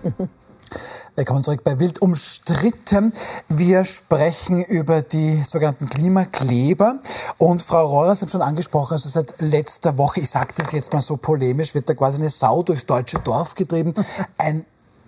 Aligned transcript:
Willkommen 1.14 1.44
zurück 1.44 1.62
bei 1.64 1.78
Wild 1.78 2.00
umstritten. 2.00 3.12
Wir 3.48 3.84
sprechen 3.84 4.64
über 4.64 5.02
die 5.02 5.42
sogenannten 5.42 5.88
Klimakleber. 5.88 7.00
Und 7.38 7.62
Frau 7.62 7.86
Rohrer, 7.86 8.14
Sie 8.14 8.22
haben 8.22 8.30
schon 8.30 8.42
angesprochen, 8.42 8.94
also 8.94 9.08
seit 9.08 9.40
letzter 9.40 9.98
Woche, 9.98 10.20
ich 10.20 10.30
sage 10.30 10.54
das 10.56 10.72
jetzt 10.72 10.92
mal 10.92 11.02
so 11.02 11.16
polemisch, 11.16 11.74
wird 11.74 11.88
da 11.88 11.94
quasi 11.94 12.18
eine 12.18 12.30
Sau 12.30 12.62
durchs 12.62 12.86
deutsche 12.86 13.18
Dorf 13.18 13.54
getrieben. 13.54 13.94
Ein 14.38 14.64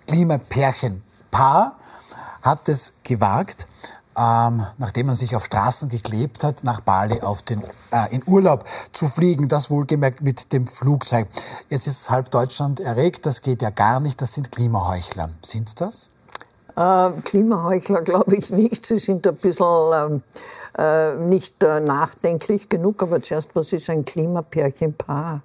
Klimapärchenpaar 0.07 1.77
hat 2.41 2.69
es 2.69 2.93
gewagt, 3.03 3.67
ähm, 4.17 4.65
nachdem 4.77 5.07
man 5.07 5.15
sich 5.15 5.35
auf 5.35 5.45
Straßen 5.45 5.89
geklebt 5.89 6.43
hat, 6.43 6.63
nach 6.63 6.81
Bali 6.81 7.21
auf 7.21 7.41
den, 7.41 7.61
äh, 7.91 8.13
in 8.13 8.23
Urlaub 8.25 8.65
zu 8.91 9.07
fliegen. 9.07 9.47
Das 9.47 9.69
wohlgemerkt 9.69 10.21
mit 10.21 10.53
dem 10.53 10.67
Flugzeug. 10.67 11.27
Jetzt 11.69 11.87
ist 11.87 12.09
halb 12.09 12.31
Deutschland 12.31 12.79
erregt. 12.79 13.25
Das 13.25 13.41
geht 13.41 13.61
ja 13.61 13.69
gar 13.69 13.99
nicht. 13.99 14.21
Das 14.21 14.33
sind 14.33 14.51
Klimaheuchler. 14.51 15.29
Sind 15.41 15.79
das? 15.81 16.09
Äh, 16.75 17.11
Klimaheuchler 17.23 18.01
glaube 18.01 18.35
ich 18.35 18.49
nicht. 18.49 18.85
Sie 18.85 18.99
sind 18.99 19.27
ein 19.27 19.35
bisschen 19.35 20.21
äh, 20.77 21.11
äh, 21.11 21.15
nicht 21.15 21.63
äh, 21.63 21.79
nachdenklich 21.79 22.69
genug. 22.69 23.03
Aber 23.03 23.21
zuerst, 23.21 23.49
was 23.53 23.73
ist 23.73 23.89
ein 23.89 24.05
Klimapärchenpaar? 24.05 25.41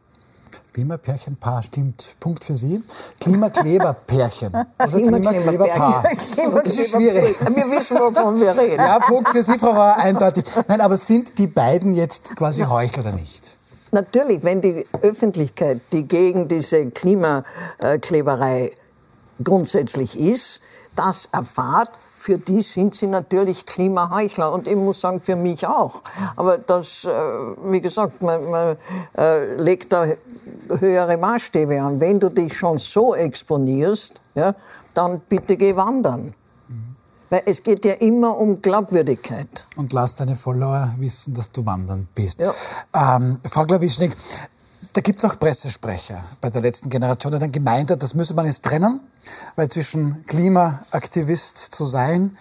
Klimapärchenpaar, 0.78 1.64
stimmt. 1.64 2.14
Punkt 2.20 2.45
für 2.45 2.55
Sie. 2.55 2.80
Klimakleberpärchen. 3.19 4.52
Also 4.78 4.98
Klimakleberpaar. 5.02 6.05
Klima 6.34 6.62
das 6.62 6.77
ist 6.77 6.92
schwierig. 6.92 7.36
Wir 7.41 7.64
wissen, 7.77 7.98
wovon 7.98 8.41
wir 8.41 8.56
reden. 8.56 8.77
Ja, 8.77 9.00
Punkt 9.00 9.28
für 9.30 9.42
Sie, 9.42 9.59
Frau 9.59 9.72
Bauer, 9.72 9.96
eindeutig. 9.96 10.45
Nein, 10.69 10.80
aber 10.80 10.96
sind 10.96 11.36
die 11.36 11.48
beiden 11.48 11.91
jetzt 11.95 12.36
quasi 12.36 12.62
Heuchler 12.62 13.02
oder 13.02 13.12
nicht? 13.12 13.56
Natürlich, 13.91 14.45
wenn 14.45 14.60
die 14.60 14.86
Öffentlichkeit, 15.02 15.80
die 15.91 16.06
gegen 16.06 16.46
diese 16.46 16.86
Klimakleberei 16.91 18.70
grundsätzlich 19.42 20.17
ist, 20.17 20.61
das 20.95 21.28
erfahrt, 21.33 21.91
für 22.19 22.36
die 22.36 22.61
sind 22.62 22.94
sie 22.94 23.06
natürlich 23.06 23.64
Klimaheuchler. 23.64 24.52
Und 24.52 24.66
ich 24.66 24.74
muss 24.74 25.00
sagen, 25.00 25.20
für 25.20 25.36
mich 25.36 25.66
auch. 25.66 26.02
Aber 26.36 26.58
das, 26.58 27.05
äh, 27.05 27.11
wie 27.64 27.80
gesagt, 27.80 28.22
man, 28.22 28.50
man 28.50 28.77
äh, 29.16 29.55
legt 29.56 29.92
da 29.92 30.06
höhere 30.80 31.16
Maßstäbe 31.16 31.80
an. 31.80 32.00
Wenn 32.00 32.19
du 32.19 32.28
dich 32.28 32.56
schon 32.56 32.78
so 32.78 33.14
exponierst, 33.14 34.20
ja, 34.34 34.55
dann 34.94 35.20
bitte 35.28 35.56
geh 35.56 35.77
wandern. 35.77 36.34
Weil 37.30 37.42
es 37.44 37.62
geht 37.62 37.84
ja 37.84 37.92
immer 37.94 38.36
um 38.36 38.61
Glaubwürdigkeit. 38.62 39.66
Und 39.77 39.92
lass 39.92 40.16
deine 40.16 40.34
Follower 40.34 40.94
wissen, 40.98 41.34
dass 41.34 41.52
du 41.52 41.64
wandern 41.64 42.08
bist. 42.14 42.41
Ja. 42.41 42.52
Ähm, 42.94 43.36
Frau 43.44 43.64
Glawischnik, 43.64 44.16
da 44.92 45.00
gibt 45.00 45.22
es 45.22 45.30
auch 45.30 45.38
Pressesprecher 45.38 46.22
bei 46.40 46.50
der 46.50 46.62
letzten 46.62 46.88
Generation, 46.88 47.32
die 47.32 47.38
dann 47.38 47.52
gemeint 47.52 47.90
hat, 47.90 48.02
das 48.02 48.14
müsse 48.14 48.34
man 48.34 48.46
jetzt 48.46 48.64
trennen, 48.64 49.00
weil 49.56 49.68
zwischen 49.68 50.24
Klimaaktivist 50.26 51.58
zu 51.58 51.84
sein 51.84 52.36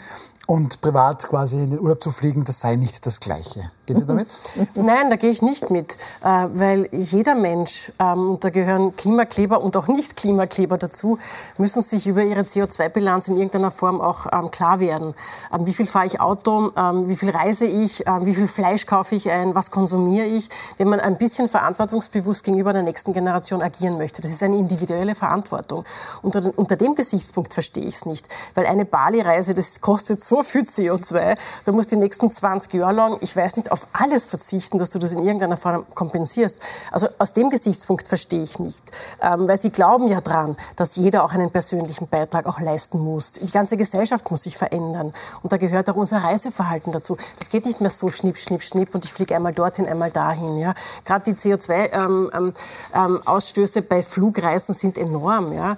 und 0.47 0.79
privat 0.79 1.27
quasi 1.27 1.61
in 1.61 1.69
den 1.71 1.79
Urlaub 1.79 2.01
zu 2.01 2.09
fliegen, 2.09 2.45
das 2.45 2.61
sei 2.61 2.75
nicht 2.75 3.05
das 3.05 3.19
Gleiche. 3.19 3.69
Geht 3.85 3.99
Sie 3.99 4.05
damit? 4.05 4.27
Nein, 4.75 5.09
da 5.09 5.17
gehe 5.17 5.29
ich 5.29 5.41
nicht 5.41 5.69
mit, 5.69 5.97
äh, 6.23 6.47
weil 6.53 6.87
jeder 6.93 7.35
Mensch, 7.35 7.91
ähm, 7.99 8.31
und 8.31 8.43
da 8.43 8.49
gehören 8.49 8.95
Klimakleber 8.95 9.61
und 9.61 9.75
auch 9.75 9.87
Nicht-Klimakleber 9.87 10.77
dazu, 10.77 11.19
müssen 11.57 11.81
sich 11.81 12.07
über 12.07 12.23
ihre 12.23 12.41
CO2-Bilanz 12.41 13.27
in 13.27 13.35
irgendeiner 13.35 13.71
Form 13.71 13.99
auch 13.99 14.25
ähm, 14.31 14.49
klar 14.49 14.79
werden. 14.79 15.13
Ähm, 15.53 15.65
wie 15.65 15.73
viel 15.73 15.85
fahre 15.85 16.05
ich 16.05 16.21
Auto, 16.21 16.69
wie 17.07 17.15
viel 17.15 17.29
reise 17.29 17.65
ich, 17.65 17.99
wie 17.99 18.33
viel 18.33 18.47
Fleisch 18.47 18.85
kaufe 18.85 19.15
ich 19.15 19.29
ein, 19.29 19.53
was 19.53 19.71
konsumiere 19.71 20.25
ich, 20.25 20.49
wenn 20.77 20.87
man 20.87 20.99
ein 20.99 21.17
bisschen 21.17 21.49
verantwortungsbewusst 21.49 22.43
gegenüber 22.43 22.71
der 22.73 22.83
nächsten 22.83 23.13
Generation 23.13 23.61
agieren 23.61 23.97
möchte. 23.97 24.21
Das 24.21 24.31
ist 24.31 24.41
eine 24.43 24.57
individuelle 24.57 25.15
Verantwortung. 25.15 25.83
Unter, 26.21 26.51
unter 26.55 26.75
dem 26.75 26.95
Gesichtspunkt 26.95 27.53
verstehe 27.53 27.85
ich 27.85 27.95
es 27.95 28.05
nicht, 28.05 28.27
weil 28.55 28.65
eine 28.65 28.85
Bali-Reise, 28.85 29.53
das 29.53 29.81
kostet 29.81 30.19
so 30.19 30.36
viel 30.43 30.61
CO2, 30.61 31.37
da 31.65 31.71
muss 31.71 31.87
die 31.87 31.97
nächsten 31.97 32.31
20 32.31 32.73
Jahre 32.73 32.93
lang, 32.93 33.17
ich 33.21 33.35
weiß 33.35 33.57
nicht, 33.57 33.71
auf 33.71 33.87
alles 33.93 34.25
verzichten, 34.25 34.79
dass 34.79 34.89
du 34.89 34.99
das 34.99 35.13
in 35.13 35.23
irgendeiner 35.23 35.57
Form 35.57 35.85
kompensierst. 35.93 36.59
Also 36.91 37.07
aus 37.17 37.33
dem 37.33 37.49
Gesichtspunkt 37.49 38.07
verstehe 38.07 38.43
ich 38.43 38.59
nicht. 38.59 38.83
Ähm, 39.21 39.47
weil 39.47 39.59
sie 39.59 39.69
glauben 39.69 40.07
ja 40.07 40.21
dran, 40.21 40.55
dass 40.75 40.95
jeder 40.95 41.23
auch 41.23 41.33
einen 41.33 41.51
persönlichen 41.51 42.07
Beitrag 42.07 42.45
auch 42.45 42.59
leisten 42.59 42.99
muss. 42.99 43.33
Die 43.33 43.51
ganze 43.51 43.77
Gesellschaft 43.77 44.29
muss 44.29 44.43
sich 44.43 44.57
verändern. 44.57 45.13
Und 45.41 45.53
da 45.53 45.57
gehört 45.57 45.89
auch 45.89 45.95
unser 45.95 46.23
Reiseverhalten 46.23 46.91
dazu. 46.91 47.17
Es 47.41 47.49
geht 47.49 47.65
nicht 47.65 47.81
mehr 47.81 47.89
so 47.89 48.09
schnipp, 48.09 48.37
schnipp, 48.37 48.61
schnipp 48.61 48.93
und 48.95 49.05
ich 49.05 49.13
fliege 49.13 49.35
einmal 49.35 49.53
dorthin, 49.53 49.87
einmal 49.87 50.11
dahin. 50.11 50.57
Ja? 50.57 50.73
Gerade 51.05 51.25
die 51.25 51.33
CO2-Ausstöße 51.33 53.79
ähm, 53.79 53.83
ähm, 53.83 53.89
bei 53.89 54.03
Flugreisen 54.03 54.75
sind 54.75 54.97
enorm. 54.97 55.53
Ja? 55.53 55.77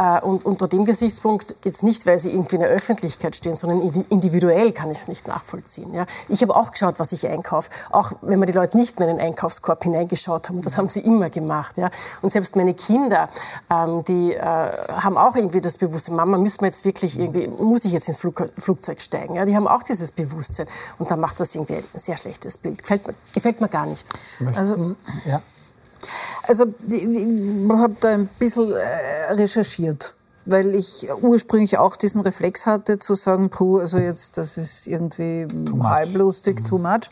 Äh, 0.00 0.20
und 0.22 0.46
unter 0.46 0.66
dem 0.66 0.86
Gesichtspunkt, 0.86 1.54
jetzt 1.64 1.82
nicht, 1.82 2.06
weil 2.06 2.18
sie 2.18 2.30
irgendwie 2.30 2.56
in 2.56 2.62
der 2.62 2.70
Öffentlichkeit 2.70 3.36
stehen, 3.36 3.54
sondern 3.54 3.82
individuell 4.08 4.72
kann 4.72 4.90
ich 4.90 4.98
es 4.98 5.08
nicht 5.08 5.28
nachvollziehen. 5.28 5.92
Ja. 5.92 6.06
Ich 6.28 6.40
habe 6.40 6.56
auch 6.56 6.70
geschaut, 6.70 6.98
was 6.98 7.12
ich 7.12 7.28
einkaufe, 7.28 7.68
auch 7.90 8.12
wenn 8.22 8.38
mir 8.38 8.46
die 8.46 8.52
Leute 8.52 8.78
nicht 8.78 8.98
mehr 8.98 9.08
in 9.10 9.18
den 9.18 9.26
Einkaufskorb 9.26 9.82
hineingeschaut 9.82 10.48
haben. 10.48 10.62
Das 10.62 10.78
haben 10.78 10.88
sie 10.88 11.00
immer 11.00 11.28
gemacht. 11.28 11.76
Ja. 11.76 11.90
Und 12.22 12.32
selbst 12.32 12.56
meine 12.56 12.72
Kinder, 12.72 13.28
ähm, 13.68 14.02
die 14.06 14.32
äh, 14.32 14.40
haben 14.40 15.18
auch 15.18 15.36
irgendwie 15.36 15.60
das 15.60 15.76
Bewusstsein, 15.76 16.16
Mama, 16.16 16.38
müssen 16.38 16.62
wir 16.62 16.68
jetzt 16.68 16.84
wirklich 16.86 17.18
irgendwie, 17.18 17.48
muss 17.48 17.84
ich 17.84 17.92
jetzt 17.92 18.08
ins 18.08 18.18
Flug, 18.18 18.42
Flugzeug 18.56 19.02
steigen? 19.02 19.34
Ja. 19.34 19.44
Die 19.44 19.54
haben 19.54 19.68
auch 19.68 19.82
dieses 19.82 20.12
Bewusstsein. 20.12 20.66
Und 20.98 21.10
dann 21.10 21.20
macht 21.20 21.38
das 21.40 21.54
irgendwie 21.54 21.74
ein 21.74 21.84
sehr 21.92 22.16
schlechtes 22.16 22.56
Bild. 22.56 22.80
Gefällt, 22.80 23.02
gefällt 23.34 23.60
mir 23.60 23.68
gar 23.68 23.84
nicht. 23.84 24.06
Also, 24.56 24.96
ja. 25.26 25.42
Also 26.44 26.66
ich 26.88 27.04
habe 27.70 27.96
da 28.00 28.08
ein 28.08 28.28
bisschen 28.38 28.72
äh, 28.72 29.32
recherchiert, 29.32 30.14
weil 30.46 30.74
ich 30.74 31.06
ursprünglich 31.22 31.78
auch 31.78 31.96
diesen 31.96 32.22
Reflex 32.22 32.66
hatte 32.66 32.98
zu 32.98 33.14
sagen, 33.14 33.50
puh, 33.50 33.78
also 33.78 33.98
jetzt 33.98 34.38
das 34.38 34.56
ist 34.56 34.86
irgendwie 34.86 35.46
halblustig, 35.82 36.60
mhm. 36.60 36.64
too 36.64 36.78
much. 36.78 37.10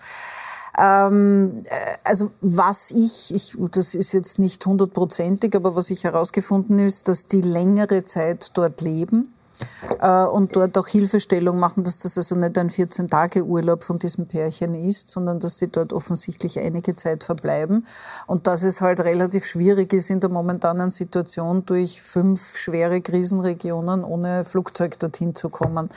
Ähm, 0.78 1.59
äh, 1.65 1.97
also 2.04 2.31
was 2.41 2.91
ich, 2.93 3.34
ich, 3.34 3.56
das 3.72 3.94
ist 3.94 4.12
jetzt 4.12 4.38
nicht 4.38 4.65
hundertprozentig, 4.65 5.55
aber 5.56 5.75
was 5.75 5.91
ich 5.91 6.05
herausgefunden 6.05 6.78
ist, 6.78 7.09
dass 7.09 7.26
die 7.26 7.41
längere 7.41 8.05
Zeit 8.05 8.50
dort 8.55 8.81
leben, 8.81 9.34
äh, 10.00 10.24
und 10.24 10.54
dort 10.56 10.76
auch 10.78 10.86
Hilfestellung 10.86 11.58
machen, 11.58 11.84
dass 11.84 11.98
das 11.98 12.16
also 12.16 12.34
nicht 12.34 12.56
ein 12.58 12.70
14-Tage-Urlaub 12.70 13.84
von 13.84 13.98
diesem 13.98 14.26
Pärchen 14.26 14.74
ist, 14.74 15.08
sondern 15.08 15.41
dass 15.41 15.56
die 15.56 15.69
dort 15.69 15.92
offensichtlich 15.92 16.58
einige 16.58 16.96
Zeit 16.96 17.24
verbleiben 17.24 17.86
und 18.26 18.46
dass 18.46 18.62
es 18.62 18.80
halt 18.80 19.00
relativ 19.00 19.44
schwierig 19.44 19.92
ist 19.92 20.10
in 20.10 20.20
der 20.20 20.30
momentanen 20.30 20.91
Situation 20.91 21.64
durch 21.66 22.02
fünf 22.02 22.56
schwere 22.56 23.00
Krisenregionen 23.00 24.04
ohne 24.04 24.44
Flugzeug 24.44 24.98
dorthin 24.98 25.34
zu 25.34 25.48
kommen. 25.48 25.90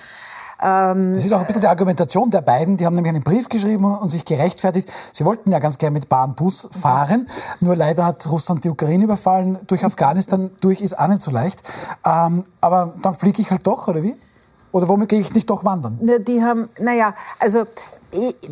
Ähm, 0.61 1.15
das 1.15 1.25
ist 1.25 1.33
auch 1.33 1.39
ein 1.39 1.47
bisschen 1.47 1.61
die 1.61 1.67
Argumentation 1.67 2.29
der 2.29 2.41
beiden. 2.41 2.77
Die 2.77 2.85
haben 2.85 2.95
nämlich 2.95 3.13
einen 3.13 3.23
Brief 3.23 3.49
geschrieben 3.49 3.85
und 3.85 4.09
sich 4.09 4.25
gerechtfertigt. 4.25 4.91
Sie 5.13 5.25
wollten 5.25 5.51
ja 5.51 5.59
ganz 5.59 5.77
gerne 5.77 5.95
mit 5.95 6.09
Bahn, 6.09 6.35
Bus 6.35 6.67
fahren. 6.71 7.27
Nur 7.59 7.75
leider 7.75 8.05
hat 8.05 8.29
Russland 8.29 8.63
die 8.63 8.69
Ukraine 8.69 9.03
überfallen. 9.05 9.57
Durch 9.67 9.83
Afghanistan 9.83 10.51
durch 10.61 10.81
ist 10.81 10.97
auch 10.97 11.07
nicht 11.07 11.21
so 11.21 11.31
leicht. 11.31 11.63
Ähm, 12.05 12.45
aber 12.61 12.93
dann 13.01 13.13
fliege 13.15 13.41
ich 13.41 13.51
halt 13.51 13.65
doch, 13.65 13.87
oder 13.87 14.03
wie? 14.03 14.15
Oder 14.71 14.87
womit 14.87 15.09
gehe 15.09 15.19
ich 15.19 15.33
nicht 15.33 15.49
doch 15.49 15.65
wandern? 15.65 15.99
Ja, 16.01 16.19
die 16.19 16.41
haben, 16.41 16.69
naja, 16.79 17.13
also 17.39 17.65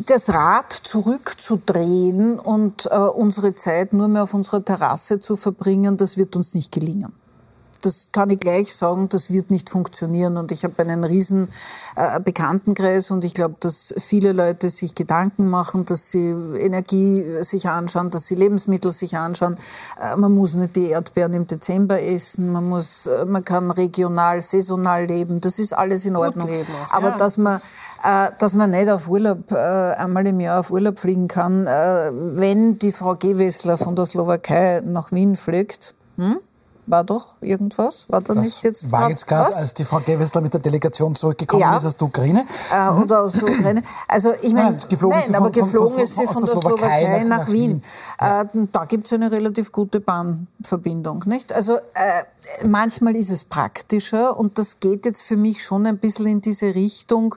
das 0.06 0.28
Rad 0.30 0.72
zurückzudrehen 0.72 2.38
und 2.38 2.86
äh, 2.90 2.96
unsere 2.96 3.54
Zeit 3.54 3.92
nur 3.92 4.08
mehr 4.08 4.24
auf 4.24 4.34
unserer 4.34 4.64
Terrasse 4.64 5.20
zu 5.20 5.36
verbringen, 5.36 5.96
das 5.96 6.16
wird 6.16 6.36
uns 6.36 6.54
nicht 6.54 6.72
gelingen 6.72 7.12
das 7.82 8.10
kann 8.12 8.30
ich 8.30 8.40
gleich 8.40 8.74
sagen, 8.74 9.08
das 9.08 9.30
wird 9.30 9.50
nicht 9.50 9.70
funktionieren. 9.70 10.36
Und 10.36 10.52
ich 10.52 10.64
habe 10.64 10.78
einen 10.82 11.04
riesen 11.04 11.48
äh, 11.96 12.20
Bekanntenkreis 12.20 13.10
und 13.10 13.24
ich 13.24 13.34
glaube, 13.34 13.56
dass 13.60 13.94
viele 13.98 14.32
Leute 14.32 14.70
sich 14.70 14.94
Gedanken 14.94 15.48
machen, 15.48 15.86
dass 15.86 16.10
sie 16.10 16.30
Energie 16.58 17.24
sich 17.42 17.68
anschauen, 17.68 18.10
dass 18.10 18.26
sie 18.26 18.34
Lebensmittel 18.34 18.92
sich 18.92 19.16
anschauen. 19.16 19.56
Äh, 20.00 20.16
man 20.16 20.34
muss 20.34 20.54
nicht 20.54 20.76
die 20.76 20.90
Erdbeeren 20.90 21.34
im 21.34 21.46
Dezember 21.46 22.00
essen, 22.00 22.52
man 22.52 22.68
muss, 22.68 23.06
äh, 23.06 23.24
man 23.24 23.44
kann 23.44 23.70
regional, 23.70 24.42
saisonal 24.42 25.06
leben. 25.06 25.40
Das 25.40 25.58
ist 25.58 25.72
alles 25.72 26.06
in 26.06 26.16
Ordnung. 26.16 26.48
Auch, 26.50 26.94
Aber 26.94 27.10
ja. 27.10 27.16
dass 27.16 27.38
man 27.38 27.60
äh, 28.02 28.30
dass 28.38 28.54
man 28.54 28.70
nicht 28.70 28.88
auf 28.88 29.08
Urlaub, 29.08 29.52
äh, 29.52 29.56
einmal 29.56 30.26
im 30.26 30.40
Jahr 30.40 30.60
auf 30.60 30.70
Urlaub 30.70 30.98
fliegen 30.98 31.28
kann, 31.28 31.66
äh, 31.66 32.10
wenn 32.12 32.78
die 32.78 32.92
Frau 32.92 33.14
Gewessler 33.14 33.76
von 33.76 33.94
der 33.94 34.06
Slowakei 34.06 34.80
nach 34.84 35.12
Wien 35.12 35.36
fliegt. 35.36 35.94
Hm? 36.16 36.38
War 36.90 37.04
doch 37.04 37.36
irgendwas? 37.40 38.06
War 38.08 38.20
da 38.20 38.34
das 38.34 38.44
nicht 38.44 38.62
jetzt 38.64 38.90
War 38.90 39.08
jetzt 39.08 39.26
gerade, 39.26 39.54
als 39.54 39.74
die 39.74 39.84
Frau 39.84 40.00
Gewessler 40.00 40.40
mit 40.40 40.52
der 40.52 40.60
Delegation 40.60 41.14
zurückgekommen 41.14 41.62
ja. 41.62 41.76
ist 41.76 41.84
aus 41.84 41.96
der 41.96 42.08
Ukraine? 42.08 42.44
Äh, 42.72 42.90
mhm. 42.90 43.02
Oder 43.02 43.22
aus 43.22 43.32
der 43.32 43.44
Ukraine. 43.44 43.82
Also 44.08 44.32
ich 44.42 44.52
meine, 44.52 44.72
nein, 44.72 44.80
geflogen 44.88 45.18
nein, 45.18 45.34
aber 45.34 45.50
geflogen 45.50 45.98
ist 45.98 46.16
sie 46.16 46.26
von, 46.26 46.34
von, 46.34 46.44
der, 46.44 46.54
der 46.54 46.60
Slowakei 46.60 47.24
nach, 47.24 47.38
nach 47.38 47.46
Wien. 47.48 47.54
Wien. 47.54 47.82
Ja. 48.20 48.42
Äh, 48.42 48.46
da 48.72 48.84
gibt 48.84 49.06
es 49.06 49.12
eine 49.12 49.30
relativ 49.30 49.72
gute 49.72 50.00
Bahnverbindung. 50.00 51.24
Nicht? 51.26 51.52
Also 51.52 51.76
äh, 51.76 52.24
manchmal 52.66 53.16
ist 53.16 53.30
es 53.30 53.44
praktischer 53.44 54.36
und 54.36 54.58
das 54.58 54.80
geht 54.80 55.04
jetzt 55.04 55.22
für 55.22 55.36
mich 55.36 55.62
schon 55.62 55.86
ein 55.86 55.98
bisschen 55.98 56.26
in 56.26 56.40
diese 56.40 56.74
Richtung. 56.74 57.34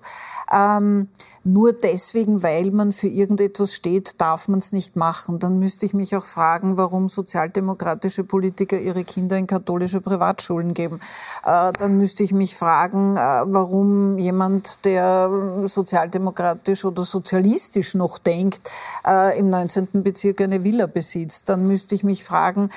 Ähm, 0.52 1.08
nur 1.46 1.74
deswegen, 1.74 2.42
weil 2.42 2.72
man 2.72 2.94
für 2.94 3.08
irgendetwas 3.08 3.74
steht, 3.74 4.22
darf 4.22 4.48
man 4.48 4.60
es 4.60 4.72
nicht 4.72 4.96
machen. 4.96 5.40
Dann 5.40 5.60
müsste 5.60 5.86
ich 5.86 5.94
mich 5.94 6.16
auch 6.16 6.24
fragen, 6.24 6.78
warum 6.78 7.10
sozialdemokratische 7.10 8.24
Politiker 8.24 8.80
ihre 8.80 9.04
Kinder 9.04 9.38
in 9.38 9.46
katholische 9.46 10.00
Privatschulen 10.00 10.74
geben. 10.74 11.02
Äh, 11.46 11.74
dann 11.74 11.98
müsste 11.98 12.24
ich 12.24 12.32
mich 12.32 12.56
fragen, 12.56 13.18
äh, 13.18 13.20
warum 13.20 14.18
jemand, 14.18 14.86
der 14.86 15.30
sozialdemokratisch 15.66 16.86
oder 16.86 17.04
sozialistisch 17.04 17.96
noch 17.96 18.20
denkt, 18.20 18.72
äh, 19.06 19.38
im 19.38 19.50
19. 19.50 20.04
Bezirk 20.04 20.40
eine 20.40 20.64
Villa 20.64 20.86
besitzt. 20.86 21.50
Dann 21.50 21.68
müsste 21.68 21.96
ich 21.96 22.04
mich 22.04 22.24
fragen, 22.24 22.70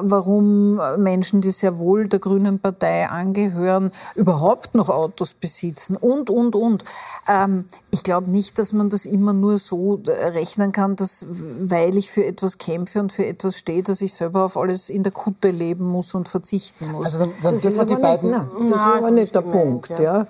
warum 0.00 0.80
Menschen, 0.96 1.40
die 1.40 1.50
sehr 1.50 1.78
wohl 1.78 2.08
der 2.08 2.18
Grünen 2.18 2.58
Partei 2.58 3.08
angehören, 3.08 3.92
überhaupt 4.14 4.74
noch 4.74 4.88
Autos 4.88 5.34
besitzen 5.34 5.96
und, 5.96 6.30
und, 6.30 6.54
und. 6.54 6.84
Ähm, 7.28 7.64
ich 7.98 8.04
glaube 8.04 8.30
nicht, 8.30 8.60
dass 8.60 8.72
man 8.72 8.90
das 8.90 9.06
immer 9.06 9.32
nur 9.32 9.58
so 9.58 10.00
äh, 10.06 10.28
rechnen 10.28 10.70
kann, 10.70 10.94
dass 10.94 11.26
weil 11.28 11.96
ich 11.96 12.12
für 12.12 12.24
etwas 12.24 12.56
kämpfe 12.56 13.00
und 13.00 13.10
für 13.10 13.26
etwas 13.26 13.58
stehe, 13.58 13.82
dass 13.82 14.00
ich 14.02 14.14
selber 14.14 14.44
auf 14.44 14.56
alles 14.56 14.88
in 14.88 15.02
der 15.02 15.10
Kutte 15.10 15.50
leben 15.50 15.84
muss 15.84 16.14
und 16.14 16.28
verzichten 16.28 16.92
muss. 16.92 17.06
Also 17.06 17.24
dann, 17.24 17.32
dann 17.42 17.58
dürfen 17.58 17.86
die 17.88 17.96
beiden. 17.96 18.30
Nicht, 18.30 18.52
nein, 18.56 18.70
das 18.70 18.80
ist 18.80 18.86
aber 18.86 19.10
nicht 19.10 19.34
der 19.34 19.40
Punkt. 19.40 19.90
Ja. 19.90 20.00
ja. 20.00 20.26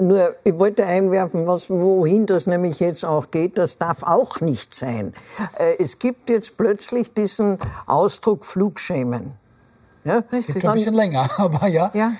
Nur, 0.00 0.34
ich 0.42 0.58
wollte 0.58 0.84
einwerfen, 0.84 1.46
was, 1.46 1.70
wohin 1.70 2.26
das 2.26 2.48
nämlich 2.48 2.80
jetzt 2.80 3.04
auch 3.04 3.30
geht, 3.30 3.56
das 3.56 3.78
darf 3.78 4.02
auch 4.02 4.40
nicht 4.40 4.74
sein. 4.74 5.12
Äh, 5.58 5.76
es 5.78 6.00
gibt 6.00 6.28
jetzt 6.28 6.56
plötzlich 6.56 7.14
diesen 7.14 7.56
Ausdruck 7.86 8.44
Flugschämen. 8.44 9.41
Ja? 10.04 10.22
Richtig. 10.32 10.60
Schon 10.60 10.70
ein 10.70 10.76
bisschen 10.76 10.94
länger, 10.94 11.28
aber 11.38 11.66
ja. 11.68 11.90
ja. 11.94 12.12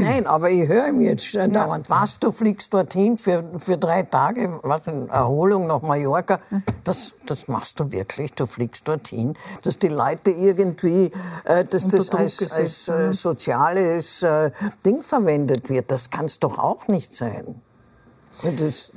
Nein, 0.00 0.26
aber 0.26 0.50
ich 0.50 0.66
höre 0.68 0.88
ihm 0.88 1.00
jetzt 1.00 1.32
ja. 1.32 1.46
dauernd, 1.46 1.88
was, 1.88 2.18
du 2.18 2.32
fliegst 2.32 2.74
dorthin 2.74 3.16
für, 3.16 3.44
für 3.58 3.78
drei 3.78 4.02
Tage, 4.02 4.58
was, 4.62 4.86
Erholung 4.86 5.66
nach 5.66 5.82
Mallorca. 5.82 6.38
Das, 6.84 7.12
das 7.26 7.46
machst 7.48 7.78
du 7.78 7.92
wirklich, 7.92 8.32
du 8.32 8.46
fliegst 8.46 8.88
dorthin, 8.88 9.34
dass 9.62 9.78
die 9.78 9.88
Leute 9.88 10.30
irgendwie, 10.32 11.12
äh, 11.44 11.64
dass 11.64 11.86
das 11.86 12.10
als, 12.10 12.52
als 12.52 12.88
äh, 12.88 13.12
soziales 13.12 14.22
äh, 14.22 14.50
Ding 14.84 15.02
verwendet 15.02 15.68
wird. 15.68 15.90
Das 15.90 16.10
kann 16.10 16.26
es 16.26 16.40
doch 16.40 16.58
auch 16.58 16.88
nicht 16.88 17.14
sein. 17.14 17.62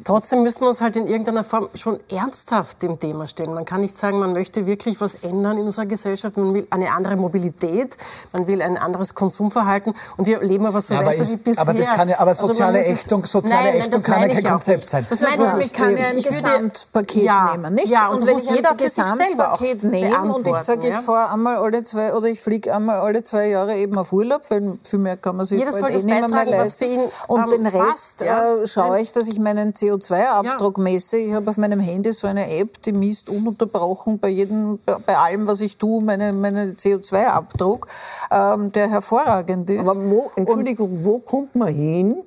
Trotzdem 0.04 0.44
müssen 0.44 0.62
wir 0.62 0.70
uns 0.70 0.82
halt 0.82 0.96
in 0.96 1.08
irgendeiner 1.08 1.44
Form 1.44 1.70
schon 1.74 2.00
ernsthaft 2.10 2.82
dem 2.82 3.00
Thema 3.00 3.28
stellen. 3.28 3.54
Man 3.54 3.66
kann 3.66 3.82
nicht 3.82 3.96
sagen, 3.96 4.20
man 4.20 4.34
möchte 4.34 4.66
wirklich 4.66 5.00
was 5.02 5.24
ändern 5.24 5.58
in 5.58 5.66
unserer 5.66 5.86
Gesellschaft. 5.86 6.38
Man 6.38 6.54
will 6.54 6.68
eine 6.70 6.92
andere 6.92 7.16
Mobilität, 7.16 7.98
man 8.34 8.48
will 8.48 8.62
ein 8.62 8.78
anderes 8.78 9.14
Konsumverhalten 9.14 9.94
und 10.18 10.28
wir 10.28 10.42
leben 10.42 10.66
aber 10.66 10.82
so 10.82 10.94
ja, 10.94 11.02
weiter 11.02 11.12
aber 11.12 11.22
ist, 11.22 11.32
wie 11.32 11.36
bisher. 11.38 11.62
Aber 11.62 11.74
das 11.74 11.88
kann 11.88 12.10
ja, 12.10 12.20
aber 12.20 12.30
also 12.30 12.48
soziale 12.48 12.80
also 12.80 12.90
Ächtung, 12.90 13.26
soziale 13.26 13.72
nein, 13.72 13.76
Ächtung 13.82 14.04
kann 14.04 14.22
ja 14.22 14.28
kein 14.28 14.44
Konzept 14.44 14.90
sein. 14.90 15.06
Das 15.10 15.20
meine 15.20 15.60
ich, 15.60 15.66
ich 15.66 15.74
kann 15.74 15.96
ja 15.98 16.08
ein 16.08 16.22
Gesamtpaket 16.22 17.24
ja, 17.24 17.52
nehmen, 17.52 17.74
nicht? 17.76 17.88
Ja, 17.88 18.08
und, 18.08 18.22
und 18.22 18.28
wenn 18.28 18.38
ich 18.38 18.50
jeder 18.50 18.72
ein 18.72 18.78
Gesamtpaket 18.78 19.84
nehme 19.84 20.34
und 20.34 20.48
ich 20.48 20.56
sage, 20.58 20.88
ich 20.88 20.96
fahre 20.96 21.34
einmal 21.34 21.58
alle 21.58 21.84
zwei 21.84 22.14
oder 22.14 22.28
ich 22.28 22.42
fliege 22.42 22.74
einmal 22.74 23.00
alle 23.00 23.24
zwei 23.24 23.48
Jahre 23.48 23.76
eben 23.76 23.98
auf 23.98 24.12
Urlaub, 24.12 24.42
weil 24.50 24.78
viel 24.84 25.00
mehr 25.00 25.18
kann 25.18 25.36
man 25.36 25.46
sich 25.46 25.60
Jeder 25.60 25.72
bald 25.72 25.94
eh 25.94 26.04
nicht 26.04 26.30
mehr 26.30 26.46
leisten. 26.46 26.86
Und 27.28 27.52
den 27.52 27.66
Rest 27.68 28.22
äh, 28.22 28.66
schaue 28.66 29.02
ich, 29.02 29.12
dass 29.12 29.28
ich 29.28 29.35
meinen 29.40 29.74
CO2-Abdruck 29.74 30.78
ja. 30.78 30.84
messe. 30.84 31.18
Ich 31.18 31.34
habe 31.34 31.50
auf 31.50 31.58
meinem 31.58 31.80
Handy 31.80 32.12
so 32.12 32.28
eine 32.28 32.50
App, 32.60 32.82
die 32.82 32.92
misst 32.92 33.30
ununterbrochen 33.30 34.20
bei 34.20 34.30
jedem, 34.30 34.80
bei 35.06 35.18
allem, 35.18 35.48
was 35.48 35.62
ich 35.62 35.78
tue, 35.78 36.04
meine, 36.04 36.34
meine 36.34 36.74
CO2-Abdruck, 36.74 37.88
ähm, 38.32 38.72
der 38.72 38.90
hervorragend 38.90 39.70
ist. 39.70 39.80
Aber 39.80 39.96
wo, 40.10 40.32
Entschuldigung, 40.36 40.92
Und, 40.92 41.06
wo 41.06 41.20
kommt 41.20 41.56
man 41.56 41.74
hin, 41.74 42.18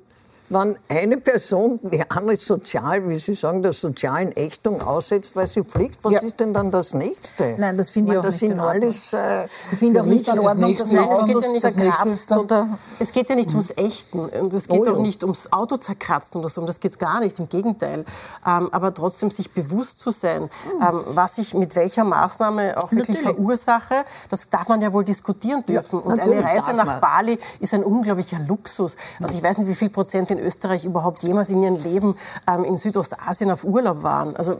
wenn 0.49 0.77
eine 0.87 1.17
Person 1.17 1.79
die 1.83 2.09
andere 2.09 2.35
sozial, 2.35 3.07
wie 3.07 3.17
Sie 3.17 3.35
sagen, 3.35 3.61
der 3.61 3.73
sozialen 3.73 4.31
Ächtung 4.35 4.81
aussetzt, 4.81 5.35
weil 5.35 5.47
sie 5.47 5.63
fliegt, 5.63 6.03
was 6.03 6.15
ja. 6.15 6.21
ist 6.21 6.39
denn 6.39 6.53
dann 6.53 6.71
das 6.71 6.93
Nächste? 6.93 7.55
Nein, 7.57 7.77
das 7.77 7.89
finde 7.89 8.11
ich, 8.11 8.13
ich 8.13 8.19
auch 8.19 8.23
das 8.23 8.41
nicht 8.41 8.51
in 8.51 8.59
Ordnung. 8.59 8.83
Alles, 8.83 9.13
äh, 9.13 9.45
ich 9.71 9.79
finde 9.79 10.01
auch 10.01 10.05
nicht 10.05 10.27
in 10.27 10.39
Ordnung, 10.39 10.75
dass 10.75 10.91
man 10.91 11.07
anders 11.07 11.59
zerkratzt. 11.59 12.31
Oder 12.31 12.67
es 12.99 13.11
geht 13.11 13.29
ja 13.29 13.35
nicht 13.35 13.51
ums 13.51 13.71
Ächten 13.71 14.27
und 14.27 14.53
es 14.53 14.67
geht 14.67 14.79
oh, 14.79 14.91
auch 14.91 14.95
ja. 14.95 15.01
nicht 15.01 15.23
ums 15.23 15.51
Auto 15.51 15.77
zerkratzen 15.77 16.39
oder 16.39 16.49
so, 16.49 16.61
um 16.61 16.67
das 16.67 16.79
geht 16.79 16.91
es 16.91 16.97
gar 16.97 17.19
nicht, 17.19 17.39
im 17.39 17.47
Gegenteil. 17.49 18.05
Ähm, 18.45 18.69
aber 18.71 18.93
trotzdem 18.93 19.31
sich 19.31 19.51
bewusst 19.51 19.99
zu 19.99 20.11
sein, 20.11 20.43
mhm. 20.43 20.49
ähm, 20.81 21.01
was 21.07 21.37
ich 21.37 21.53
mit 21.53 21.75
welcher 21.75 22.03
Maßnahme 22.03 22.77
auch 22.77 22.91
wirklich 22.91 23.17
Natürlich. 23.17 23.37
verursache, 23.37 24.05
das 24.29 24.49
darf 24.49 24.67
man 24.67 24.81
ja 24.81 24.91
wohl 24.91 25.03
diskutieren 25.03 25.63
dürfen. 25.65 25.99
Ja, 25.99 26.05
und 26.05 26.19
eine 26.19 26.43
Reise 26.43 26.73
nach 26.73 26.99
Bali 26.99 27.37
ist 27.59 27.73
ein 27.73 27.83
unglaublicher 27.83 28.39
Luxus. 28.39 28.97
Also 29.21 29.37
ich 29.37 29.43
weiß 29.43 29.59
nicht, 29.59 29.67
wie 29.67 29.75
viel 29.75 29.89
Prozent 29.89 30.31
in 30.31 30.38
in 30.39 30.45
Österreich 30.45 30.85
überhaupt 30.85 31.23
jemals 31.23 31.49
in 31.49 31.61
ihrem 31.63 31.81
Leben 31.83 32.15
ähm, 32.47 32.63
in 32.63 32.77
Südostasien 32.77 33.51
auf 33.51 33.63
Urlaub 33.63 34.03
waren. 34.03 34.35
Also 34.35 34.53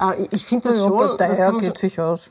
äh, 0.00 0.26
ich 0.30 0.44
finde 0.44 0.68
das 0.68 0.78
ja, 0.78 0.84
schon... 0.84 1.16
Daher 1.16 1.52
das 1.52 1.60
geht 1.60 1.78
sich 1.78 2.00
aus. 2.00 2.30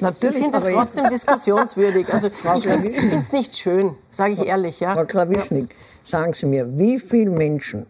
Natürlich, 0.00 0.36
ich 0.36 0.42
finde 0.42 0.60
das 0.60 0.72
trotzdem 0.72 1.08
diskussionswürdig. 1.08 2.12
Also 2.12 2.26
ich 2.56 2.66
finde 2.66 3.16
es 3.16 3.32
nicht 3.32 3.56
schön, 3.56 3.94
sage 4.10 4.32
ich 4.32 4.46
ehrlich. 4.46 4.80
Ja. 4.80 4.94
Frau 4.94 5.04
Klawischnik, 5.04 5.74
sagen 6.02 6.32
Sie 6.32 6.46
mir, 6.46 6.78
wie 6.78 6.98
viele 6.98 7.30
Menschen 7.30 7.86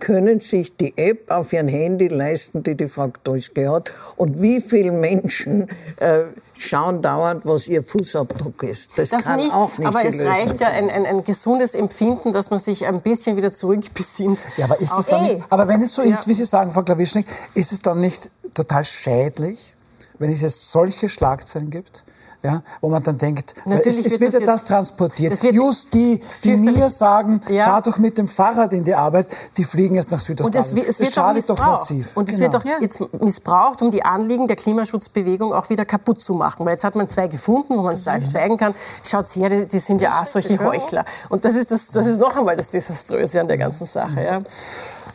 können 0.00 0.40
sich 0.40 0.76
die 0.76 0.96
App 0.96 1.30
auf 1.30 1.52
ihrem 1.52 1.68
Handy 1.68 2.08
leisten, 2.08 2.62
die 2.62 2.76
die 2.76 2.88
Frau 2.88 3.10
Dolske 3.24 3.70
hat? 3.70 3.92
Und 4.16 4.40
wie 4.40 4.60
viele 4.60 4.92
Menschen 4.92 5.68
äh, 5.98 6.24
schauen 6.58 7.02
dauernd, 7.02 7.44
was 7.44 7.68
ihr 7.68 7.82
Fußabdruck 7.82 8.62
ist? 8.62 8.98
Das, 8.98 9.10
das 9.10 9.24
kann 9.24 9.38
nicht, 9.38 9.52
auch 9.52 9.76
nicht 9.78 9.88
Aber 9.88 10.04
es 10.04 10.18
Lösung 10.18 10.26
reicht 10.26 10.60
ja 10.60 10.68
ein, 10.68 10.90
ein, 10.90 11.06
ein, 11.06 11.24
gesundes 11.24 11.74
Empfinden, 11.74 12.32
dass 12.32 12.50
man 12.50 12.60
sich 12.60 12.86
ein 12.86 13.00
bisschen 13.00 13.36
wieder 13.36 13.52
zurückbesinnt. 13.52 14.38
Ja, 14.56 14.64
aber, 14.66 14.80
ist 14.80 14.92
das 14.92 15.06
dann 15.06 15.22
nicht, 15.22 15.44
aber 15.50 15.68
wenn 15.68 15.82
es 15.82 15.94
so 15.94 16.02
ist, 16.02 16.26
wie 16.26 16.34
Sie 16.34 16.44
sagen, 16.44 16.70
Frau 16.70 16.82
Klawischnik, 16.82 17.26
ist 17.54 17.72
es 17.72 17.80
dann 17.80 18.00
nicht 18.00 18.30
total 18.54 18.84
schädlich, 18.84 19.74
wenn 20.18 20.30
es 20.30 20.40
jetzt 20.40 20.72
solche 20.72 21.08
Schlagzeilen 21.08 21.70
gibt? 21.70 22.04
Ja, 22.46 22.62
wo 22.80 22.88
man 22.88 23.02
dann 23.02 23.18
denkt, 23.18 23.54
es, 23.84 23.98
es, 23.98 24.20
wird 24.20 24.32
ja 24.32 24.40
das 24.40 24.64
transportiert. 24.64 25.32
Das 25.32 25.42
Just 25.42 25.92
die, 25.92 26.20
die 26.44 26.56
mir 26.56 26.88
sagen, 26.90 27.40
ja. 27.48 27.64
fahr 27.64 27.82
doch 27.82 27.98
mit 27.98 28.18
dem 28.18 28.28
Fahrrad 28.28 28.72
in 28.72 28.84
die 28.84 28.94
Arbeit, 28.94 29.28
die 29.56 29.64
fliegen 29.64 29.96
jetzt 29.96 30.12
nach 30.12 30.20
Südostasien. 30.20 30.78
Und 30.78 30.84
es, 30.86 30.94
es 30.94 31.00
wird 31.00 31.12
schadet 31.12 31.48
doch 31.48 31.58
massiv. 31.58 32.16
Und 32.16 32.28
es 32.28 32.36
genau. 32.36 32.52
wird 32.52 32.54
doch 32.54 32.80
jetzt 32.80 33.00
missbraucht, 33.20 33.82
um 33.82 33.90
die 33.90 34.04
Anliegen 34.04 34.46
der 34.46 34.56
Klimaschutzbewegung 34.56 35.52
auch 35.52 35.68
wieder 35.70 35.84
kaputt 35.84 36.20
zu 36.20 36.34
machen. 36.34 36.64
Weil 36.64 36.72
jetzt 36.72 36.84
hat 36.84 36.94
man 36.94 37.08
zwei 37.08 37.26
gefunden, 37.26 37.76
wo 37.76 37.82
man 37.82 37.94
es 37.94 38.06
mhm. 38.06 38.30
zeigen 38.30 38.56
kann, 38.56 38.74
schaut 39.04 39.26
her, 39.34 39.50
die, 39.50 39.66
die 39.66 39.78
sind 39.80 40.00
ja 40.00 40.20
auch 40.20 40.26
solche 40.26 40.58
Heuchler. 40.58 41.04
Und 41.28 41.44
das 41.44 41.54
ist, 41.54 41.72
das, 41.72 41.88
das 41.88 42.06
ist 42.06 42.20
noch 42.20 42.36
einmal 42.36 42.56
das 42.56 42.68
Desaströse 42.68 43.40
an 43.40 43.48
der 43.48 43.58
ganzen 43.58 43.86
Sache. 43.86 44.22
Ja. 44.22 44.38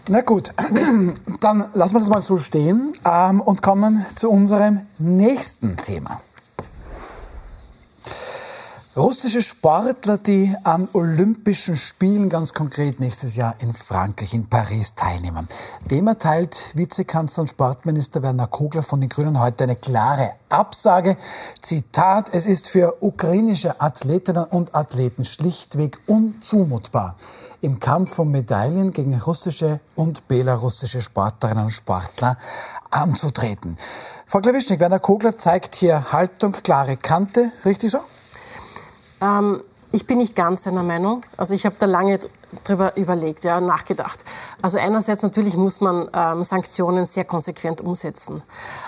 Na 0.10 0.22
gut, 0.22 0.54
dann 1.40 1.70
lassen 1.74 1.96
wir 1.96 2.00
das 2.00 2.10
mal 2.10 2.22
so 2.22 2.38
stehen 2.38 2.92
ähm, 3.06 3.40
und 3.40 3.62
kommen 3.62 4.06
zu 4.16 4.30
unserem 4.30 4.82
nächsten 4.98 5.78
Thema. 5.78 6.20
Russische 8.98 9.42
Sportler, 9.42 10.18
die 10.18 10.54
an 10.66 10.86
Olympischen 10.92 11.78
Spielen 11.78 12.28
ganz 12.28 12.52
konkret 12.52 13.00
nächstes 13.00 13.38
Jahr 13.38 13.56
in 13.60 13.72
Frankreich, 13.72 14.34
in 14.34 14.48
Paris 14.48 14.96
teilnehmen. 14.96 15.48
Dem 15.90 16.08
erteilt 16.08 16.72
Vizekanzler 16.74 17.44
und 17.44 17.48
Sportminister 17.48 18.22
Werner 18.22 18.48
Kogler 18.48 18.84
von 18.84 19.00
den 19.00 19.08
Grünen 19.08 19.40
heute 19.40 19.64
eine 19.64 19.78
klare 19.78 20.32
Absage. 20.50 21.16
Zitat, 21.62 22.34
es 22.34 22.46
ist 22.46 22.68
für 22.68 22.98
ukrainische 23.00 23.80
Athletinnen 23.80 24.44
und 24.44 24.76
Athleten 24.76 25.24
schlichtweg 25.24 25.98
unzumutbar, 26.08 27.16
im 27.62 27.80
Kampf 27.80 28.20
um 28.20 28.32
Medaillen 28.32 28.92
gegen 28.92 29.18
russische 29.18 29.80
und 29.96 30.28
belarussische 30.28 31.00
Sportlerinnen 31.00 31.64
und 31.64 31.72
Sportler 31.72 32.38
anzutreten. 32.90 33.78
Frau 34.26 34.42
Klawischnik, 34.42 34.82
Werner 34.82 35.00
Kogler 35.00 35.38
zeigt 35.38 35.76
hier 35.76 36.12
Haltung, 36.12 36.52
klare 36.52 36.98
Kante, 36.98 37.50
richtig 37.64 37.92
so? 37.92 38.02
Ähm, 39.22 39.62
ich 39.92 40.06
bin 40.08 40.18
nicht 40.18 40.36
ganz 40.36 40.64
seiner 40.64 40.84
Meinung. 40.84 41.24
Also 41.38 41.54
ich 41.54 41.66
habe 41.66 41.76
da 41.78 41.86
lange 41.86 42.20
drüber 42.64 42.96
überlegt, 42.98 43.44
ja, 43.44 43.60
nachgedacht. 43.62 44.24
Also 44.62 44.78
einerseits 44.78 45.22
natürlich 45.22 45.58
muss 45.58 45.82
man 45.82 46.08
ähm, 46.14 46.44
Sanktionen 46.44 47.06
sehr 47.06 47.26
konsequent 47.26 47.82
umsetzen. 47.82 48.42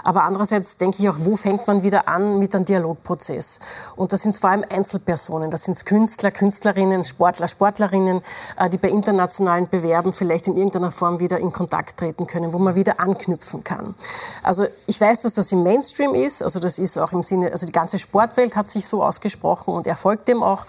Aber 0.03 0.24
andererseits 0.24 0.77
denke 0.77 1.01
ich 1.01 1.10
auch, 1.10 1.15
wo 1.20 1.38
fängt 1.38 1.65
man 1.67 1.84
wieder 1.84 2.08
an 2.08 2.39
mit 2.39 2.55
einem 2.55 2.65
Dialogprozess? 2.65 3.60
Und 3.96 4.13
das 4.13 4.24
sind 4.24 4.36
vor 4.36 4.50
allem 4.51 4.63
Einzelpersonen. 4.70 5.51
Das 5.51 5.63
sind 5.63 5.86
Künstler, 5.86 6.32
Künstlerinnen, 6.32 7.03
Sportler, 7.03 7.48
Sportlerinnen, 7.48 8.22
äh, 8.58 8.70
die 8.70 8.77
bei 8.77 8.89
internationalen 8.89 9.67
Bewerben 9.70 10.13
vielleicht 10.13 10.48
in 10.48 10.58
irgendeiner 10.58 10.91
Form 10.91 11.20
wieder 11.20 11.39
in 11.39 11.51
Kontakt 11.51 11.98
treten 11.98 12.27
können, 12.27 12.53
wo 12.53 12.60
man 12.60 12.75
wieder 12.75 13.00
anknüpfen 13.00 13.63
kann. 13.63 13.96
Also 14.43 14.65
ich 14.88 15.00
weiß, 15.00 15.22
dass 15.22 15.34
das 15.34 15.51
im 15.51 15.63
Mainstream 15.63 16.13
ist. 16.13 16.43
Also 16.43 16.60
das 16.60 16.79
ist 16.79 16.98
auch 16.98 17.12
im 17.12 17.24
Sinne, 17.24 17.51
also 17.51 17.65
die 17.65 17.72
ganze 17.72 17.98
Sportwelt 17.98 18.55
hat 18.55 18.70
sich 18.70 18.88
so 18.88 19.03
ausgesprochen 19.03 19.74
und 19.74 19.88
erfolgt 19.88 20.27
dem 20.27 20.43
auch. 20.43 20.65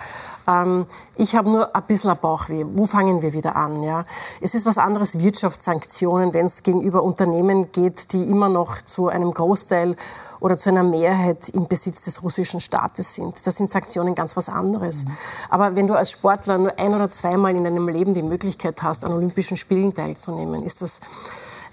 Ähm, 0.46 0.86
ich 1.16 1.34
habe 1.36 1.50
nur 1.50 1.74
ein 1.74 1.82
bisschen 1.84 2.16
Bauchweh. 2.16 2.64
Wo 2.66 2.83
fangen 2.86 3.22
wir 3.22 3.32
wieder 3.32 3.56
an? 3.56 3.82
Ja? 3.82 4.04
Es 4.40 4.54
ist 4.54 4.66
was 4.66 4.78
anderes 4.78 5.18
Wirtschaftssanktionen, 5.18 6.34
wenn 6.34 6.46
es 6.46 6.62
gegenüber 6.62 7.02
Unternehmen 7.02 7.72
geht, 7.72 8.12
die 8.12 8.22
immer 8.24 8.48
noch 8.48 8.82
zu 8.82 9.08
einem 9.08 9.32
Großteil 9.32 9.96
oder 10.40 10.56
zu 10.56 10.70
einer 10.70 10.82
Mehrheit 10.82 11.48
im 11.48 11.66
Besitz 11.68 12.02
des 12.02 12.22
russischen 12.22 12.60
Staates 12.60 13.14
sind. 13.14 13.46
Das 13.46 13.56
sind 13.56 13.70
Sanktionen 13.70 14.14
ganz 14.14 14.36
was 14.36 14.48
anderes. 14.48 15.04
Mhm. 15.04 15.10
Aber 15.50 15.76
wenn 15.76 15.86
du 15.86 15.94
als 15.94 16.10
Sportler 16.10 16.58
nur 16.58 16.78
ein 16.78 16.94
oder 16.94 17.10
zweimal 17.10 17.56
in 17.56 17.64
deinem 17.64 17.88
Leben 17.88 18.14
die 18.14 18.22
Möglichkeit 18.22 18.82
hast, 18.82 19.04
an 19.04 19.12
Olympischen 19.12 19.56
Spielen 19.56 19.94
teilzunehmen, 19.94 20.62
ist 20.64 20.82
das 20.82 21.00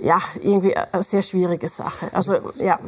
ja, 0.01 0.19
irgendwie 0.41 0.75
eine 0.75 1.03
sehr 1.03 1.21
schwierige 1.21 1.67
Sache. 1.67 2.09
Also, 2.13 2.37
ja. 2.57 2.79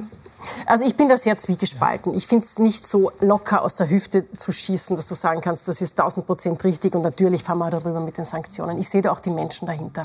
Also 0.65 0.86
ich 0.86 0.98
bin 0.98 1.08
da 1.08 1.15
sehr 1.15 1.38
zwiegespalten. 1.38 2.13
Ich 2.13 2.27
finde 2.27 2.43
es 2.43 2.60
nicht 2.60 2.86
so 2.86 3.12
locker 3.22 3.62
aus 3.62 3.75
der 3.75 3.89
Hüfte 3.89 4.29
zu 4.34 4.51
schießen, 4.51 4.96
dass 4.98 5.05
du 5.05 5.15
sagen 5.15 5.39
kannst, 5.39 5.70
das 5.70 5.82
ist 5.82 5.98
1000 5.98 6.25
Prozent 6.25 6.63
richtig 6.65 6.96
und 6.96 7.01
natürlich 7.01 7.43
fahren 7.43 7.60
wir 7.60 7.70
darüber 7.70 8.01
mit 8.01 8.17
den 8.17 8.25
Sanktionen. 8.25 8.77
Ich 8.77 8.89
sehe 8.89 9.01
da 9.01 9.13
auch 9.13 9.22
die 9.22 9.29
Menschen 9.29 9.67
dahinter. 9.67 10.03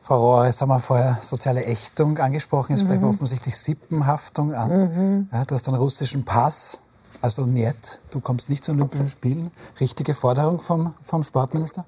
Frau 0.00 0.18
Rohr, 0.18 0.46
jetzt 0.46 0.62
haben 0.62 0.70
wir 0.70 0.80
vorher 0.80 1.18
soziale 1.20 1.64
Ächtung 1.64 2.16
angesprochen, 2.18 2.72
jetzt 2.72 2.82
sprechen 2.82 3.02
wir 3.02 3.08
mhm. 3.08 3.14
offensichtlich 3.16 3.56
Sippenhaftung 3.56 4.54
an. 4.54 4.70
Mhm. 4.70 5.28
Ja, 5.30 5.44
du 5.44 5.54
hast 5.54 5.68
einen 5.68 5.76
russischen 5.76 6.24
Pass, 6.24 6.78
also 7.22 7.46
nicht, 7.46 8.00
du 8.10 8.20
kommst 8.20 8.48
nicht 8.48 8.64
zu 8.64 8.72
Olympischen 8.72 9.06
Spielen. 9.06 9.50
Richtige 9.80 10.14
Forderung 10.14 10.60
vom, 10.60 10.94
vom 11.02 11.22
Sportminister? 11.22 11.84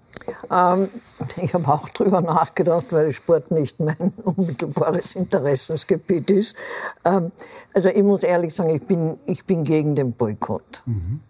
Ähm, 0.51 0.89
ich 1.37 1.55
habe 1.55 1.69
auch 1.69 1.89
darüber 1.91 2.21
nachgedacht, 2.21 2.87
weil 2.91 3.13
Sport 3.13 3.51
nicht 3.51 3.79
mein 3.81 4.13
unmittelbares 4.25 5.17
Interessensgebiet 5.17 6.31
ist. 6.31 6.57
Ähm, 7.05 7.33
also 7.75 7.89
ich 7.89 8.03
muss 8.03 8.23
ehrlich 8.23 8.55
sagen, 8.55 8.71
ich 8.71 8.87
bin, 8.87 9.19
ich 9.27 9.45
bin 9.45 9.65
gegen 9.65 9.95
den 9.95 10.13
Boykott. 10.13 10.83
Mhm. 10.87 11.21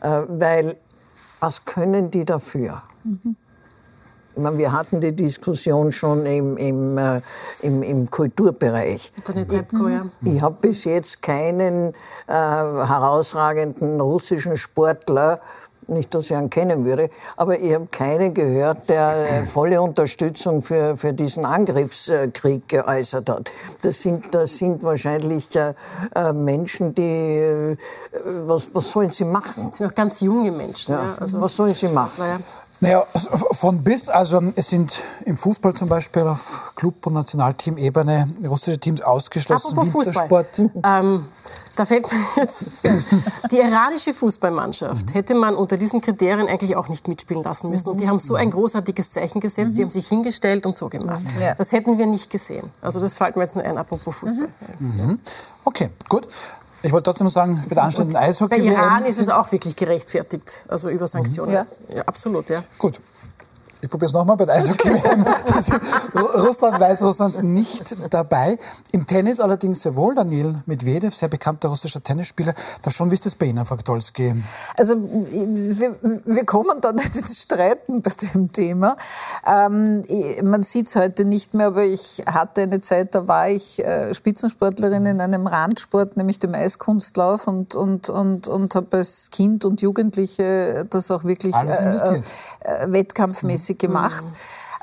Äh, 0.00 0.22
weil 0.28 0.76
was 1.40 1.64
können 1.64 2.10
die 2.10 2.24
dafür? 2.24 2.82
Mhm. 3.04 3.36
Meine, 4.36 4.58
wir 4.58 4.72
hatten 4.72 5.00
die 5.00 5.16
Diskussion 5.16 5.92
schon 5.92 6.26
im, 6.26 6.56
im, 6.56 6.98
äh, 6.98 7.20
im, 7.62 7.82
im 7.82 8.10
Kulturbereich. 8.10 9.12
Ich, 10.22 10.32
ich 10.34 10.42
habe 10.42 10.56
bis 10.60 10.84
jetzt 10.84 11.22
keinen 11.22 11.94
äh, 12.26 12.32
herausragenden 12.32 14.00
russischen 14.00 14.56
Sportler 14.56 15.40
nicht, 15.88 16.14
dass 16.14 16.26
ich 16.26 16.36
ihn 16.36 16.50
kennen 16.50 16.84
würde, 16.84 17.10
aber 17.36 17.58
ich 17.58 17.74
habe 17.74 17.86
keinen 17.86 18.34
gehört, 18.34 18.88
der 18.88 19.42
äh, 19.42 19.46
volle 19.46 19.80
Unterstützung 19.80 20.62
für, 20.62 20.96
für 20.96 21.12
diesen 21.12 21.44
Angriffskrieg 21.44 22.68
geäußert 22.68 23.28
hat. 23.28 23.50
Das 23.82 23.98
sind, 23.98 24.34
das 24.34 24.56
sind 24.56 24.82
wahrscheinlich 24.82 25.54
äh, 25.54 25.72
äh 26.14 26.32
Menschen, 26.32 26.94
die, 26.94 27.02
äh, 27.02 27.76
was, 28.46 28.74
was 28.74 28.90
sollen 28.90 29.10
sie 29.10 29.24
machen? 29.24 29.68
Das 29.70 29.78
sind 29.78 29.90
auch 29.90 29.94
ganz 29.94 30.20
junge 30.20 30.50
Menschen. 30.50 30.92
Ja. 30.92 31.02
ja. 31.02 31.14
Also, 31.20 31.40
was 31.40 31.54
sollen 31.54 31.74
sie 31.74 31.88
machen? 31.88 32.18
Naja. 32.18 32.38
Naja, 32.80 33.02
von 33.52 33.82
bis, 33.82 34.08
also 34.08 34.42
es 34.54 34.68
sind 34.68 35.02
im 35.24 35.36
Fußball 35.36 35.72
zum 35.74 35.88
Beispiel 35.88 36.22
auf 36.22 36.72
Club- 36.76 37.06
und 37.06 37.14
Nationalteam-Ebene 37.14 38.28
russische 38.46 38.78
Teams 38.78 39.00
ausgeschlossen. 39.00 39.78
Apropos 39.78 39.92
Fußball. 39.92 40.46
Ähm, 40.84 41.24
da 41.74 41.84
fällt 41.84 42.10
mir 42.10 42.18
jetzt 42.36 42.64
die 43.50 43.58
iranische 43.58 44.14
Fußballmannschaft 44.14 45.14
hätte 45.14 45.34
man 45.34 45.54
unter 45.54 45.76
diesen 45.76 46.00
Kriterien 46.00 46.48
eigentlich 46.48 46.74
auch 46.74 46.88
nicht 46.88 47.06
mitspielen 47.06 47.42
lassen 47.42 47.70
müssen. 47.70 47.90
Und 47.90 48.00
die 48.00 48.08
haben 48.08 48.18
so 48.18 48.34
ein 48.34 48.50
großartiges 48.50 49.10
Zeichen 49.10 49.40
gesetzt, 49.40 49.76
die 49.76 49.82
haben 49.82 49.90
sich 49.90 50.08
hingestellt 50.08 50.66
und 50.66 50.74
so 50.74 50.88
gemacht. 50.88 51.22
Das 51.58 51.72
hätten 51.72 51.98
wir 51.98 52.06
nicht 52.06 52.30
gesehen. 52.30 52.70
Also 52.80 53.00
das 53.00 53.14
fällt 53.14 53.36
mir 53.36 53.42
jetzt 53.42 53.56
nur 53.56 53.64
ein, 53.64 53.78
apropos 53.78 54.16
Fußball. 54.16 54.48
Mhm. 54.78 55.18
Okay, 55.64 55.90
gut. 56.08 56.28
Ich 56.86 56.92
wollte 56.92 57.10
trotzdem 57.10 57.28
sagen, 57.28 57.64
bei 57.68 57.74
der 57.74 57.82
anstehenden 57.82 58.16
Eishockey. 58.16 58.58
Bei 58.60 58.64
Iran 58.64 59.04
ist 59.04 59.18
es 59.18 59.28
auch 59.28 59.50
wirklich 59.50 59.74
gerechtfertigt, 59.74 60.64
also 60.68 60.88
über 60.88 61.08
Sanktionen. 61.08 61.52
Ja. 61.52 61.66
ja 61.92 62.02
absolut, 62.02 62.48
ja. 62.48 62.62
Gut. 62.78 63.00
Ich 63.82 63.90
probiere 63.90 64.06
es 64.06 64.12
nochmal 64.12 64.36
bei 64.36 64.46
der 64.46 64.54
Eishockey. 64.54 64.88
Russland, 66.36 66.80
Weißrussland 66.80 67.42
nicht 67.42 67.94
dabei. 68.10 68.58
Im 68.92 69.06
Tennis 69.06 69.38
allerdings 69.38 69.82
sehr 69.82 69.94
wohl. 69.96 70.14
Daniel 70.14 70.54
Medvedev, 70.64 71.14
sehr 71.14 71.28
bekannter 71.28 71.68
russischer 71.68 72.02
Tennisspieler. 72.02 72.54
Da 72.82 72.90
schon, 72.90 73.10
wie 73.10 73.14
ist 73.14 73.26
das 73.26 73.34
bei 73.34 73.46
Ihnen, 73.46 73.64
Frau 73.66 73.76
Gtolski? 73.76 74.34
Also, 74.76 74.96
wir, 74.96 75.94
wir, 76.24 76.44
kommen 76.46 76.80
da 76.80 76.92
nicht 76.92 77.14
ins 77.14 77.42
Streiten 77.42 78.00
bei 78.00 78.12
dem 78.32 78.50
Thema. 78.50 78.96
Ähm, 79.46 80.02
man 80.42 80.62
sieht 80.62 80.86
es 80.86 80.96
heute 80.96 81.26
nicht 81.26 81.52
mehr, 81.52 81.68
aber 81.68 81.84
ich 81.84 82.22
hatte 82.26 82.62
eine 82.62 82.80
Zeit, 82.80 83.14
da 83.14 83.28
war 83.28 83.48
ich 83.50 83.84
äh, 83.84 84.14
Spitzensportlerin 84.14 85.04
in 85.04 85.20
einem 85.20 85.46
Randsport, 85.46 86.16
nämlich 86.16 86.38
dem 86.38 86.54
Eiskunstlauf 86.54 87.46
und, 87.46 87.74
und, 87.74 88.08
und, 88.08 88.48
und 88.48 88.74
habe 88.74 88.96
als 88.96 89.30
Kind 89.30 89.64
und 89.66 89.82
Jugendliche 89.82 90.86
das 90.88 91.10
auch 91.10 91.24
wirklich 91.24 91.54
äh, 91.54 91.96
äh, 92.60 92.92
wettkampfmäßig 92.92 93.65
regelmäßig 93.66 93.78
gemacht. 93.78 94.24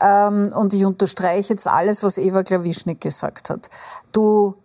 Mhm. 0.01 0.51
Und 0.53 0.73
ich 0.73 0.85
unterstreiche 0.85 1.53
jetzt 1.53 1.67
alles, 1.67 2.03
was 2.03 2.17
Eva 2.17 2.43
Klawischnik 2.43 2.99
gesagt 2.99 3.49
hat. 3.49 3.69
Du 4.11 4.55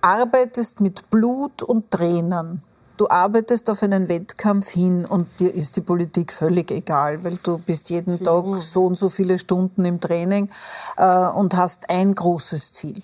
arbeitest 0.00 0.80
mit 0.80 1.10
Blut 1.10 1.62
und 1.62 1.90
Tränen. 1.90 2.62
Du 2.96 3.08
arbeitest 3.08 3.70
auf 3.70 3.82
einen 3.82 4.08
Wettkampf 4.08 4.68
hin 4.68 5.04
und 5.04 5.40
dir 5.40 5.52
ist 5.52 5.76
die 5.76 5.80
Politik 5.80 6.32
völlig 6.32 6.70
egal, 6.70 7.24
weil 7.24 7.38
du 7.42 7.58
bist 7.58 7.90
jeden 7.90 8.22
Tag 8.22 8.44
so 8.62 8.86
und 8.86 8.96
so 8.96 9.08
viele 9.08 9.40
Stunden 9.40 9.84
im 9.84 9.98
Training 9.98 10.48
äh, 10.96 11.26
und 11.26 11.56
hast 11.56 11.90
ein 11.90 12.14
großes 12.14 12.72
Ziel. 12.72 13.02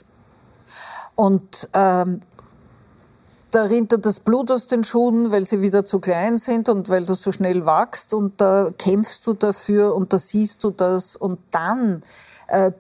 Und 1.17 1.69
ähm, 1.75 2.21
da 3.51 3.65
rinnt 3.65 3.95
das 4.05 4.21
Blut 4.21 4.51
aus 4.51 4.67
den 4.67 4.85
Schuhen, 4.85 5.31
weil 5.31 5.45
sie 5.45 5.61
wieder 5.61 5.85
zu 5.85 5.99
klein 5.99 6.39
sind 6.39 6.69
und 6.69 6.89
weil 6.89 7.05
du 7.05 7.15
so 7.15 7.33
schnell 7.33 7.67
wachst 7.67 8.15
und 8.15 8.41
da 8.41 8.71
kämpfst 8.79 9.27
du 9.27 9.35
dafür 9.35 9.95
und 9.95 10.13
da 10.13 10.19
siehst 10.19 10.65
du 10.65 10.71
das 10.71 11.17
und 11.17 11.39
dann 11.51 12.03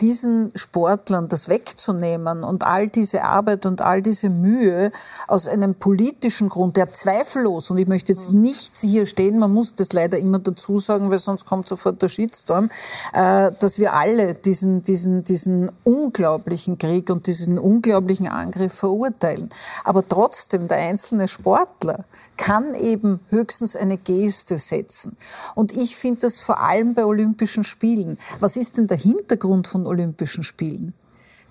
diesen 0.00 0.52
Sportlern 0.54 1.28
das 1.28 1.48
wegzunehmen 1.48 2.42
und 2.42 2.66
all 2.66 2.88
diese 2.88 3.22
Arbeit 3.22 3.66
und 3.66 3.82
all 3.82 4.02
diese 4.02 4.28
Mühe 4.28 4.90
aus 5.28 5.46
einem 5.48 5.74
politischen 5.74 6.48
Grund, 6.48 6.76
der 6.76 6.92
zweifellos, 6.92 7.70
und 7.70 7.78
ich 7.78 7.86
möchte 7.86 8.12
jetzt 8.12 8.30
mhm. 8.30 8.42
nicht 8.42 8.76
hier 8.78 9.06
stehen, 9.06 9.38
man 9.38 9.52
muss 9.52 9.74
das 9.74 9.92
leider 9.92 10.18
immer 10.18 10.38
dazu 10.38 10.78
sagen, 10.78 11.10
weil 11.10 11.18
sonst 11.18 11.46
kommt 11.46 11.68
sofort 11.68 12.00
der 12.02 12.08
Shitstorm, 12.08 12.70
äh, 13.12 13.50
dass 13.60 13.78
wir 13.78 13.92
alle 13.92 14.34
diesen, 14.34 14.82
diesen, 14.82 15.24
diesen 15.24 15.70
unglaublichen 15.84 16.78
Krieg 16.78 17.10
und 17.10 17.26
diesen 17.26 17.58
unglaublichen 17.58 18.28
Angriff 18.28 18.74
verurteilen. 18.74 19.50
Aber 19.84 20.06
trotzdem, 20.06 20.68
der 20.68 20.78
einzelne 20.78 21.28
Sportler 21.28 22.04
kann 22.36 22.74
eben 22.74 23.20
höchstens 23.28 23.76
eine 23.76 23.98
Geste 23.98 24.58
setzen. 24.58 25.16
Und 25.54 25.76
ich 25.76 25.96
finde 25.96 26.22
das 26.22 26.40
vor 26.40 26.60
allem 26.60 26.94
bei 26.94 27.04
Olympischen 27.04 27.64
Spielen. 27.64 28.18
Was 28.40 28.56
ist 28.56 28.78
denn 28.78 28.86
der 28.86 28.96
Hintergrund 28.96 29.59
von 29.66 29.86
Olympischen 29.86 30.44
Spielen? 30.44 30.94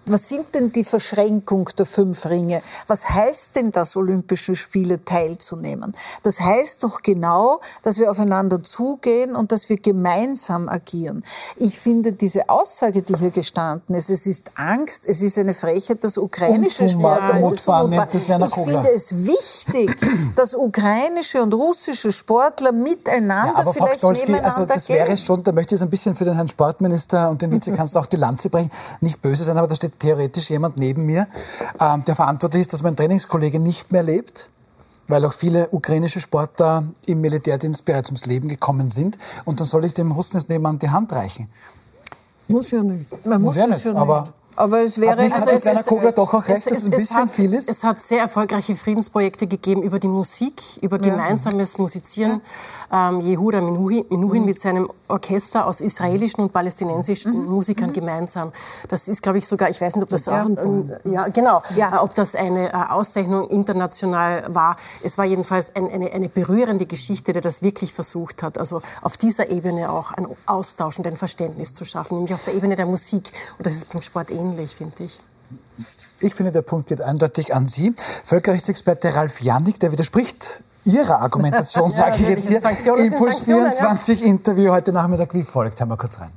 Was 0.10 0.30
sind 0.30 0.54
denn 0.54 0.72
die 0.72 0.84
Verschränkung 0.84 1.70
der 1.78 1.86
fünf 1.86 2.25
Ringe? 2.25 2.62
Was 2.88 3.10
heißt 3.10 3.56
denn 3.56 3.72
das, 3.72 3.96
Olympische 3.96 4.56
Spiele 4.56 5.04
teilzunehmen? 5.04 5.96
Das 6.24 6.39
heißt 6.39 6.84
doch 6.84 7.01
genau, 7.01 7.60
dass 7.84 7.98
wir 7.98 8.10
aufeinander 8.10 8.63
zugehen 8.63 9.36
und 9.36 9.51
dass 9.51 9.70
wir 9.70 9.78
gemeinsam 9.78 10.70
agieren. 10.70 11.24
Ich 11.58 11.80
finde 11.80 12.12
diese 12.13 12.50
Aussage, 12.50 13.01
die 13.01 13.16
hier 13.16 13.32
gestanden 13.32 13.96
ist, 13.96 14.10
es 14.10 14.25
ist 14.25 14.51
Angst, 14.56 15.04
es 15.06 15.22
ist 15.22 15.38
eine 15.38 15.54
Frechheit, 15.54 16.04
das 16.04 16.18
ukrainische 16.18 16.88
Sportler. 16.89 17.39
Ich 17.39 18.54
finde 18.54 18.92
es 18.94 19.13
wichtig, 19.16 19.96
dass 20.36 20.54
ukrainische 20.54 21.42
und 21.42 21.54
russische 21.54 22.12
Sportler 22.12 22.72
miteinander 22.72 23.54
ja, 23.54 23.56
aber 23.56 23.74
vielleicht 23.74 24.01
Frau 24.01 24.13
Stolzki, 24.13 24.34
also 24.36 24.66
das 24.66 24.89
wäre 24.89 25.16
schon, 25.18 25.44
da 25.44 25.51
möchte 25.51 25.75
ich 25.75 25.82
ein 25.82 25.89
bisschen 25.89 26.16
für 26.16 26.25
den 26.25 26.36
Herrn 26.36 26.50
Sportminister 26.50 27.30
und 27.30 27.42
den 27.42 27.51
Vizekanzler 27.60 28.01
auch 28.01 28.06
die 28.06 28.18
Lanze 28.18 28.50
bringen, 28.50 28.70
nicht 29.01 29.22
böse 29.22 29.44
sein, 29.44 29.58
aber 29.58 29.68
da 29.68 29.75
steht 29.75 29.99
theoretisch 30.00 30.50
jemand 30.50 30.77
neben 30.77 31.06
mir, 31.06 31.27
ähm, 31.79 32.03
der 32.06 32.15
verantwortlich 32.15 32.62
ist, 32.62 32.74
dass 32.74 32.82
mein 32.82 32.96
Trainingskollege 32.96 33.60
nicht 33.60 33.91
mehr 33.91 34.03
lebt, 34.03 34.50
weil 35.08 35.25
auch 35.25 35.34
viele 35.34 35.70
ukrainische 35.72 36.20
Sportler 36.20 36.84
im 37.06 37.22
Militärdienst 37.22 37.86
bereits 37.86 38.10
ums 38.10 38.25
Leben 38.25 38.48
gekommen 38.48 38.89
sind. 38.89 39.18
Und 39.46 39.60
dann 39.60 39.68
soll 39.68 39.86
ich 39.86 39.94
dem 39.94 40.15
jetzt 40.15 40.50
nebenan 40.50 40.79
die 40.79 40.89
Hand 40.89 41.12
reichen. 41.12 41.50
Muss 42.48 42.72
ja 42.72 42.82
nicht. 42.82 43.25
Man 43.25 43.41
muss, 43.41 43.56
muss 43.56 43.58
ja 43.58 43.68
nicht, 43.68 43.86
ja 43.86 43.91
nicht. 43.91 44.01
aber 44.01 44.34
aber 44.60 44.82
es 44.82 45.00
wäre... 45.00 45.12
Hat, 45.12 45.32
also 45.32 45.51
hat 45.51 45.63
Werner 45.63 45.84
Kogler 45.84 46.12
doch 46.12 46.34
auch 46.34 46.46
recht, 46.46 46.58
es, 46.58 46.65
dass 46.65 46.77
es 46.79 46.86
ein 46.86 46.91
bisschen 46.91 47.15
hat, 47.15 47.29
viel 47.29 47.53
ist? 47.53 47.70
Es 47.70 47.82
hat 47.82 48.01
sehr 48.01 48.20
erfolgreiche 48.20 48.75
Friedensprojekte 48.75 49.48
gegeben 49.48 49.84
über 49.84 50.00
die 50.00 50.10
Musik, 50.10 50.62
über 50.82 50.98
gemeinsames 50.98 51.77
Musizieren. 51.77 52.32
Ja. 52.32 52.39
Ähm, 52.91 53.22
Yehuda 53.22 53.62
Minuhin, 53.62 54.05
Minuhin 54.10 54.41
mhm. 54.41 54.48
mit 54.48 54.60
seinem 54.60 54.89
Orchester 55.08 55.65
aus 55.65 55.81
israelischen 55.81 56.43
und 56.43 56.53
palästinensischen 56.53 57.34
mhm. 57.34 57.50
Musikern 57.50 57.89
mhm. 57.89 57.93
gemeinsam. 57.93 58.51
Das 58.88 59.08
ist, 59.08 59.24
glaube 59.24 59.38
ich, 59.38 59.48
sogar, 59.48 59.69
ich 59.69 59.79
weiß 59.79 59.96
nicht, 59.96 60.03
ob 60.03 60.10
das 60.10 60.27
auch... 60.27 60.46
Ähm, 60.46 60.91
ja, 61.03 61.27
genau. 61.27 61.63
Ja. 61.75 61.96
Äh, 61.96 62.00
ob 62.00 62.13
das 62.15 62.36
eine 62.36 62.69
äh, 62.69 62.74
Auszeichnung 62.74 63.50
international 63.50 64.43
war. 64.53 64.75
Es 65.03 65.17
war 65.17 65.25
jedenfalls 65.25 65.75
ein, 65.75 65.89
eine, 65.89 66.12
eine 66.12 66.29
berührende 66.29 66.86
Geschichte, 66.86 67.34
der 67.34 67.41
das 67.41 67.62
wirklich 67.62 67.93
versucht 67.93 68.43
hat. 68.43 68.58
Also 68.58 68.81
auf 69.01 69.17
dieser 69.17 69.50
Ebene 69.50 69.91
auch 69.91 70.12
einen 70.12 70.27
Austausch 70.46 71.00
und 71.00 71.08
ein 71.08 71.17
Verständnis 71.17 71.74
zu 71.74 71.86
schaffen, 71.86 72.17
nämlich 72.17 72.34
auf 72.34 72.43
der 72.43 72.55
Ebene 72.55 72.75
der 72.75 72.86
Musik. 72.86 73.31
Und 73.58 73.65
das 73.65 73.74
ist 73.74 73.91
beim 73.91 74.01
Sport 74.01 74.31
ähnlich 74.31 74.50
ähnlich, 74.50 74.75
finde 74.75 75.03
ich. 75.03 75.19
Ich 76.22 76.36
finde, 76.36 76.51
der 76.51 76.62
Punkt 76.62 76.88
geht 76.88 77.01
eindeutig 77.01 77.53
an 77.53 77.67
Sie. 77.67 77.93
Völkerrechtsexperte 78.25 79.15
Ralf 79.15 79.41
Jannik, 79.41 79.79
der 79.79 79.91
widerspricht 79.91 80.63
Ihrer 80.86 81.22
Argumentation, 81.22 81.90
sage 81.90 82.18
ich 82.20 82.30
jetzt 82.30 82.48
hier. 82.48 82.96
Impuls 82.98 83.42
24 83.42 84.22
ja. 84.22 84.28
Interview 84.28 84.72
heute 84.72 84.92
Nachmittag 84.92 85.34
wie 85.34 85.44
folgt. 85.44 85.82
Haben 85.82 85.90
wir 85.90 85.98
kurz 85.98 86.20
rein. 86.20 86.32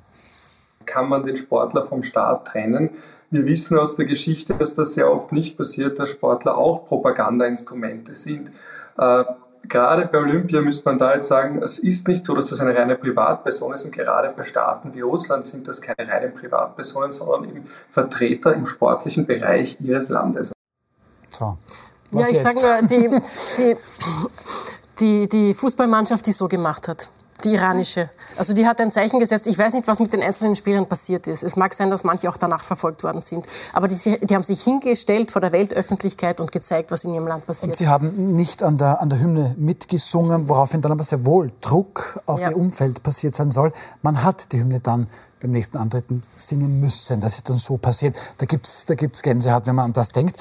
Kann 0.84 1.08
man 1.08 1.22
den 1.22 1.36
Sportler 1.36 1.86
vom 1.86 2.02
Staat 2.02 2.48
trennen? 2.48 2.90
Wir 3.30 3.44
wissen 3.46 3.78
aus 3.78 3.96
der 3.96 4.06
Geschichte, 4.06 4.54
dass 4.54 4.74
das 4.74 4.94
sehr 4.94 5.10
oft 5.10 5.32
nicht 5.32 5.56
passiert, 5.56 5.98
dass 5.98 6.10
Sportler 6.10 6.58
auch 6.58 6.84
Propagandainstrumente 6.84 8.14
sind. 8.14 8.50
Äh, 8.98 9.24
gerade 9.68 10.06
bei 10.06 10.18
Olympia 10.18 10.60
müsste 10.60 10.88
man 10.88 10.98
da 10.98 11.14
jetzt 11.14 11.28
sagen, 11.28 11.62
es 11.62 11.78
ist 11.78 12.08
nicht 12.08 12.26
so, 12.26 12.34
dass 12.34 12.48
das 12.48 12.60
eine 12.60 12.76
reine 12.76 12.96
Privatperson 12.96 13.72
ist 13.72 13.84
und 13.84 13.92
gerade 13.92 14.32
bei 14.36 14.42
Staaten 14.42 14.92
wie 14.94 15.00
Russland 15.00 15.46
sind 15.46 15.66
das 15.68 15.80
keine 15.80 16.08
reinen 16.08 16.34
Privatpersonen, 16.34 17.12
sondern 17.12 17.44
eben 17.44 17.64
Vertreter 17.64 18.54
im 18.54 18.66
sportlichen 18.66 19.24
Bereich 19.24 19.78
ihres 19.80 20.08
Landes. 20.08 20.52
So. 21.30 21.56
Ja, 22.12 22.28
ich 22.28 22.40
sage 22.40 22.60
nur, 22.60 22.88
die, 22.88 23.10
die, 23.58 23.76
die, 25.00 25.28
die 25.28 25.54
Fußballmannschaft, 25.54 26.26
die 26.26 26.32
so 26.32 26.48
gemacht 26.48 26.88
hat 26.88 27.08
die 27.44 27.54
iranische. 27.54 28.08
Also 28.36 28.54
die 28.54 28.66
hat 28.66 28.80
ein 28.80 28.90
Zeichen 28.90 29.20
gesetzt. 29.20 29.46
Ich 29.46 29.58
weiß 29.58 29.74
nicht, 29.74 29.86
was 29.86 30.00
mit 30.00 30.12
den 30.12 30.22
einzelnen 30.22 30.56
Spielern 30.56 30.86
passiert 30.86 31.26
ist. 31.26 31.42
Es 31.42 31.56
mag 31.56 31.74
sein, 31.74 31.90
dass 31.90 32.04
manche 32.04 32.28
auch 32.28 32.36
danach 32.36 32.62
verfolgt 32.62 33.04
worden 33.04 33.20
sind. 33.20 33.46
Aber 33.72 33.88
die, 33.88 33.96
die 33.96 34.34
haben 34.34 34.42
sich 34.42 34.62
hingestellt 34.62 35.30
vor 35.30 35.40
der 35.40 35.52
Weltöffentlichkeit 35.52 36.40
und 36.40 36.52
gezeigt, 36.52 36.90
was 36.90 37.04
in 37.04 37.14
ihrem 37.14 37.26
Land 37.26 37.46
passiert. 37.46 37.72
Und 37.72 37.78
sie 37.78 37.88
haben 37.88 38.36
nicht 38.36 38.62
an 38.62 38.78
der, 38.78 39.00
an 39.00 39.10
der 39.10 39.20
Hymne 39.20 39.54
mitgesungen, 39.58 40.48
woraufhin 40.48 40.80
dann 40.80 40.92
aber 40.92 41.04
sehr 41.04 41.24
wohl 41.24 41.52
Druck 41.60 42.20
auf 42.26 42.40
ja. 42.40 42.50
ihr 42.50 42.56
Umfeld 42.56 43.02
passiert 43.02 43.34
sein 43.34 43.50
soll. 43.50 43.72
Man 44.02 44.22
hat 44.22 44.52
die 44.52 44.60
Hymne 44.60 44.80
dann 44.80 45.08
beim 45.42 45.50
nächsten 45.50 45.76
Antreten 45.76 46.22
singen 46.36 46.80
müssen. 46.80 47.20
Das 47.20 47.36
ist 47.36 47.50
dann 47.50 47.58
so 47.58 47.76
passiert. 47.76 48.16
Da 48.38 48.46
gibt 48.46 48.66
es 48.66 48.86
da 48.86 48.94
gibt's 48.94 49.22
Gänsehaut, 49.22 49.66
wenn 49.66 49.74
man 49.74 49.86
an 49.86 49.92
das 49.92 50.10
denkt. 50.10 50.36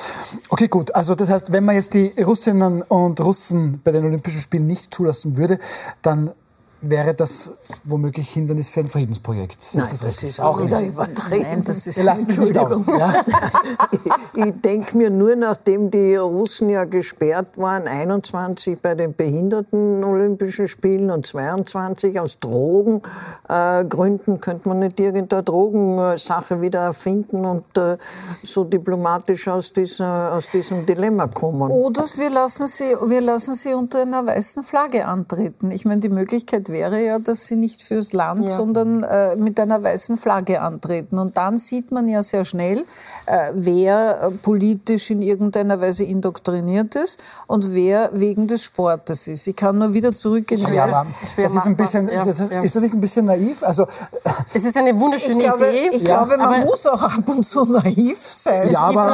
Okay, 0.50 0.68
gut. 0.68 0.94
Also 0.96 1.16
das 1.16 1.30
heißt, 1.30 1.52
wenn 1.52 1.66
man 1.66 1.76
jetzt 1.76 1.94
die 1.94 2.14
Russinnen 2.22 2.84
und 2.84 3.20
Russen 3.20 3.82
bei 3.84 3.92
den 3.92 4.06
Olympischen 4.06 4.40
Spielen 4.40 4.68
nicht 4.68 4.94
zulassen 4.94 5.38
würde, 5.38 5.60
dann 6.02 6.32
wäre 6.82 7.14
das 7.14 7.52
womöglich 7.84 8.30
Hindernis 8.30 8.70
für 8.70 8.82
ein 8.82 8.88
Friedensprojekt. 8.88 9.60
Nein, 9.74 9.88
das, 9.90 10.00
das 10.00 10.24
ist 10.24 10.40
auch 10.42 10.64
wieder 10.64 10.82
übertrieben. 10.82 11.44
Nein, 11.44 11.64
das 11.64 11.86
ist, 11.86 11.98
mich 11.98 12.38
nicht 12.38 12.58
aus. 12.58 12.84
Ja? 12.88 13.24
ich, 13.92 14.00
ich 14.46 14.62
denke 14.62 14.98
mir 14.98 15.10
nur, 15.12 15.36
nachdem 15.36 15.92
die 15.92 16.16
Russen 16.16 16.70
ja 16.70 16.86
gesperrt 16.86 17.58
waren, 17.58 17.88
21 17.88 18.80
bei 18.82 18.96
den 18.96 19.14
Behinderten 19.14 20.04
Olympischen 20.04 20.68
Spielen 20.68 21.12
und 21.12 21.26
22 21.26 22.20
aus 22.20 22.40
Drogengründen, 22.40 24.36
äh, 24.36 24.40
könnte 24.40 24.68
man 24.68 24.80
nicht 24.80 25.00
irgendeine 25.00 25.44
Drogensache 25.44 26.62
wieder 26.62 26.80
erfinden 26.80 27.46
und 27.46 27.78
äh, 27.78 27.98
so 28.44 28.64
diplomatisch 28.64 29.48
aus, 29.48 29.72
dieser, 29.72 30.34
aus 30.34 30.50
diesem 30.50 30.86
Dilemma 30.86 31.28
kommen. 31.28 31.70
Oder 31.70 32.06
wir 32.16 32.30
lassen, 32.32 32.66
sie, 32.66 32.96
wir 33.06 33.22
lassen 33.22 33.54
sie 33.54 33.74
unter 33.74 34.02
einer 34.02 34.26
weißen 34.26 34.64
Flagge 34.64 35.06
antreten. 35.06 35.70
Ich 35.72 35.86
meine, 35.86 36.02
die 36.02 36.10
Möglichkeit 36.10 36.71
wäre 36.72 37.04
ja, 37.04 37.20
dass 37.20 37.48
sie 37.48 37.56
nicht 37.56 37.82
fürs 37.82 38.14
Land, 38.14 38.50
ja. 38.50 38.56
sondern 38.56 39.04
äh, 39.04 39.36
mit 39.36 39.60
einer 39.60 39.82
weißen 39.82 40.18
Flagge 40.18 40.62
antreten. 40.62 41.20
Und 41.20 41.38
dann 41.38 41.60
sieht 41.60 41.92
man 41.92 42.08
ja 42.08 42.24
sehr 42.24 42.46
schnell, 42.46 42.86
äh, 43.26 43.52
wer 43.54 44.22
äh, 44.22 44.32
politisch 44.32 45.10
in 45.10 45.22
irgendeiner 45.22 45.82
Weise 45.82 46.04
indoktriniert 46.04 46.96
ist 46.96 47.20
und 47.48 47.74
wer 47.74 48.10
wegen 48.14 48.48
des 48.48 48.64
Sportes 48.64 49.28
ist. 49.28 49.48
Ich 49.48 49.56
kann 49.56 49.78
nur 49.78 49.94
wieder 49.94 50.14
zurückgehen. 50.14 50.62
Ja, 50.74 50.84
aber 50.86 51.08
das 51.38 51.54
ist, 51.54 51.66
ein 51.66 51.76
bisschen, 51.76 52.08
das 52.08 52.28
ist, 52.28 52.52
ist, 52.52 52.76
das 52.76 52.84
nicht 52.84 52.94
ein 52.94 53.02
bisschen 53.02 53.26
naiv? 53.26 53.64
Also, 53.64 53.86
es 54.54 54.64
ist 54.64 54.78
eine 54.78 54.98
wunderschöne 55.00 55.38
ich 55.38 55.40
glaube, 55.40 55.70
Idee. 55.70 55.90
Ich 55.92 56.06
glaube, 56.06 56.38
man 56.38 56.62
muss 56.62 56.86
auch 56.86 57.02
ab 57.02 57.28
und 57.28 57.44
zu 57.46 57.66
naiv 57.66 58.18
sein. 58.20 58.72
Ja, 58.72 58.90
es, 58.90 58.98
aber 58.98 59.12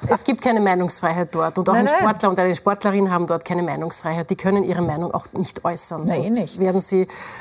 gibt, 0.00 0.12
es 0.12 0.24
gibt 0.24 0.42
keine 0.42 0.60
Meinungsfreiheit 0.60 1.34
dort. 1.34 1.58
Und 1.58 1.68
auch 1.68 1.74
nein, 1.74 1.86
ein 1.86 1.94
Sportler 2.00 2.30
und 2.30 2.38
eine 2.38 2.56
Sportlerin 2.56 3.10
haben 3.10 3.26
dort 3.26 3.44
keine 3.44 3.62
Meinungsfreiheit. 3.62 4.28
Die 4.30 4.36
können 4.36 4.64
ihre 4.64 4.82
Meinung 4.82 5.12
auch 5.12 5.26
nicht 5.32 5.64
äußern. 5.64 6.04
Nein, 6.04 6.22
Sonst 6.22 6.30
nicht. 6.30 6.58
werden 6.60 6.80
sie 6.80 6.97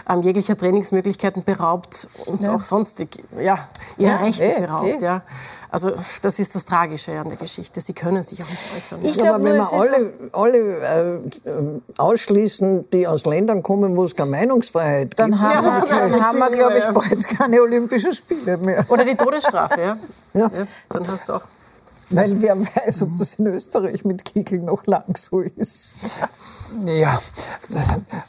ähm, 0.10 0.22
jeglicher 0.22 0.58
Trainingsmöglichkeiten 0.58 1.44
beraubt 1.44 2.08
und 2.26 2.44
ja. 2.44 2.56
auch 2.56 2.62
sonstig 2.62 3.24
ja, 3.40 3.68
ihre 3.98 4.12
ja, 4.12 4.18
Rechte 4.18 4.44
eh, 4.44 4.62
beraubt. 4.62 5.02
Eh. 5.02 5.04
Ja. 5.04 5.24
Also 5.70 5.92
das 6.22 6.40
ist 6.40 6.56
das 6.56 6.66
Tragische 6.66 7.20
an 7.20 7.30
der 7.30 7.38
Geschichte. 7.38 7.82
Sie 7.82 7.94
können 7.94 8.24
sich 8.24 8.42
auch 8.42 8.50
nicht 8.50 8.76
äußern. 8.76 9.00
Ich 9.04 9.18
glaube, 9.18 9.44
wenn 9.44 9.56
wir 9.56 9.74
alle, 9.74 10.14
alle 10.32 11.22
äh, 11.46 11.82
ausschließen, 11.98 12.90
die 12.92 13.06
aus 13.06 13.26
Ländern 13.26 13.64
kommen, 13.64 13.98
wo 13.98 14.04
es 14.04 14.16
keine 14.16 14.32
Meinungsfreiheit 14.32 15.20
dann 15.20 15.32
gibt, 15.32 15.42
haben 15.44 15.66
ja, 15.66 15.82
wir, 15.82 16.10
dann 16.10 16.24
haben 16.24 16.40
wir, 16.40 16.52
glaube 16.52 16.78
ich, 16.78 16.86
bald 16.86 17.28
keine 17.28 17.62
Olympischen 17.62 18.14
Spiele 18.14 18.58
mehr. 18.58 18.86
Oder 18.88 19.04
die 19.04 19.16
Todesstrafe, 19.16 19.82
ja. 19.82 19.98
ja. 20.34 20.52
ja 20.54 20.68
dann 20.90 21.08
hast 21.08 21.28
du 21.28 21.34
auch 21.34 21.42
weil 22.10 22.42
wer 22.42 22.58
weiß, 22.58 23.02
ob 23.04 23.18
das 23.18 23.36
in 23.36 23.48
Österreich 23.48 24.06
mit 24.06 24.24
Kegel 24.24 24.60
noch 24.60 24.86
lang 24.86 25.16
so 25.18 25.42
ist. 25.42 25.96
Ja, 26.86 27.20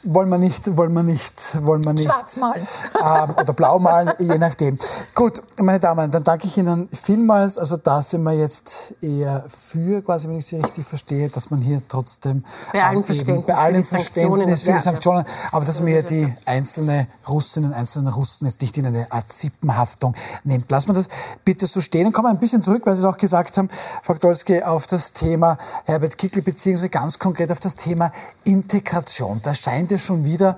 wollen 0.03 0.29
wir 0.29 0.37
nicht, 0.37 0.75
wollen 0.77 0.93
wir 0.93 1.03
nicht, 1.03 1.65
wollen 1.65 1.83
wir 1.83 1.93
nicht. 1.93 2.05
Schwarz 2.05 2.37
malen. 2.37 2.67
Ähm, 2.95 3.35
oder 3.37 3.53
blau 3.53 3.79
malen, 3.79 4.11
je 4.19 4.37
nachdem. 4.37 4.77
Gut, 5.13 5.41
meine 5.57 5.79
Damen, 5.79 6.09
dann 6.11 6.23
danke 6.23 6.47
ich 6.47 6.57
Ihnen 6.57 6.87
vielmals. 6.89 7.57
Also 7.57 7.77
da 7.77 8.01
sind 8.01 8.23
wir 8.23 8.33
jetzt 8.33 8.95
eher 9.01 9.45
für, 9.49 10.01
quasi, 10.01 10.27
wenn 10.27 10.35
ich 10.35 10.45
Sie 10.45 10.57
richtig 10.57 10.87
verstehe, 10.87 11.29
dass 11.29 11.49
man 11.51 11.61
hier 11.61 11.81
trotzdem 11.87 12.43
bei 12.71 12.83
allen 12.83 13.03
Verständnis, 13.03 13.45
bei 13.47 13.55
allen 13.55 13.83
für 13.83 13.95
Verständnis 13.97 14.61
für 14.61 14.73
die 14.73 14.79
Sanktionen, 14.79 15.25
aber 15.51 15.65
dass 15.65 15.79
man 15.79 15.87
hier 15.87 16.03
die 16.03 16.33
einzelne 16.45 17.07
Russinnen, 17.27 17.73
einzelnen 17.73 18.07
Russen 18.13 18.45
jetzt 18.45 18.61
nicht 18.61 18.77
in 18.77 18.85
eine 18.85 19.11
Art 19.11 19.31
Sippenhaftung 19.31 20.15
nimmt. 20.43 20.71
Lassen 20.71 20.89
wir 20.89 20.93
das 20.93 21.07
bitte 21.43 21.67
so 21.67 21.81
stehen 21.81 22.07
und 22.07 22.13
kommen 22.13 22.29
ein 22.29 22.39
bisschen 22.39 22.63
zurück, 22.63 22.85
weil 22.85 22.95
Sie 22.95 23.01
es 23.01 23.05
auch 23.05 23.17
gesagt 23.17 23.57
haben, 23.57 23.69
Frau 24.03 24.13
Dolski, 24.13 24.63
auf 24.63 24.87
das 24.87 25.13
Thema 25.13 25.57
Herbert 25.85 26.17
Kickl, 26.17 26.41
beziehungsweise 26.41 26.89
ganz 26.89 27.19
konkret 27.19 27.51
auf 27.51 27.59
das 27.59 27.75
Thema 27.75 28.11
Integration. 28.43 29.39
Da 29.43 29.53
scheint 29.53 29.91
es 29.91 30.03
schon 30.03 30.23
wieder 30.23 30.57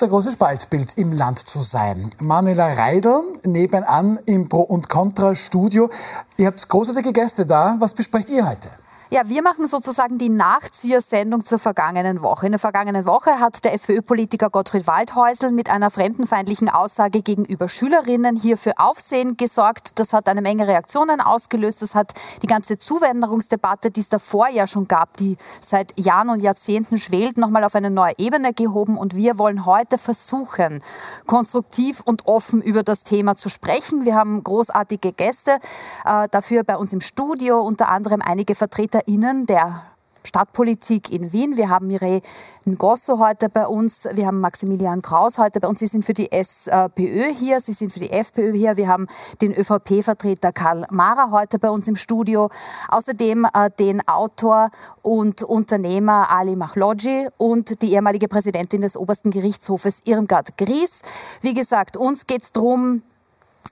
der 0.00 0.08
große 0.08 0.32
Spaltbild 0.32 0.96
im 0.96 1.12
Land 1.12 1.38
zu 1.38 1.60
sein. 1.60 2.10
Manuela 2.20 2.72
Reidel 2.72 3.20
nebenan 3.44 4.18
im 4.26 4.48
Pro- 4.48 4.62
und 4.62 4.88
Contra-Studio. 4.88 5.90
Ihr 6.38 6.46
habt 6.46 6.66
großartige 6.68 7.12
Gäste 7.12 7.44
da. 7.44 7.76
Was 7.78 7.94
besprecht 7.94 8.30
ihr 8.30 8.48
heute? 8.48 8.70
Ja, 9.12 9.28
wir 9.28 9.42
machen 9.42 9.66
sozusagen 9.66 10.18
die 10.18 10.28
Nachziehersendung 10.28 11.44
zur 11.44 11.58
vergangenen 11.58 12.22
Woche. 12.22 12.46
In 12.46 12.52
der 12.52 12.60
vergangenen 12.60 13.06
Woche 13.06 13.40
hat 13.40 13.64
der 13.64 13.74
FPÖ-Politiker 13.74 14.50
Gottfried 14.50 14.86
Waldhäusl 14.86 15.50
mit 15.50 15.68
einer 15.68 15.90
fremdenfeindlichen 15.90 16.68
Aussage 16.68 17.20
gegenüber 17.20 17.68
Schülerinnen 17.68 18.36
hier 18.36 18.56
für 18.56 18.78
Aufsehen 18.78 19.36
gesorgt. 19.36 19.98
Das 19.98 20.12
hat 20.12 20.28
eine 20.28 20.42
Menge 20.42 20.68
Reaktionen 20.68 21.20
ausgelöst. 21.20 21.82
Das 21.82 21.96
hat 21.96 22.12
die 22.42 22.46
ganze 22.46 22.78
Zuwanderungsdebatte, 22.78 23.90
die 23.90 23.98
es 23.98 24.08
davor 24.08 24.48
ja 24.48 24.68
schon 24.68 24.86
gab, 24.86 25.16
die 25.16 25.36
seit 25.60 25.98
Jahren 25.98 26.28
und 26.28 26.38
Jahrzehnten 26.38 26.96
schwelt, 26.96 27.36
nochmal 27.36 27.64
auf 27.64 27.74
eine 27.74 27.90
neue 27.90 28.12
Ebene 28.16 28.54
gehoben. 28.54 28.96
Und 28.96 29.16
wir 29.16 29.38
wollen 29.38 29.66
heute 29.66 29.98
versuchen, 29.98 30.84
konstruktiv 31.26 32.00
und 32.04 32.28
offen 32.28 32.62
über 32.62 32.84
das 32.84 33.02
Thema 33.02 33.34
zu 33.36 33.48
sprechen. 33.48 34.04
Wir 34.04 34.14
haben 34.14 34.44
großartige 34.44 35.10
Gäste 35.10 35.58
äh, 36.04 36.28
dafür 36.30 36.62
bei 36.62 36.76
uns 36.76 36.92
im 36.92 37.00
Studio, 37.00 37.60
unter 37.60 37.88
anderem 37.88 38.22
einige 38.22 38.54
Vertreter 38.54 38.99
VertreterInnen 39.00 39.46
der 39.46 39.82
Stadtpolitik 40.22 41.10
in 41.10 41.32
Wien. 41.32 41.56
Wir 41.56 41.70
haben 41.70 41.86
Mireille 41.86 42.20
Ngosso 42.66 43.18
heute 43.18 43.48
bei 43.48 43.66
uns. 43.66 44.06
Wir 44.12 44.26
haben 44.26 44.40
Maximilian 44.40 45.00
Kraus 45.00 45.38
heute 45.38 45.60
bei 45.60 45.68
uns. 45.68 45.78
Sie 45.78 45.86
sind 45.86 46.04
für 46.04 46.12
die 46.12 46.30
SPÖ 46.30 47.32
hier. 47.32 47.60
Sie 47.62 47.72
sind 47.72 47.90
für 47.90 48.00
die 48.00 48.10
FPÖ 48.10 48.52
hier. 48.52 48.76
Wir 48.76 48.88
haben 48.88 49.06
den 49.40 49.54
ÖVP-Vertreter 49.54 50.52
Karl 50.52 50.84
Mara 50.90 51.30
heute 51.30 51.58
bei 51.58 51.70
uns 51.70 51.88
im 51.88 51.96
Studio. 51.96 52.50
Außerdem 52.88 53.46
äh, 53.54 53.70
den 53.78 54.06
Autor 54.06 54.70
und 55.00 55.42
Unternehmer 55.42 56.30
Ali 56.30 56.54
Machlodji 56.54 57.28
und 57.38 57.80
die 57.80 57.94
ehemalige 57.94 58.28
Präsidentin 58.28 58.82
des 58.82 58.98
obersten 58.98 59.30
Gerichtshofes 59.30 60.00
Irmgard 60.04 60.58
Gries. 60.58 61.00
Wie 61.40 61.54
gesagt, 61.54 61.96
uns 61.96 62.26
geht 62.26 62.42
es 62.42 62.52
darum, 62.52 63.02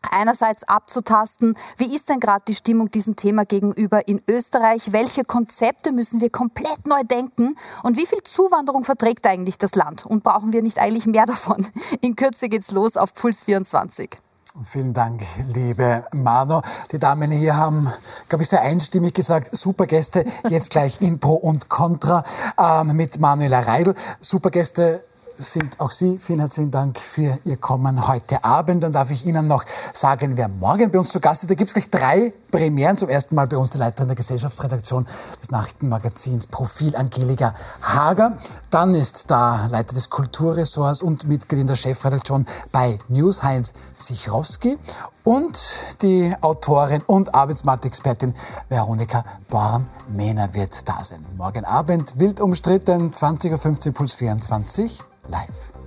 einerseits 0.02 0.64
abzutasten, 0.64 1.56
wie 1.76 1.94
ist 1.94 2.08
denn 2.08 2.20
gerade 2.20 2.44
die 2.46 2.54
Stimmung 2.54 2.90
diesem 2.90 3.16
Thema 3.16 3.44
gegenüber 3.44 4.06
in 4.08 4.22
Österreich? 4.28 4.92
Welche 4.92 5.24
Konzepte 5.24 5.92
müssen 5.92 6.20
wir 6.20 6.30
komplett 6.30 6.86
neu 6.86 7.02
denken? 7.04 7.56
Und 7.82 7.96
wie 7.96 8.06
viel 8.06 8.22
Zuwanderung 8.22 8.84
verträgt 8.84 9.26
eigentlich 9.26 9.58
das 9.58 9.74
Land? 9.74 10.06
Und 10.06 10.22
brauchen 10.22 10.52
wir 10.52 10.62
nicht 10.62 10.78
eigentlich 10.78 11.06
mehr 11.06 11.26
davon? 11.26 11.66
In 12.00 12.16
Kürze 12.16 12.48
geht's 12.48 12.70
los 12.70 12.96
auf 12.96 13.14
Puls 13.14 13.42
24. 13.42 14.10
Vielen 14.64 14.92
Dank, 14.92 15.22
liebe 15.54 16.04
Mano. 16.12 16.62
Die 16.90 16.98
Damen 16.98 17.30
hier 17.30 17.56
haben, 17.56 17.92
glaube 18.28 18.42
ich, 18.42 18.48
sehr 18.48 18.62
einstimmig 18.62 19.14
gesagt, 19.14 19.56
super 19.56 19.86
Gäste, 19.86 20.24
jetzt 20.48 20.70
gleich 20.70 21.00
in 21.00 21.20
Pro 21.20 21.34
und 21.34 21.68
Contra 21.68 22.24
ähm, 22.58 22.96
mit 22.96 23.20
Manuela 23.20 23.60
Reidel. 23.60 23.94
Super 24.20 24.50
Gäste 24.50 25.04
sind 25.38 25.80
auch 25.80 25.90
Sie. 25.90 26.18
Vielen 26.18 26.40
herzlichen 26.40 26.70
Dank 26.70 26.98
für 26.98 27.38
Ihr 27.44 27.56
Kommen 27.56 28.08
heute 28.08 28.44
Abend. 28.44 28.82
Dann 28.82 28.92
darf 28.92 29.10
ich 29.10 29.26
Ihnen 29.26 29.46
noch 29.46 29.64
sagen, 29.92 30.36
wer 30.36 30.48
morgen 30.48 30.90
bei 30.90 30.98
uns 30.98 31.10
zu 31.10 31.20
Gast 31.20 31.42
ist. 31.42 31.50
Da 31.50 31.54
gibt 31.54 31.68
es 31.68 31.74
gleich 31.74 31.90
drei 31.90 32.32
Premieren. 32.50 32.96
Zum 32.96 33.08
ersten 33.08 33.34
Mal 33.34 33.46
bei 33.46 33.56
uns 33.56 33.70
die 33.70 33.78
Leiterin 33.78 34.08
der 34.08 34.16
Gesellschaftsredaktion 34.16 35.06
des 35.40 35.50
Nachrichtenmagazins 35.50 36.46
Profil 36.46 36.96
Angelika 36.96 37.54
Hager. 37.82 38.36
Dann 38.70 38.94
ist 38.94 39.30
da 39.30 39.66
Leiter 39.70 39.94
des 39.94 40.10
Kulturressorts 40.10 41.02
und 41.02 41.28
Mitglied 41.28 41.60
in 41.60 41.66
der 41.66 41.76
Chefredaktion 41.76 42.46
bei 42.72 42.98
News 43.08 43.42
Heinz 43.42 43.74
Sichrowski. 43.94 44.78
Und 45.24 45.58
die 46.02 46.34
Autorin 46.40 47.02
und 47.06 47.34
Arbeitsmarktexpertin 47.34 48.34
Veronika 48.68 49.24
Born-Mehner 49.50 50.54
wird 50.54 50.88
da 50.88 51.04
sein. 51.04 51.24
Morgen 51.36 51.64
Abend 51.64 52.18
wild 52.18 52.40
umstritten, 52.40 53.12
20.15 53.12 53.88
Uhr 53.88 53.94
Puls 53.94 54.14
24 54.14 55.04
live. 55.28 55.77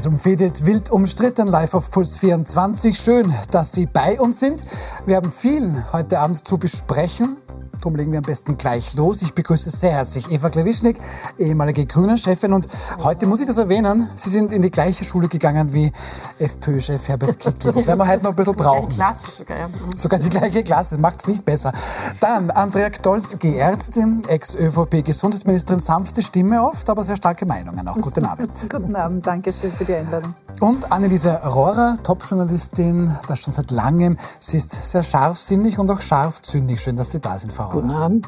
Heiß 0.00 0.06
umfädet, 0.06 0.64
wild 0.64 0.90
umstritten, 0.90 1.46
live 1.46 1.74
auf 1.74 1.90
Puls 1.90 2.16
24. 2.16 2.96
Schön, 2.96 3.34
dass 3.50 3.72
Sie 3.72 3.84
bei 3.84 4.18
uns 4.18 4.40
sind. 4.40 4.64
Wir 5.04 5.16
haben 5.16 5.30
viel 5.30 5.84
heute 5.92 6.20
Abend 6.20 6.38
zu 6.38 6.56
besprechen. 6.56 7.36
Darum 7.80 7.96
legen 7.96 8.12
wir 8.12 8.18
am 8.18 8.24
besten 8.24 8.58
gleich 8.58 8.94
los. 8.94 9.22
Ich 9.22 9.32
begrüße 9.32 9.70
sehr 9.70 9.92
herzlich 9.92 10.30
Eva 10.30 10.50
Klawischnik, 10.50 10.98
ehemalige 11.38 11.86
Grünen-Chefin. 11.86 12.52
Und 12.52 12.68
heute 13.02 13.26
muss 13.26 13.40
ich 13.40 13.46
das 13.46 13.56
erwähnen, 13.56 14.10
Sie 14.16 14.28
sind 14.28 14.52
in 14.52 14.60
die 14.60 14.70
gleiche 14.70 15.02
Schule 15.04 15.28
gegangen 15.28 15.72
wie 15.72 15.90
FPÖ-Chef 16.38 17.08
Herbert 17.08 17.38
Kickl. 17.38 17.72
Das 17.72 17.86
werden 17.86 17.98
wir 17.98 18.06
heute 18.06 18.22
noch 18.22 18.30
ein 18.30 18.36
bisschen 18.36 18.54
brauchen. 18.54 18.90
Klasse 18.90 19.30
sogar, 19.30 19.58
ja. 19.58 19.68
Sogar 19.96 20.18
die 20.18 20.28
gleiche 20.28 20.62
Klasse, 20.62 20.96
das 20.96 21.00
macht 21.00 21.20
es 21.20 21.26
nicht 21.26 21.44
besser. 21.44 21.72
Dann 22.20 22.50
Andrea 22.50 22.90
Gdolski, 22.90 23.56
Ärztin, 23.56 24.24
Ex-ÖVP-Gesundheitsministerin, 24.28 25.80
sanfte 25.80 26.20
Stimme 26.20 26.62
oft, 26.62 26.90
aber 26.90 27.02
sehr 27.02 27.16
starke 27.16 27.46
Meinungen 27.46 27.88
auch. 27.88 27.96
Guten 28.00 28.26
Abend. 28.26 28.52
Guten 28.70 28.94
Abend, 28.94 29.26
danke 29.26 29.52
schön 29.52 29.72
für 29.72 29.86
die 29.86 29.94
Einladung. 29.94 30.34
Und 30.60 30.92
Anneliese 30.92 31.40
Rohrer, 31.42 31.96
Top-Journalistin, 32.02 33.16
das 33.26 33.40
schon 33.40 33.54
seit 33.54 33.70
langem. 33.70 34.18
Sie 34.40 34.58
ist 34.58 34.72
sehr 34.72 35.02
scharfsinnig 35.02 35.78
und 35.78 35.90
auch 35.90 36.02
scharfzündig. 36.02 36.82
Schön, 36.82 36.96
dass 36.96 37.12
Sie 37.12 37.18
da 37.18 37.38
sind, 37.38 37.50
Frau 37.50 37.64
Rohrer. 37.64 37.80
Guten 37.80 37.90
Abend. 37.90 38.26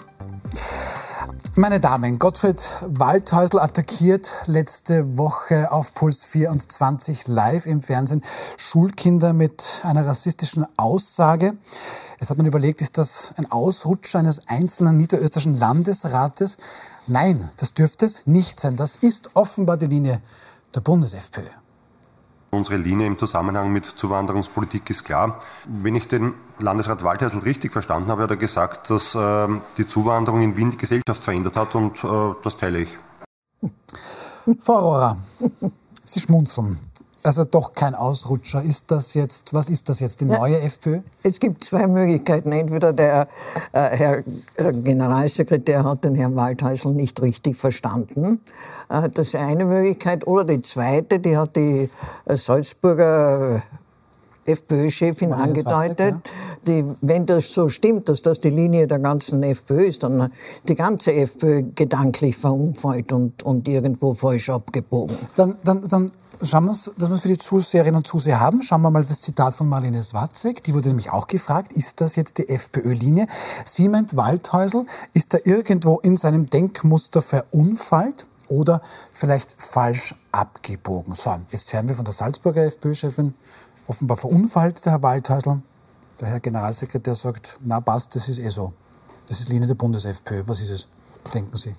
Meine 1.56 1.78
Damen, 1.78 2.18
Gottfried 2.18 2.66
Waldhäusl 2.86 3.58
attackiert 3.58 4.30
letzte 4.46 5.18
Woche 5.18 5.70
auf 5.70 5.92
Puls 5.92 6.24
24 6.24 7.28
live 7.28 7.66
im 7.66 7.82
Fernsehen 7.82 8.22
Schulkinder 8.56 9.34
mit 9.34 9.82
einer 9.82 10.06
rassistischen 10.06 10.66
Aussage. 10.78 11.52
Jetzt 12.18 12.30
hat 12.30 12.38
man 12.38 12.46
überlegt, 12.46 12.80
ist 12.80 12.96
das 12.96 13.34
ein 13.36 13.52
Ausrutscher 13.52 14.20
eines 14.20 14.48
einzelnen 14.48 14.96
niederösterreichischen 14.96 15.58
Landesrates? 15.58 16.56
Nein, 17.06 17.50
das 17.58 17.74
dürfte 17.74 18.06
es 18.06 18.26
nicht 18.26 18.58
sein. 18.58 18.76
Das 18.76 18.96
ist 18.96 19.36
offenbar 19.36 19.76
die 19.76 19.86
Linie 19.86 20.22
der 20.74 20.80
Bundes-FPÖ. 20.80 21.61
Unsere 22.54 22.76
Linie 22.76 23.06
im 23.06 23.16
Zusammenhang 23.16 23.72
mit 23.72 23.86
Zuwanderungspolitik 23.86 24.90
ist 24.90 25.04
klar. 25.04 25.38
Wenn 25.66 25.94
ich 25.94 26.06
den 26.06 26.34
Landesrat 26.58 27.02
Waldhäusl 27.02 27.38
richtig 27.38 27.72
verstanden 27.72 28.10
habe, 28.10 28.24
hat 28.24 28.30
er 28.30 28.36
gesagt, 28.36 28.90
dass 28.90 29.14
äh, 29.14 29.48
die 29.78 29.88
Zuwanderung 29.88 30.42
in 30.42 30.54
Wien 30.54 30.70
die 30.70 30.76
Gesellschaft 30.76 31.24
verändert 31.24 31.56
hat 31.56 31.74
und 31.74 32.04
äh, 32.04 32.34
das 32.42 32.58
teile 32.58 32.80
ich. 32.80 32.98
Frau 34.60 34.78
Rohrer, 34.80 35.16
Sie 36.04 36.20
schmunzeln. 36.20 36.78
Also 37.24 37.44
doch 37.44 37.72
kein 37.74 37.94
Ausrutscher. 37.94 38.62
Ist 38.62 38.90
das 38.90 39.14
jetzt, 39.14 39.54
was 39.54 39.68
ist 39.68 39.88
das 39.88 40.00
jetzt, 40.00 40.20
die 40.20 40.24
neue 40.24 40.60
FPÖ? 40.60 41.00
Es 41.22 41.38
gibt 41.38 41.62
zwei 41.62 41.86
Möglichkeiten. 41.86 42.50
Entweder 42.50 42.92
der 42.92 43.28
äh, 43.72 43.96
Herr 43.96 44.18
äh, 44.56 44.72
Generalsekretär 44.72 45.84
hat 45.84 46.04
den 46.04 46.16
Herrn 46.16 46.34
Waldhäusl 46.34 46.90
nicht 46.90 47.22
richtig 47.22 47.56
verstanden. 47.56 48.40
Äh, 48.88 49.08
das 49.08 49.28
ist 49.28 49.36
eine 49.36 49.64
Möglichkeit. 49.64 50.26
Oder 50.26 50.44
die 50.44 50.62
zweite, 50.62 51.20
die 51.20 51.36
hat 51.36 51.54
die 51.54 51.88
äh, 52.24 52.36
Salzburger 52.36 53.62
FPÖ-Chefin 54.44 55.30
Watzek, 55.30 55.44
angedeutet, 55.44 56.14
die, 56.66 56.84
wenn 57.00 57.26
das 57.26 57.52
so 57.52 57.68
stimmt, 57.68 58.08
dass 58.08 58.22
das 58.22 58.40
die 58.40 58.50
Linie 58.50 58.86
der 58.86 58.98
ganzen 58.98 59.42
FPÖ 59.42 59.84
ist, 59.84 60.02
dann 60.02 60.32
die 60.68 60.74
ganze 60.74 61.12
FPÖ 61.12 61.62
gedanklich 61.74 62.36
verunfallt 62.36 63.12
und, 63.12 63.42
und 63.42 63.68
irgendwo 63.68 64.14
falsch 64.14 64.50
abgebogen. 64.50 65.16
Dann, 65.36 65.56
dann, 65.64 65.88
dann 65.88 66.12
schauen 66.42 66.64
wir 66.64 66.70
uns, 66.70 66.90
dass 66.98 67.08
wir 67.08 67.16
es 67.16 67.22
für 67.22 67.28
die 67.28 67.38
Zuseherinnen 67.38 67.96
und 67.96 68.06
Zuseher 68.06 68.40
haben. 68.40 68.62
Schauen 68.62 68.82
wir 68.82 68.90
mal 68.90 69.04
das 69.04 69.20
Zitat 69.20 69.54
von 69.54 69.68
Marlene 69.68 70.02
Swatzek. 70.02 70.62
Die 70.64 70.74
wurde 70.74 70.88
nämlich 70.88 71.10
auch 71.10 71.26
gefragt, 71.26 71.72
ist 71.72 72.00
das 72.00 72.16
jetzt 72.16 72.38
die 72.38 72.48
FPÖ-Linie? 72.48 73.26
Sie 73.64 73.88
meint, 73.88 74.16
Waldhäusl 74.16 74.84
ist 75.14 75.34
da 75.34 75.38
irgendwo 75.44 75.98
in 76.00 76.16
seinem 76.16 76.50
Denkmuster 76.50 77.22
verunfallt 77.22 78.26
oder 78.48 78.82
vielleicht 79.12 79.54
falsch 79.56 80.14
abgebogen. 80.30 81.14
So, 81.14 81.34
jetzt 81.50 81.72
hören 81.72 81.88
wir 81.88 81.94
von 81.94 82.04
der 82.04 82.14
Salzburger 82.14 82.64
FPÖ-Chefin, 82.64 83.34
offenbar 83.86 84.16
verunfallt, 84.16 84.84
der 84.84 84.92
Herr 84.92 85.02
Waldhäusl. 85.02 85.60
Der 86.20 86.28
Herr 86.28 86.40
Generalsekretär 86.40 87.14
sagt, 87.14 87.58
na 87.62 87.80
passt, 87.80 88.14
das 88.14 88.28
ist 88.28 88.38
eh 88.38 88.50
so. 88.50 88.72
Das 89.28 89.40
ist 89.40 89.48
Linie 89.48 89.66
der 89.66 89.74
Bundes-FPÖ. 89.74 90.42
Was 90.46 90.60
ist 90.60 90.70
es, 90.70 90.88
denken 91.32 91.56
Sie? 91.56 91.74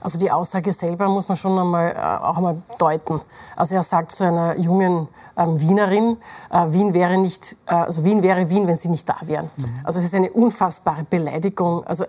Also 0.00 0.18
die 0.18 0.30
Aussage 0.30 0.72
selber 0.72 1.08
muss 1.08 1.28
man 1.28 1.36
schon 1.36 1.58
einmal, 1.58 1.92
äh, 1.92 2.24
auch 2.24 2.36
einmal 2.36 2.62
deuten. 2.78 3.20
Also 3.56 3.74
er 3.74 3.82
sagt 3.82 4.12
zu 4.12 4.24
einer 4.24 4.56
jungen 4.56 5.08
ähm, 5.36 5.60
Wienerin, 5.60 6.16
äh, 6.50 6.66
Wien 6.68 6.94
wäre 6.94 7.16
nicht, 7.18 7.56
äh, 7.66 7.74
also 7.74 8.04
Wien 8.04 8.22
wäre 8.22 8.48
Wien, 8.50 8.66
wenn 8.66 8.76
sie 8.76 8.88
nicht 8.88 9.08
da 9.08 9.16
wären. 9.22 9.50
Also 9.84 9.98
es 9.98 10.04
ist 10.04 10.14
eine 10.14 10.30
unfassbare 10.30 11.04
Beleidigung, 11.04 11.84
also 11.84 12.04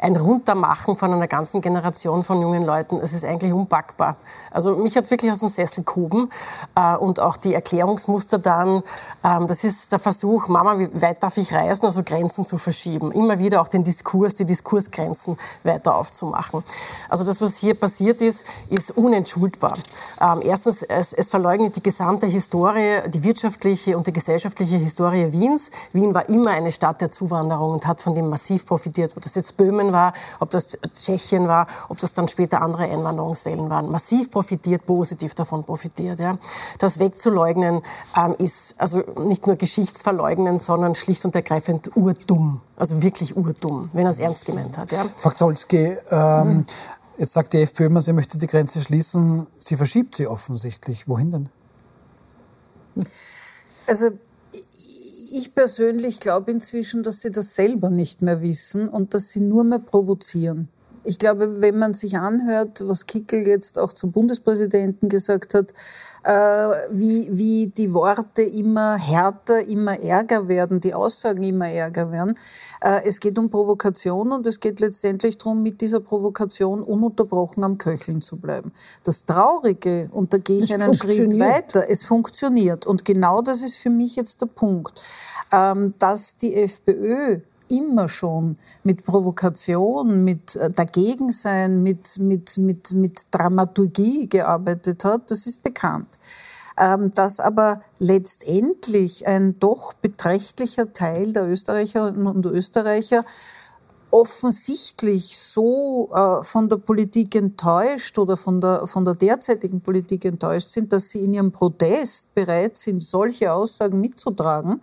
ein 0.00 0.16
Runtermachen 0.16 0.96
von 0.96 1.12
einer 1.12 1.28
ganzen 1.28 1.60
Generation 1.60 2.22
von 2.22 2.40
jungen 2.40 2.64
Leuten. 2.64 2.98
Es 2.98 3.12
ist 3.12 3.24
eigentlich 3.24 3.52
unpackbar. 3.52 4.16
Also 4.50 4.76
mich 4.76 4.96
hat 4.96 5.04
es 5.04 5.10
wirklich 5.10 5.30
aus 5.30 5.40
dem 5.40 5.48
Sessel 5.48 5.84
gehoben 5.84 6.30
äh, 6.74 6.96
und 6.96 7.20
auch 7.20 7.36
die 7.36 7.54
Erklärungsmuster 7.54 8.38
dann. 8.38 8.82
Ähm, 9.24 9.46
das 9.46 9.64
ist 9.64 9.92
der 9.92 9.98
Versuch, 9.98 10.48
Mama, 10.48 10.78
wie 10.78 11.00
weit 11.00 11.22
darf 11.22 11.36
ich 11.36 11.52
reisen? 11.52 11.86
Also 11.86 12.02
Grenzen 12.02 12.44
zu 12.44 12.58
verschieben. 12.58 13.12
Immer 13.12 13.38
wieder 13.38 13.60
auch 13.60 13.68
den 13.68 13.84
Diskurs, 13.84 14.34
die 14.34 14.44
Diskursgrenzen 14.44 15.38
weiter 15.64 15.94
aufzumachen. 15.94 16.62
Also 17.08 17.24
das, 17.32 17.40
was 17.40 17.56
hier 17.56 17.74
passiert 17.74 18.20
ist, 18.20 18.44
ist 18.68 18.90
unentschuldbar. 18.90 19.78
Ähm, 20.20 20.42
erstens, 20.44 20.82
es, 20.82 21.14
es 21.14 21.30
verleugnet 21.30 21.76
die 21.76 21.82
gesamte 21.82 22.26
Historie, 22.26 23.08
die 23.08 23.24
wirtschaftliche 23.24 23.96
und 23.96 24.06
die 24.06 24.12
gesellschaftliche 24.12 24.76
Historie 24.76 25.32
Wiens. 25.32 25.70
Wien 25.94 26.12
war 26.14 26.28
immer 26.28 26.50
eine 26.50 26.70
Stadt 26.70 27.00
der 27.00 27.10
Zuwanderung 27.10 27.72
und 27.72 27.86
hat 27.86 28.02
von 28.02 28.14
dem 28.14 28.28
massiv 28.28 28.66
profitiert. 28.66 29.12
Ob 29.16 29.22
das 29.22 29.34
jetzt 29.34 29.56
Böhmen 29.56 29.92
war, 29.92 30.12
ob 30.40 30.50
das 30.50 30.78
Tschechien 30.92 31.48
war, 31.48 31.66
ob 31.88 31.98
das 31.98 32.12
dann 32.12 32.28
später 32.28 32.60
andere 32.60 32.84
Einwanderungswellen 32.84 33.70
waren. 33.70 33.90
Massiv 33.90 34.30
profitiert, 34.30 34.84
positiv 34.84 35.34
davon 35.34 35.64
profitiert. 35.64 36.20
Ja. 36.20 36.34
Das 36.78 36.98
wegzuleugnen 36.98 37.80
ähm, 38.14 38.34
ist 38.36 38.74
also 38.76 39.02
nicht 39.24 39.46
nur 39.46 39.56
geschichtsverleugnen, 39.56 40.58
sondern 40.58 40.94
schlicht 40.94 41.24
und 41.24 41.34
ergreifend 41.34 41.96
urdumm. 41.96 42.60
Also 42.76 43.02
wirklich 43.02 43.36
urdumm, 43.36 43.90
wenn 43.92 44.06
er 44.06 44.10
es 44.10 44.18
ernst 44.18 44.44
gemeint 44.44 44.76
hat. 44.76 44.92
Ja. 44.92 45.04
Frau 45.16 45.30
Zolski, 45.30 45.96
ähm, 46.10 46.66
jetzt 47.18 47.32
sagt 47.32 47.52
die 47.52 47.58
FPÖ 47.58 47.86
immer, 47.86 48.02
sie 48.02 48.12
möchte 48.12 48.38
die 48.38 48.46
Grenze 48.46 48.80
schließen. 48.80 49.46
Sie 49.58 49.76
verschiebt 49.76 50.16
sie 50.16 50.26
offensichtlich. 50.26 51.08
Wohin 51.08 51.30
denn? 51.30 51.48
Also 53.86 54.10
ich 55.32 55.54
persönlich 55.54 56.20
glaube 56.20 56.50
inzwischen, 56.50 57.02
dass 57.02 57.22
sie 57.22 57.30
das 57.30 57.54
selber 57.54 57.90
nicht 57.90 58.22
mehr 58.22 58.42
wissen 58.42 58.88
und 58.88 59.14
dass 59.14 59.30
sie 59.30 59.40
nur 59.40 59.64
mehr 59.64 59.78
provozieren. 59.78 60.68
Ich 61.04 61.18
glaube, 61.18 61.60
wenn 61.60 61.78
man 61.78 61.94
sich 61.94 62.16
anhört, 62.16 62.82
was 62.86 63.06
Kickel 63.06 63.46
jetzt 63.46 63.78
auch 63.78 63.92
zum 63.92 64.12
Bundespräsidenten 64.12 65.08
gesagt 65.08 65.54
hat, 65.54 65.72
äh, 66.24 66.32
wie, 66.90 67.28
wie 67.30 67.66
die 67.66 67.92
Worte 67.92 68.42
immer 68.42 68.96
härter, 68.96 69.66
immer 69.66 70.00
ärger 70.00 70.48
werden, 70.48 70.80
die 70.80 70.94
Aussagen 70.94 71.42
immer 71.42 71.68
ärger 71.68 72.12
werden. 72.12 72.38
Äh, 72.80 73.00
es 73.04 73.18
geht 73.20 73.38
um 73.38 73.50
Provokation 73.50 74.32
und 74.32 74.46
es 74.46 74.60
geht 74.60 74.80
letztendlich 74.80 75.38
darum, 75.38 75.62
mit 75.62 75.80
dieser 75.80 76.00
Provokation 76.00 76.82
ununterbrochen 76.82 77.64
am 77.64 77.78
Köcheln 77.78 78.22
zu 78.22 78.36
bleiben. 78.36 78.72
Das 79.04 79.24
Traurige, 79.24 80.08
und 80.12 80.32
da 80.32 80.38
gehe 80.38 80.58
ich 80.58 80.70
Es 80.70 80.80
einen 80.80 80.94
Schritt 80.94 81.38
weiter, 81.38 81.88
es 81.88 82.04
funktioniert. 82.04 82.86
Und 82.86 83.04
genau 83.04 83.42
das 83.42 83.62
ist 83.62 83.76
für 83.76 83.90
mich 83.90 84.16
jetzt 84.16 84.40
der 84.40 84.46
Punkt, 84.46 85.00
ähm, 85.52 85.94
dass 85.98 86.36
die 86.36 86.54
FPÖ 86.54 87.40
immer 87.72 88.08
schon 88.08 88.58
mit 88.84 89.04
Provokation, 89.04 90.24
mit 90.24 90.56
äh, 90.56 90.68
Dagegensein, 90.68 91.82
mit, 91.82 92.18
mit, 92.18 92.58
mit, 92.58 92.92
mit 92.92 93.26
Dramaturgie 93.30 94.28
gearbeitet 94.28 95.04
hat, 95.04 95.30
das 95.30 95.46
ist 95.46 95.62
bekannt. 95.62 96.08
Ähm, 96.78 97.12
dass 97.12 97.40
aber 97.40 97.82
letztendlich 97.98 99.26
ein 99.26 99.58
doch 99.58 99.94
beträchtlicher 99.94 100.92
Teil 100.92 101.32
der 101.32 101.46
Österreicherinnen 101.48 102.26
und 102.26 102.46
Österreicher 102.46 103.24
offensichtlich 104.12 105.38
so 105.38 106.10
äh, 106.14 106.42
von 106.44 106.68
der 106.68 106.76
Politik 106.76 107.34
enttäuscht 107.34 108.18
oder 108.18 108.36
von 108.36 108.60
der, 108.60 108.86
von 108.86 109.04
der 109.06 109.14
derzeitigen 109.14 109.80
Politik 109.80 110.26
enttäuscht 110.26 110.68
sind, 110.68 110.92
dass 110.92 111.10
sie 111.10 111.24
in 111.24 111.34
ihrem 111.34 111.50
Protest 111.50 112.34
bereit 112.34 112.76
sind, 112.76 113.02
solche 113.02 113.52
Aussagen 113.52 114.00
mitzutragen. 114.00 114.82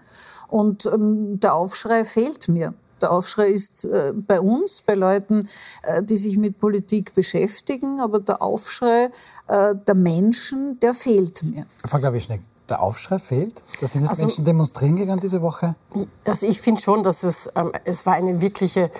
Und 0.49 0.85
ähm, 0.88 1.39
der 1.39 1.53
Aufschrei 1.55 2.03
fehlt 2.05 2.47
mir. 2.47 2.73
Der 3.01 3.12
Aufschrei 3.12 3.47
ist 3.47 3.85
äh, 3.85 4.12
bei 4.13 4.41
uns, 4.41 4.81
bei 4.81 4.95
Leuten, 4.95 5.47
äh, 5.83 6.03
die 6.03 6.17
sich 6.17 6.38
mit 6.38 6.59
Politik 6.59 7.13
beschäftigen, 7.15 8.01
aber 8.01 8.19
der 8.19 8.41
Aufschrei 8.41 9.09
äh, 9.47 9.75
der 9.88 9.95
Menschen, 9.95 10.79
der 10.81 10.93
fehlt 10.93 11.43
mir. 11.43 11.65
Frau 11.88 11.97
Klawischnik, 11.97 12.41
der 12.67 12.81
Aufschrei 12.81 13.19
fehlt? 13.19 13.63
Da 13.79 13.88
sind 13.88 14.01
jetzt 14.01 14.09
Also- 14.09 14.23
Menschen 14.23 14.43
demonstrieren 14.43 14.97
gegangen 14.97 15.21
diese 15.21 15.41
Woche? 15.41 15.75
Also 16.25 16.45
ich 16.45 16.59
finde 16.59 16.81
schon, 16.81 17.03
dass 17.03 17.23
es, 17.23 17.49
ähm, 17.55 17.71
es 17.85 18.05
war 18.05 18.15
eine 18.15 18.41
wirkliche 18.41 18.91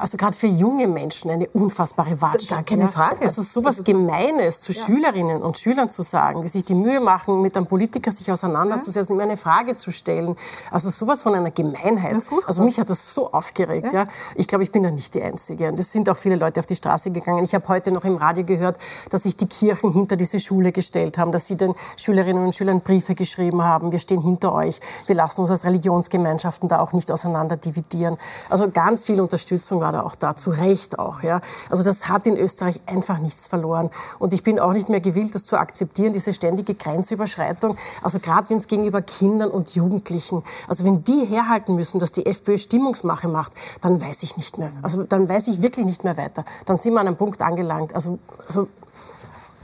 also 0.00 0.16
gerade 0.16 0.36
für 0.36 0.48
junge 0.48 0.88
Menschen 0.88 1.30
eine 1.30 1.48
unfassbare. 1.50 2.16
Da, 2.50 2.62
keine 2.62 2.88
Frage. 2.88 3.22
Also 3.22 3.42
sowas 3.42 3.84
Gemeines 3.84 4.60
zu 4.60 4.72
ja. 4.72 4.84
Schülerinnen 4.84 5.40
und 5.40 5.56
Schülern 5.56 5.88
zu 5.88 6.02
sagen, 6.02 6.42
die 6.42 6.48
sich 6.48 6.64
die 6.64 6.74
Mühe 6.74 7.00
machen, 7.00 7.40
mit 7.42 7.56
einem 7.56 7.66
Politiker 7.66 8.10
sich 8.10 8.30
auseinanderzusetzen, 8.30 9.16
ja. 9.16 9.22
ihm 9.22 9.28
eine 9.28 9.36
Frage 9.36 9.76
zu 9.76 9.92
stellen. 9.92 10.34
Also 10.72 10.90
sowas 10.90 11.22
von 11.22 11.34
einer 11.34 11.52
Gemeinheit. 11.52 12.16
also 12.46 12.62
mich 12.62 12.80
hat 12.80 12.90
das 12.90 13.14
so 13.14 13.32
aufgeregt. 13.32 13.92
Ja. 13.92 14.04
ja. 14.04 14.08
Ich 14.34 14.48
glaube, 14.48 14.64
ich 14.64 14.72
bin 14.72 14.82
da 14.82 14.90
nicht 14.90 15.14
die 15.14 15.22
Einzige. 15.22 15.68
Und 15.68 15.78
es 15.78 15.92
sind 15.92 16.08
auch 16.10 16.16
viele 16.16 16.36
Leute 16.36 16.58
auf 16.58 16.66
die 16.66 16.76
Straße 16.76 17.12
gegangen. 17.12 17.44
Ich 17.44 17.54
habe 17.54 17.66
heute 17.68 17.92
noch 17.92 18.04
im 18.04 18.16
Radio 18.16 18.44
gehört, 18.44 18.78
dass 19.10 19.22
sich 19.22 19.36
die 19.36 19.46
Kirchen 19.46 19.92
hinter 19.92 20.16
diese 20.16 20.40
Schule 20.40 20.72
gestellt 20.72 21.18
haben, 21.18 21.30
dass 21.30 21.46
sie 21.46 21.56
den 21.56 21.74
Schülerinnen 21.96 22.44
und 22.44 22.54
Schülern 22.54 22.80
Briefe 22.80 23.14
geschrieben 23.14 23.62
haben. 23.62 23.92
Wir 23.92 24.00
stehen 24.00 24.20
hinter 24.20 24.52
euch. 24.52 24.80
Wir 25.06 25.14
lassen 25.14 25.42
uns 25.42 25.50
als 25.50 25.64
Religionsgemeinschaften 25.64 26.68
da 26.68 26.80
auch 26.80 26.92
nicht 26.92 27.12
auseinander 27.12 27.56
dividieren. 27.56 28.18
Also 28.50 28.68
ganz 28.70 29.04
viel 29.04 29.20
Unterstützung 29.68 29.80
war 29.80 29.92
da 29.92 30.02
auch 30.02 30.16
da, 30.16 30.34
zu 30.34 30.50
Recht 30.50 30.98
auch. 30.98 31.22
Ja. 31.22 31.40
Also 31.70 31.82
das 31.82 32.08
hat 32.08 32.26
in 32.26 32.36
Österreich 32.36 32.80
einfach 32.86 33.18
nichts 33.18 33.46
verloren. 33.46 33.90
Und 34.18 34.32
ich 34.32 34.42
bin 34.42 34.58
auch 34.58 34.72
nicht 34.72 34.88
mehr 34.88 35.00
gewillt, 35.00 35.34
das 35.34 35.44
zu 35.44 35.56
akzeptieren, 35.56 36.12
diese 36.12 36.32
ständige 36.32 36.74
Grenzüberschreitung. 36.74 37.76
Also 38.02 38.18
gerade 38.18 38.50
wenn 38.50 38.56
es 38.56 38.66
gegenüber 38.66 39.02
Kindern 39.02 39.50
und 39.50 39.74
Jugendlichen, 39.74 40.42
also 40.66 40.84
wenn 40.84 41.02
die 41.04 41.24
herhalten 41.26 41.74
müssen, 41.74 41.98
dass 41.98 42.12
die 42.12 42.26
FPÖ 42.26 42.58
Stimmungsmache 42.58 43.28
macht, 43.28 43.52
dann 43.80 44.00
weiß 44.00 44.22
ich 44.22 44.36
nicht 44.36 44.58
mehr. 44.58 44.70
Also 44.82 45.04
dann 45.04 45.28
weiß 45.28 45.48
ich 45.48 45.62
wirklich 45.62 45.86
nicht 45.86 46.04
mehr 46.04 46.16
weiter. 46.16 46.44
Dann 46.66 46.76
sind 46.76 46.92
wir 46.92 47.00
an 47.00 47.06
einem 47.06 47.16
Punkt 47.16 47.42
angelangt. 47.42 47.94
Also, 47.94 48.18
also 48.46 48.68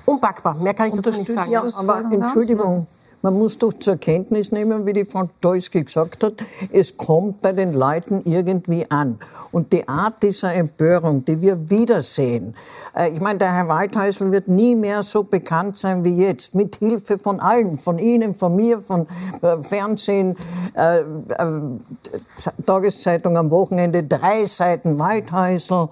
unpackbar. 0.05 0.55
Mehr 0.55 0.75
kann 0.75 0.88
ich 0.88 0.95
dazu 0.95 1.19
nicht 1.19 1.33
sagen. 1.33 1.51
Ja, 1.51 1.64
aber 1.79 2.05
Entschuldigung. 2.11 2.87
Man 3.25 3.39
muss 3.39 3.57
doch 3.57 3.73
zur 3.73 3.97
Kenntnis 3.97 4.53
nehmen, 4.53 4.85
wie 4.85 4.93
die 4.93 5.07
Frau 5.07 5.31
Dolski 5.41 5.83
gesagt 5.83 6.23
hat, 6.23 6.35
es 6.71 6.95
kommt 6.99 7.41
bei 7.41 7.53
den 7.53 7.73
Leuten 7.73 8.21
irgendwie 8.27 8.85
an. 8.91 9.19
Und 9.51 9.73
die 9.73 9.89
Art 9.89 10.23
dieser 10.23 10.53
Empörung, 10.53 11.25
die 11.25 11.41
wir 11.41 11.71
wiedersehen, 11.71 12.55
äh, 12.95 13.09
ich 13.09 13.23
meine, 13.23 13.39
der 13.39 13.51
Herr 13.55 13.67
Waldhäusl 13.67 14.31
wird 14.31 14.49
nie 14.49 14.75
mehr 14.75 15.03
so 15.03 15.23
bekannt 15.23 15.79
sein 15.79 16.05
wie 16.05 16.19
jetzt, 16.19 16.55
mit 16.55 16.77
Hilfe 16.77 17.19
von 17.19 17.41
allen, 17.41 17.79
von 17.79 17.99
Ihnen, 17.99 18.35
von 18.35 18.57
mir, 18.57 18.83
von 18.83 19.07
äh, 19.41 19.57
Fernsehen, 19.63 20.37
äh, 20.75 20.99
äh, 20.99 21.05
Tageszeitung 22.67 23.39
am 23.39 23.51
Wochenende, 23.51 24.05
drei 24.05 24.45
Seiten 24.45 24.99
Waldhäusl. 24.99 25.89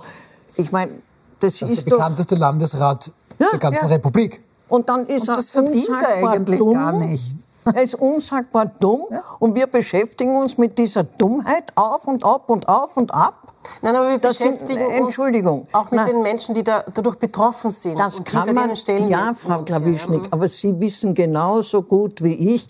Ich 0.59 0.71
meine, 0.71 0.93
das, 1.41 1.61
das 1.61 1.71
ist 1.71 1.87
der 1.87 1.93
bekannteste 1.93 2.35
Landesrat 2.35 3.11
ja, 3.39 3.47
der 3.53 3.59
ganzen 3.59 3.89
ja. 3.89 3.95
Republik. 3.95 4.43
Und 4.73 4.89
dann 4.89 5.05
ist 5.05 5.29
und 5.29 5.37
das 5.37 5.55
er 5.55 5.65
unsagbar 5.65 6.35
er 6.35 6.41
dumm. 6.41 6.75
Gar 6.75 6.93
nicht. 6.93 7.47
Er 7.65 7.81
ist 7.81 7.95
unsagbar 7.95 8.67
dumm 8.81 9.03
ja. 9.09 9.23
und 9.39 9.55
wir 9.55 9.69
beschäftigen 9.69 10.37
uns 10.37 10.59
mit 10.59 10.77
dieser 10.79 11.05
Dummheit 11.05 11.71
auf 11.77 12.09
und 12.09 12.25
ab 12.25 12.51
und 12.51 12.67
auf 12.67 12.97
und 12.97 13.15
ab. 13.15 13.53
Nein, 13.83 13.95
aber 13.95 14.09
wir 14.11 14.19
das 14.19 14.39
beschäftigen 14.39 14.81
sind, 14.81 14.91
Entschuldigung, 14.91 15.61
uns 15.61 15.69
auch 15.75 15.85
mit 15.93 16.01
Nein. 16.01 16.07
den 16.09 16.23
Menschen, 16.23 16.57
die 16.57 16.65
da, 16.65 16.83
dadurch 16.93 17.17
betroffen 17.21 17.71
sind. 17.71 18.01
Das 18.01 18.25
kann 18.25 18.53
man, 18.53 18.73
ja, 19.09 19.33
Frau 19.35 19.63
Klawischnik, 19.63 20.23
aber 20.33 20.49
Sie 20.49 20.81
wissen 20.81 21.15
genauso 21.15 21.83
gut 21.83 22.21
wie 22.25 22.55
ich, 22.55 22.67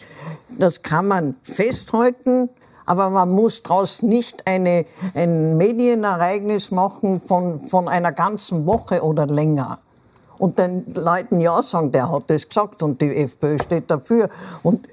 das 0.58 0.82
kann 0.82 1.08
man 1.08 1.36
festhalten, 1.42 2.50
aber 2.84 3.08
man 3.08 3.30
muss 3.30 3.62
daraus 3.62 4.02
nicht 4.02 4.46
eine, 4.46 4.84
ein 5.14 5.56
Medienereignis 5.56 6.70
machen 6.70 7.22
von, 7.22 7.66
von 7.66 7.88
einer 7.88 8.12
ganzen 8.12 8.66
Woche 8.66 9.02
oder 9.02 9.26
länger 9.26 9.78
und 10.42 10.58
den 10.58 10.84
Leuten 10.94 11.40
ja 11.40 11.62
sagen, 11.62 11.92
der 11.92 12.10
hat 12.10 12.24
das 12.26 12.48
gesagt 12.48 12.82
und 12.82 13.00
die 13.00 13.14
FPÖ 13.14 13.58
steht 13.60 13.88
dafür. 13.88 14.28
Und, 14.64 14.88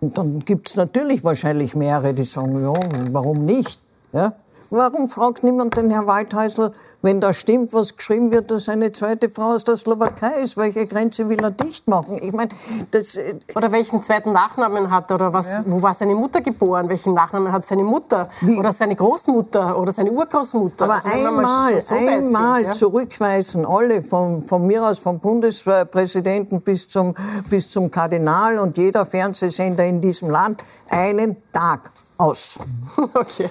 dann 0.00 0.40
gibt 0.40 0.68
es 0.68 0.74
natürlich 0.74 1.22
wahrscheinlich 1.22 1.76
mehrere, 1.76 2.12
die 2.12 2.24
sagen, 2.24 2.60
ja, 2.60 2.74
warum 3.12 3.44
nicht? 3.44 3.80
Ja? 4.12 4.32
Warum 4.68 5.06
fragt 5.06 5.44
niemand 5.44 5.76
den 5.76 5.90
Herrn 5.92 6.08
Waldhäusl, 6.08 6.72
wenn 7.02 7.20
da 7.20 7.34
stimmt, 7.34 7.72
was 7.72 7.96
geschrieben 7.96 8.32
wird, 8.32 8.50
dass 8.50 8.68
eine 8.68 8.90
zweite 8.92 9.30
Frau 9.30 9.54
aus 9.54 9.64
der 9.64 9.76
Slowakei 9.76 10.40
ist, 10.42 10.56
welche 10.56 10.86
Grenze 10.86 11.28
will 11.28 11.40
er 11.40 11.50
dicht 11.50 11.88
machen? 11.88 12.18
Ich 12.20 12.32
meine, 12.32 12.50
das 12.90 13.16
äh, 13.16 13.34
oder 13.54 13.72
welchen 13.72 14.02
zweiten 14.02 14.32
Nachnamen 14.32 14.90
hat 14.90 15.12
oder 15.12 15.32
was, 15.32 15.52
ja. 15.52 15.62
wo 15.66 15.82
war 15.82 15.94
seine 15.94 16.14
Mutter 16.14 16.40
geboren? 16.40 16.88
Welchen 16.88 17.14
Nachnamen 17.14 17.52
hat 17.52 17.64
seine 17.64 17.84
Mutter 17.84 18.28
Wie? 18.40 18.58
oder 18.58 18.72
seine 18.72 18.96
Großmutter 18.96 19.78
oder 19.78 19.92
seine 19.92 20.10
Urgroßmutter? 20.10 20.84
Aber 20.84 20.94
also, 20.94 21.26
einmal, 21.26 21.80
so 21.80 21.94
einmal 21.94 22.60
sind, 22.60 22.66
ja? 22.66 22.72
zurückweisen, 22.72 23.66
alle 23.66 24.02
von, 24.02 24.42
von 24.42 24.66
mir 24.66 24.84
aus 24.84 24.98
vom 24.98 25.20
Bundespräsidenten 25.20 26.62
bis 26.62 26.88
zum 26.88 27.14
bis 27.48 27.70
zum 27.70 27.90
Kardinal 27.90 28.58
und 28.58 28.76
jeder 28.76 29.06
Fernsehsender 29.06 29.84
in 29.84 30.00
diesem 30.00 30.30
Land 30.30 30.64
einen 30.88 31.36
Tag 31.52 31.90
aus. 32.16 32.58
Okay. 33.14 33.48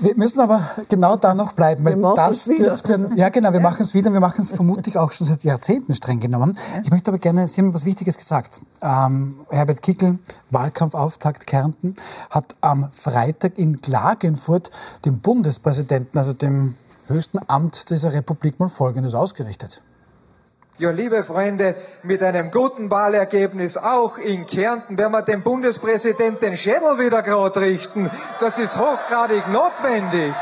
Wir 0.00 0.16
müssen 0.16 0.40
aber 0.40 0.70
genau 0.88 1.16
da 1.16 1.34
noch 1.34 1.52
bleiben, 1.52 1.84
weil 1.84 2.00
das 2.14 2.44
dürfte, 2.44 3.10
ja 3.14 3.28
genau, 3.28 3.52
wir 3.52 3.60
ja. 3.60 3.62
machen 3.62 3.82
es 3.82 3.94
wieder, 3.94 4.12
wir 4.12 4.20
machen 4.20 4.40
es 4.40 4.50
vermutlich 4.50 4.96
auch 4.96 5.12
schon 5.12 5.26
seit 5.26 5.44
Jahrzehnten 5.44 5.94
streng 5.94 6.20
genommen. 6.20 6.56
Ja. 6.74 6.80
Ich 6.84 6.90
möchte 6.90 7.10
aber 7.10 7.18
gerne, 7.18 7.48
Sie 7.48 7.60
haben 7.60 7.74
was 7.74 7.84
Wichtiges 7.84 8.16
gesagt. 8.16 8.60
Ähm, 8.82 9.36
Herbert 9.50 9.82
Kickel, 9.82 10.18
Wahlkampfauftakt 10.50 11.46
Kärnten, 11.46 11.94
hat 12.30 12.56
am 12.60 12.88
Freitag 12.90 13.58
in 13.58 13.80
Klagenfurt 13.80 14.70
dem 15.04 15.20
Bundespräsidenten, 15.20 16.18
also 16.18 16.32
dem 16.32 16.74
höchsten 17.06 17.38
Amt 17.46 17.90
dieser 17.90 18.12
Republik, 18.12 18.58
mal 18.60 18.68
Folgendes 18.68 19.14
ausgerichtet. 19.14 19.82
Ja, 20.76 20.90
liebe 20.90 21.22
Freunde, 21.22 21.76
mit 22.02 22.20
einem 22.20 22.50
guten 22.50 22.90
Wahlergebnis 22.90 23.76
auch 23.76 24.18
in 24.18 24.44
Kärnten 24.44 24.98
werden 24.98 25.12
wir 25.12 25.22
dem 25.22 25.42
Bundespräsidenten 25.42 26.40
den 26.40 26.56
Schädel 26.56 26.98
wieder 26.98 27.22
gerade 27.22 27.60
richten. 27.60 28.10
Das 28.40 28.58
ist 28.58 28.76
hochgradig 28.76 29.46
notwendig. 29.52 30.34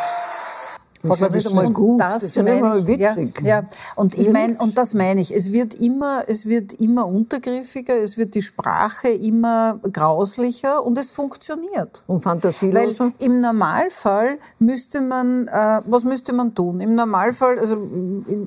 Das 1.03 1.21
ist 1.21 1.35
wieder 1.35 1.55
mal 1.55 1.71
gut. 1.71 2.01
Das, 2.01 2.23
ist 2.23 2.37
ja 2.37 2.43
mal 2.43 2.87
witzig. 2.87 3.41
Ja, 3.43 3.61
ja. 3.61 3.67
Und 3.97 4.17
ich 4.17 4.31
meine, 4.31 4.57
und 4.59 4.79
das 4.79 4.95
meine 4.95 5.21
ich. 5.21 5.35
Es 5.35 5.53
wird 5.53 5.75
immer, 5.75 6.25
es 6.29 6.47
wird 6.47 6.75
immer 6.75 7.07
untergriffiger, 7.07 7.97
es 7.97 8.17
wird 8.17 8.35
die 8.35 8.43
Sprache 8.43 9.09
immer 9.09 9.81
grauslicher 9.93 10.85
und 10.85 10.97
es 10.99 11.11
funktioniert. 11.11 12.05
Und 12.07 12.23
fantasieloser? 12.23 13.13
Weil 13.19 13.27
im 13.27 13.39
Normalfall 13.39 14.39
müsste 14.59 15.01
man, 15.01 15.49
äh, 15.49 15.81
was 15.87 16.05
müsste 16.05 16.33
man 16.33 16.55
tun? 16.55 16.81
Im 16.81 16.95
Normalfall, 16.95 17.59
also 17.59 17.77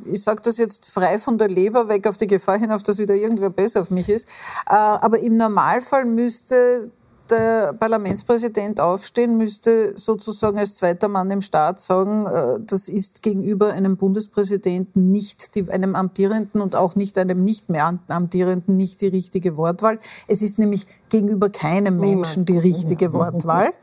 ich 0.06 0.24
sage 0.24 0.42
das 0.44 0.58
jetzt 0.58 0.90
frei 0.90 1.20
von 1.20 1.38
der 1.38 1.50
Leber 1.50 1.90
weg 1.90 2.08
auf 2.08 2.18
die 2.18 2.28
Gefahr 2.28 2.58
hinauf, 2.58 2.84
dass 2.84 2.98
wieder 2.98 3.16
irgendwer 3.16 3.50
besser 3.50 3.82
auf 3.82 3.92
mich 3.92 4.10
ist, 4.10 4.28
äh, 4.70 4.74
aber 4.74 5.20
im 5.20 5.38
Normalfall 5.38 6.06
müsste 6.06 6.92
der 7.30 7.74
Parlamentspräsident 7.74 8.80
aufstehen, 8.80 9.38
müsste 9.38 9.98
sozusagen 9.98 10.58
als 10.58 10.78
zweiter 10.78 11.08
Mann 11.08 11.32
im 11.32 11.42
Staat 11.42 11.80
sagen, 11.80 12.26
äh, 12.28 12.60
das 12.66 12.90
ist 12.90 13.24
gegenüber 13.24 13.74
einem 13.74 13.98
Bundespräsidenten 13.98 15.10
nicht, 15.10 15.56
die, 15.56 15.70
einem 15.70 15.96
amtierenden 15.96 16.62
und 16.62 16.76
auch 16.76 16.96
nicht 16.96 17.18
einem 17.18 17.44
nicht 17.44 17.70
mehr 17.70 17.98
amtierenden 18.08 18.76
nicht 18.76 19.02
die 19.02 19.08
richtige 19.08 19.58
Wortwahl. 19.58 20.00
Es 20.28 20.42
ist 20.42 20.60
nämlich 20.60 20.88
gegenüber 21.10 21.50
keinem 21.50 21.98
Menschen 22.00 22.46
die 22.46 22.58
richtige 22.58 23.14
Wortwahl. 23.14 23.74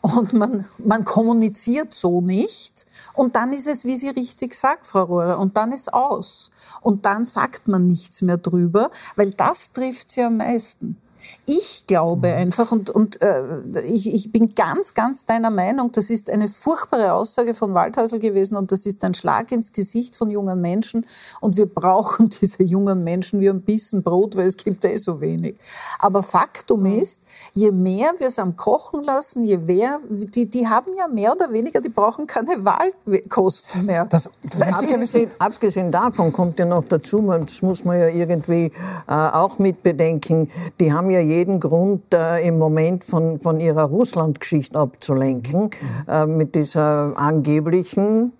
Und 0.00 0.32
man, 0.32 0.64
man 0.78 1.04
kommuniziert 1.04 1.92
so 1.92 2.20
nicht. 2.20 2.86
Und 3.14 3.36
dann 3.36 3.52
ist 3.52 3.66
es, 3.66 3.84
wie 3.84 3.96
Sie 3.96 4.08
richtig 4.08 4.54
sagt, 4.54 4.86
Frau 4.86 5.04
Rohrer, 5.04 5.38
und 5.38 5.56
dann 5.56 5.72
ist 5.72 5.92
aus. 5.92 6.50
Und 6.82 7.04
dann 7.04 7.26
sagt 7.26 7.68
man 7.68 7.84
nichts 7.84 8.22
mehr 8.22 8.38
drüber, 8.38 8.90
weil 9.16 9.32
das 9.32 9.72
trifft 9.72 10.10
sie 10.10 10.22
am 10.22 10.38
meisten. 10.38 10.96
Ich 11.46 11.86
glaube 11.86 12.28
einfach, 12.28 12.72
und, 12.72 12.90
und 12.90 13.22
äh, 13.22 13.62
ich, 13.84 14.12
ich 14.12 14.32
bin 14.32 14.50
ganz, 14.50 14.94
ganz 14.94 15.24
deiner 15.24 15.50
Meinung, 15.50 15.92
das 15.92 16.10
ist 16.10 16.28
eine 16.28 16.48
furchtbare 16.48 17.14
Aussage 17.14 17.54
von 17.54 17.74
Waldhäusl 17.74 18.18
gewesen 18.18 18.56
und 18.56 18.70
das 18.70 18.84
ist 18.86 19.02
ein 19.04 19.14
Schlag 19.14 19.50
ins 19.52 19.72
Gesicht 19.72 20.16
von 20.16 20.30
jungen 20.30 20.60
Menschen. 20.60 21.06
Und 21.40 21.56
wir 21.56 21.66
brauchen 21.66 22.28
diese 22.40 22.62
jungen 22.62 23.02
Menschen 23.04 23.40
wie 23.40 23.48
ein 23.48 23.62
bisschen 23.62 24.02
Brot, 24.02 24.36
weil 24.36 24.46
es 24.46 24.56
gibt 24.56 24.84
eh 24.84 24.96
so 24.96 25.20
wenig. 25.20 25.56
Aber 25.98 26.22
Faktum 26.22 26.80
mhm. 26.82 26.98
ist, 26.98 27.22
je 27.54 27.70
mehr 27.70 28.12
wir 28.18 28.26
es 28.26 28.38
am 28.38 28.56
Kochen 28.56 29.02
lassen, 29.04 29.44
je 29.44 29.58
mehr, 29.58 30.00
die, 30.08 30.48
die 30.48 30.68
haben 30.68 30.94
ja 30.96 31.08
mehr 31.08 31.32
oder 31.32 31.52
weniger, 31.52 31.80
die 31.80 31.88
brauchen 31.88 32.26
keine 32.26 32.64
Wahlkosten 32.64 33.86
mehr. 33.86 34.04
Das, 34.06 34.30
das 34.42 34.60
abgesehen, 34.60 35.30
abgesehen, 35.38 35.90
davon 35.90 36.32
kommt 36.32 36.58
ja 36.58 36.64
noch 36.64 36.84
dazu, 36.84 37.22
das 37.22 37.62
muss 37.62 37.84
man 37.84 37.98
ja 37.98 38.08
irgendwie 38.08 38.72
äh, 39.06 39.12
auch 39.12 39.58
mit 39.58 39.82
bedenken, 39.82 40.50
die 40.80 40.92
haben 40.92 41.10
ja 41.10 41.17
jeden 41.20 41.60
Grund, 41.60 42.12
äh, 42.14 42.46
im 42.46 42.58
Moment 42.58 43.04
von, 43.04 43.40
von 43.40 43.60
ihrer 43.60 43.84
Russland-Geschichte 43.84 44.78
abzulenken, 44.78 45.62
mhm. 45.62 45.70
äh, 46.08 46.26
mit 46.26 46.54
dieser 46.54 47.12
angeblichen 47.16 48.32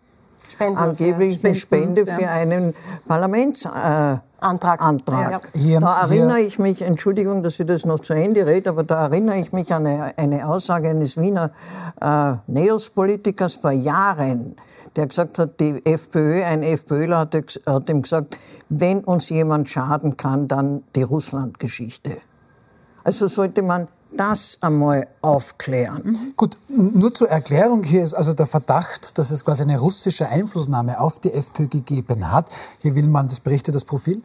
Spenden, 0.49 0.77
angeblichen 0.77 1.47
ja. 1.47 1.55
Spende 1.55 2.07
für 2.07 2.23
ja. 2.23 2.31
einen 2.31 2.75
Parlamentsantrag. 3.07 4.17
Äh, 4.17 4.29
Antrag. 4.41 4.81
Antrag. 4.81 5.31
Ja. 5.55 5.61
Hier, 5.61 5.81
da 5.81 6.03
erinnere 6.03 6.38
hier. 6.38 6.47
ich 6.47 6.59
mich, 6.59 6.83
Entschuldigung, 6.83 7.43
dass 7.43 7.59
ich 7.59 7.67
das 7.67 7.85
noch 7.85 8.01
zu 8.01 8.12
Ende 8.12 8.47
rede, 8.47 8.71
aber 8.71 8.85
da 8.85 9.07
erinnere 9.07 9.38
ich 9.38 9.53
mich 9.53 9.73
an 9.73 9.87
eine, 9.87 10.17
eine 10.17 10.49
Aussage 10.49 10.91
eines 10.91 11.17
Wiener 11.17 11.51
äh, 12.01 12.35
Neos-Politikers 12.47 13.57
vor 13.57 13.73
Jahren, 13.73 14.55
der 14.97 15.07
gesagt 15.07 15.38
hat, 15.38 15.59
die 15.61 15.85
FPÖ, 15.85 16.45
ein 16.45 16.62
FPÖler 16.62 17.19
hat, 17.19 17.35
hat 17.67 17.91
ihm 17.91 18.03
gesagt, 18.03 18.38
wenn 18.69 19.01
uns 19.05 19.29
jemand 19.29 19.69
schaden 19.69 20.17
kann, 20.17 20.49
dann 20.49 20.83
die 20.95 21.03
Russland-Geschichte. 21.03 22.19
Also 23.09 23.27
sollte 23.27 23.62
man 23.62 23.88
das 24.12 24.59
einmal 24.61 25.07
aufklären. 25.23 26.03
Mhm. 26.05 26.33
Gut, 26.37 26.59
nur 26.68 27.14
zur 27.14 27.31
Erklärung, 27.31 27.83
hier 27.83 28.05
ist 28.05 28.12
also 28.12 28.35
der 28.35 28.47
Verdacht, 28.47 29.16
dass 29.16 29.31
es 29.31 29.47
quasi 29.47 29.62
eine 29.62 29.79
russische 29.79 30.29
Einflussnahme 30.29 31.01
auf 31.01 31.18
die 31.18 31.33
FPÖ 31.33 31.68
gegeben 31.68 32.31
hat. 32.31 32.51
Hier 32.81 32.94
will 32.94 33.07
man, 33.07 33.27
das 33.27 33.40
berichtet 33.40 33.75
das 33.75 33.87
Profil, 33.87 34.23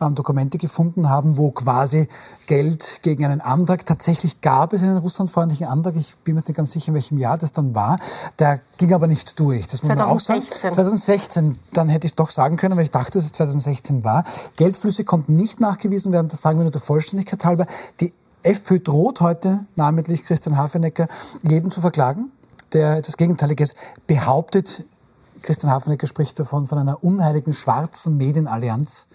ähm, 0.00 0.14
Dokumente 0.14 0.58
gefunden 0.58 1.08
haben, 1.08 1.36
wo 1.36 1.50
quasi 1.50 2.08
Geld 2.46 3.00
gegen 3.02 3.24
einen 3.24 3.40
Antrag, 3.40 3.86
tatsächlich 3.86 4.40
gab 4.40 4.72
es 4.72 4.82
einen 4.82 4.96
russlandfreundlichen 4.96 5.66
Antrag, 5.66 5.94
ich 5.96 6.16
bin 6.24 6.34
mir 6.34 6.40
nicht 6.40 6.56
ganz 6.56 6.72
sicher, 6.72 6.88
in 6.88 6.94
welchem 6.94 7.18
Jahr 7.18 7.38
das 7.38 7.52
dann 7.52 7.74
war, 7.74 7.98
der 8.38 8.60
ging 8.78 8.92
aber 8.92 9.06
nicht 9.06 9.38
durch. 9.38 9.66
Das 9.68 9.82
muss 9.82 9.92
2016. 9.92 9.96
man 9.96 10.16
auch 10.16 10.20
sagen. 10.20 10.60
2016, 10.62 11.58
dann 11.72 11.88
hätte 11.88 12.06
ich 12.06 12.12
es 12.12 12.16
doch 12.16 12.30
sagen 12.30 12.56
können, 12.56 12.76
weil 12.76 12.84
ich 12.84 12.90
dachte, 12.90 13.18
dass 13.18 13.24
es 13.24 13.32
2016 13.32 14.04
war. 14.04 14.24
Geldflüsse 14.56 15.04
konnten 15.04 15.36
nicht 15.36 15.60
nachgewiesen 15.60 16.12
werden, 16.12 16.28
das 16.28 16.42
sagen 16.42 16.58
wir 16.58 16.64
nur 16.64 16.72
der 16.72 16.80
Vollständigkeit 16.80 17.44
halber. 17.44 17.66
Die 18.00 18.12
FPÖ 18.42 18.80
droht 18.80 19.20
heute, 19.20 19.60
namentlich 19.76 20.24
Christian 20.24 20.56
Hafenecker, 20.56 21.08
jeden 21.42 21.70
zu 21.70 21.80
verklagen, 21.80 22.32
der 22.72 22.96
etwas 22.96 23.16
Gegenteiliges 23.16 23.74
behauptet. 24.06 24.84
Christian 25.42 25.72
Hafenecker 25.72 26.06
spricht 26.06 26.38
davon, 26.38 26.66
von 26.66 26.78
einer 26.78 27.02
unheiligen 27.02 27.52
schwarzen 27.52 28.16
Medienallianz, 28.16 29.06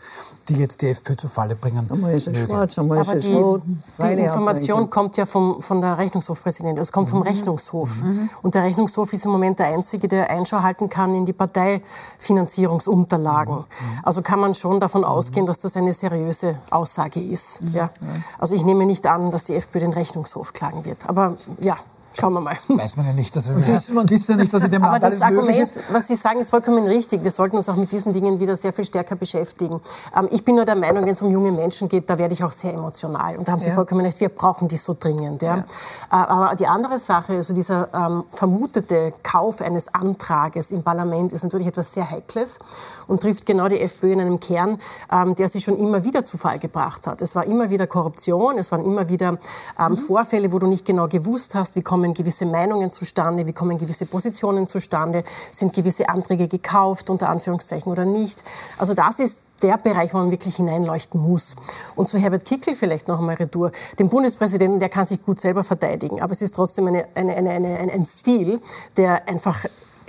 die 0.50 0.56
jetzt 0.56 0.82
die 0.82 0.90
FPÖ 0.90 1.16
zu 1.16 1.28
Falle 1.28 1.56
bringen 1.56 1.88
Einmal 1.90 2.14
ist 2.14 2.28
es 2.28 2.40
schwarz, 2.40 2.78
einmal 2.78 3.02
ist 3.02 3.14
es 3.14 3.30
rot. 3.30 3.62
Die 4.00 4.14
Information 4.14 4.90
kommt 4.90 5.16
ja 5.18 5.26
vom, 5.26 5.62
von 5.62 5.82
der 5.82 5.98
Rechnungshofpräsidentin, 5.98 6.82
es 6.82 6.92
kommt 6.92 7.10
mhm. 7.10 7.12
vom 7.12 7.22
Rechnungshof. 7.22 8.04
Mhm. 8.04 8.30
Und 8.42 8.56
der 8.56 8.64
Rechnungshof 8.64 9.14
ist 9.14 9.26
im 9.26 9.32
Moment 9.32 9.60
der 9.60 9.68
Einzige, 9.68 10.08
der 10.08 10.30
Einschau 10.30 10.62
halten 10.62 10.90
kann 10.90 11.14
in 11.16 11.26
die 11.26 11.34
Parteifinanzierungsunterlagen. 11.34 13.56
Mhm. 13.56 13.66
Also 14.04 14.22
kann 14.22 14.40
man 14.40 14.54
schon 14.54 14.80
davon 14.80 15.04
ausgehen, 15.06 15.46
dass 15.46 15.62
das 15.62 15.78
eine 15.78 15.94
seriöse 15.94 16.58
Aussage 16.70 17.22
ist. 17.22 17.62
Mhm. 17.62 17.74
Ja. 17.74 17.90
Also 18.38 18.56
ich 18.56 18.66
nehme 18.66 18.86
nicht 18.86 19.08
an, 19.08 19.32
dass 19.32 19.46
die 19.46 19.56
FPÖ 19.56 19.80
den 19.80 19.94
Rechnungshof 19.94 20.54
klagen 20.54 20.86
wird. 20.86 21.08
Aber 21.08 21.36
ja, 21.60 21.78
Schauen 22.20 22.34
wir 22.34 22.42
mal. 22.42 22.58
Weiß 22.68 22.96
man 22.96 23.06
ja 23.06 23.14
nicht. 23.14 23.36
Also 23.36 23.56
wir 23.56 23.68
wissen, 23.68 24.10
wissen 24.10 24.32
ja 24.32 24.38
nicht, 24.38 24.54
was 24.54 24.64
in 24.64 24.72
dem 24.72 24.84
Aber 24.84 25.00
Land 25.00 25.14
das 25.14 25.22
Argument, 25.22 25.58
ist. 25.58 25.80
was 25.92 26.08
Sie 26.08 26.16
sagen, 26.16 26.40
ist 26.40 26.50
vollkommen 26.50 26.86
richtig. 26.88 27.24
Wir 27.24 27.32
sollten 27.32 27.58
uns 27.58 27.70
auch 27.70 27.76
mit 27.76 27.92
diesen 27.92 28.14
Dingen 28.14 28.40
wieder 28.40 28.56
sehr 28.56 28.74
viel 28.74 28.86
stärker 28.86 29.16
beschäftigen. 29.16 29.80
Ähm, 30.18 30.28
ich 30.32 30.44
bin 30.44 30.56
nur 30.56 30.66
der 30.66 30.78
Meinung, 30.78 31.04
wenn 31.04 31.12
es 31.12 31.22
um 31.22 31.32
junge 31.32 31.52
Menschen 31.52 31.90
geht, 31.90 32.10
da 32.10 32.18
werde 32.18 32.34
ich 32.34 32.44
auch 32.44 32.52
sehr 32.52 32.74
emotional. 32.74 33.38
Und 33.38 33.48
da 33.48 33.52
haben 33.52 33.62
Sie 33.62 33.70
ja. 33.70 33.76
vollkommen 33.76 34.02
recht, 34.02 34.20
wir 34.20 34.30
brauchen 34.30 34.68
die 34.68 34.78
so 34.78 34.96
dringend. 35.00 35.42
Ja. 35.42 35.58
ja. 35.58 35.62
Äh, 35.62 36.26
aber 36.28 36.56
die 36.56 36.68
andere 36.68 36.98
Sache, 37.00 37.34
also 37.34 37.54
dieser 37.54 37.94
ähm, 37.94 38.24
vermutete 38.32 39.14
Kauf 39.22 39.62
eines 39.62 39.94
Antrages 39.94 40.72
im 40.72 40.84
Parlament 40.84 41.34
ist 41.34 41.44
natürlich 41.44 41.68
etwas 41.68 41.94
sehr 41.94 42.10
Heikles 42.10 42.60
und 43.08 43.22
trifft 43.22 43.46
genau 43.46 43.68
die 43.68 43.80
FPÖ 43.80 44.14
in 44.14 44.22
einem 44.22 44.40
Kern, 44.40 44.78
ähm, 45.12 45.36
der 45.36 45.50
sie 45.50 45.62
schon 45.62 45.78
immer 45.78 46.04
wieder 46.04 46.24
zu 46.24 46.38
Fall 46.38 46.60
gebracht 46.60 47.08
hat. 47.08 47.22
Es 47.22 47.36
war 47.36 47.46
immer 47.46 47.70
wieder 47.70 47.88
Korruption, 47.88 48.58
es 48.58 48.72
waren 48.72 48.84
immer 48.86 49.10
wieder 49.10 49.38
ähm, 49.80 49.92
mhm. 49.92 49.98
Vorfälle, 49.98 50.52
wo 50.52 50.60
du 50.60 50.68
nicht 50.68 50.86
genau 50.86 51.08
gewusst 51.08 51.56
hast, 51.56 51.76
wie 51.76 51.82
kommen 51.82 52.07
kommen 52.08 52.14
gewisse 52.14 52.46
Meinungen 52.46 52.90
zustande, 52.90 53.46
wie 53.46 53.54
kommen 53.54 53.78
gewisse 53.78 54.06
Positionen 54.06 54.68
zustande, 54.68 55.24
sind 55.52 55.74
gewisse 55.74 56.08
Anträge 56.08 56.48
gekauft, 56.48 57.10
unter 57.10 57.30
Anführungszeichen 57.30 57.92
oder 57.92 58.06
nicht. 58.06 58.44
Also 58.78 58.94
das 58.94 59.20
ist 59.20 59.40
der 59.62 59.78
Bereich, 59.78 60.14
wo 60.14 60.20
man 60.20 60.32
wirklich 60.32 60.56
hineinleuchten 60.56 61.20
muss. 61.20 61.56
Und 61.96 62.08
zu 62.08 62.18
Herbert 62.20 62.46
Kickl 62.46 62.76
vielleicht 62.76 63.08
noch 63.08 63.20
einmal 63.20 63.36
retour. 63.36 63.72
Den 64.00 64.08
Bundespräsidenten, 64.08 64.80
der 64.80 64.90
kann 64.90 65.06
sich 65.06 65.26
gut 65.26 65.40
selber 65.40 65.64
verteidigen, 65.64 66.22
aber 66.22 66.32
es 66.32 66.42
ist 66.42 66.54
trotzdem 66.54 66.88
eine, 66.88 67.08
eine, 67.16 67.36
eine 67.36 67.92
ein 67.92 68.06
Stil, 68.06 68.62
der 68.96 69.28
einfach 69.28 69.66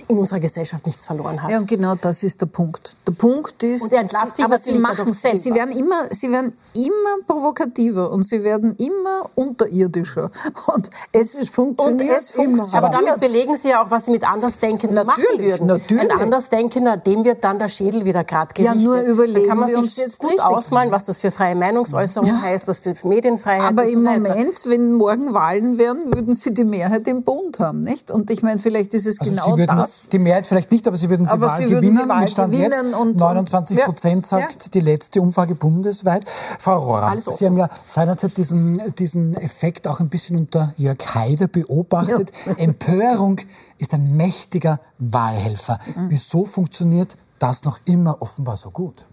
in 0.08 0.18
unserer 0.18 0.40
Gesellschaft 0.40 0.86
nichts 0.86 1.04
verloren 1.04 1.42
hat. 1.42 1.50
Ja, 1.50 1.58
und 1.58 1.68
genau 1.68 1.94
das 1.94 2.22
ist 2.22 2.40
der 2.40 2.46
Punkt. 2.46 2.96
Der 3.06 3.12
Punkt 3.12 3.62
ist, 3.62 3.82
und 3.82 3.92
er 3.92 4.00
entlarvt 4.00 4.36
sich 4.36 4.44
aber 4.44 4.58
sie 4.58 4.74
machen 4.78 5.12
selbst. 5.12 5.42
Sie 5.42 5.54
werden 5.54 5.76
immer, 5.76 6.06
sie 6.10 6.30
werden 6.30 6.54
immer 6.74 7.24
provokativer 7.26 8.10
und 8.10 8.24
sie 8.24 8.42
werden 8.42 8.74
immer 8.76 9.30
unterirdischer. 9.34 10.30
Und 10.74 10.90
es, 11.12 11.34
es 11.34 11.50
funktioniert. 11.50 12.10
Und 12.10 12.16
es 12.16 12.30
funktioniert. 12.30 12.74
Aber 12.74 12.88
damit 12.88 13.20
belegen 13.20 13.56
Sie 13.56 13.68
ja 13.68 13.84
auch, 13.84 13.90
was 13.90 14.06
Sie 14.06 14.10
mit 14.10 14.28
Andersdenkenden 14.28 15.06
machen 15.06 15.22
würden. 15.36 15.66
Natürlich. 15.66 16.10
Ein 16.10 16.18
Andersdenkender, 16.18 16.96
dem 16.96 17.24
wird 17.24 17.44
dann 17.44 17.58
der 17.58 17.68
Schädel 17.68 18.04
wieder 18.04 18.24
gerade 18.24 18.54
gerichtet. 18.54 18.80
Ja, 18.80 18.86
nur 18.86 19.00
überlegen 19.02 19.40
dann 19.40 19.48
kann 19.48 19.58
man 19.58 19.68
wir 19.68 19.84
sich 19.84 19.98
jetzt 19.98 20.20
gut 20.20 20.40
ausmalen, 20.40 20.90
was 20.90 21.04
das 21.04 21.20
für 21.20 21.30
freie 21.30 21.54
Meinungsäußerung 21.54 22.28
ja. 22.28 22.40
heißt, 22.40 22.66
was 22.66 22.80
für 22.80 22.94
Medienfreiheit 23.06 23.68
Aber 23.68 23.84
im 23.84 24.02
Moment, 24.02 24.64
wenn 24.64 24.94
morgen 24.94 25.34
Wahlen 25.34 25.76
wären, 25.76 26.14
würden 26.14 26.34
Sie 26.34 26.54
die 26.54 26.64
Mehrheit 26.64 27.06
im 27.08 27.22
Bund 27.22 27.58
haben, 27.58 27.82
nicht? 27.82 28.10
Und 28.10 28.30
ich 28.30 28.42
meine, 28.42 28.58
vielleicht 28.58 28.94
ist 28.94 29.06
es 29.06 29.20
also 29.20 29.54
genau 29.54 29.56
das 29.56 29.97
die 30.12 30.18
Mehrheit 30.18 30.46
vielleicht 30.46 30.70
nicht, 30.70 30.86
aber 30.86 30.96
Sie 30.96 31.08
würden 31.10 31.26
die 31.26 31.32
aber 31.32 31.48
Wahl 31.48 31.64
gewinnen. 31.64 32.00
Die 32.02 32.08
Wahl 32.08 32.20
mit 32.20 32.30
Stand 32.30 32.54
jetzt 32.54 32.82
29 32.82 33.78
Prozent 33.78 34.26
sagt 34.26 34.64
ja. 34.64 34.70
die 34.72 34.80
letzte 34.80 35.20
Umfrage 35.20 35.54
bundesweit. 35.54 36.24
Frau 36.58 36.78
Rohrer, 36.78 37.20
Sie 37.20 37.46
haben 37.46 37.56
ja 37.56 37.68
seinerzeit 37.86 38.36
diesen, 38.36 38.80
diesen 38.96 39.34
Effekt 39.34 39.86
auch 39.88 40.00
ein 40.00 40.08
bisschen 40.08 40.36
unter 40.36 40.72
Jörg 40.76 40.98
Haider 41.14 41.48
beobachtet. 41.48 42.32
Ja. 42.46 42.52
Empörung 42.58 43.40
ist 43.78 43.94
ein 43.94 44.16
mächtiger 44.16 44.80
Wahlhelfer. 44.98 45.78
Mhm. 45.94 46.10
Wieso 46.10 46.44
funktioniert 46.44 47.16
das 47.38 47.64
noch 47.64 47.78
immer 47.84 48.20
offenbar 48.20 48.56
so 48.56 48.70
gut? 48.70 49.06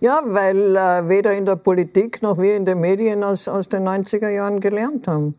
Ja, 0.00 0.22
weil 0.24 0.76
äh, 0.76 1.08
weder 1.08 1.32
in 1.32 1.46
der 1.46 1.56
Politik 1.56 2.22
noch 2.22 2.38
wir 2.38 2.56
in 2.56 2.64
den 2.64 2.80
Medien 2.80 3.24
aus, 3.24 3.48
aus 3.48 3.68
den 3.68 3.88
90er 3.88 4.28
Jahren 4.28 4.60
gelernt 4.60 5.08
haben. 5.08 5.34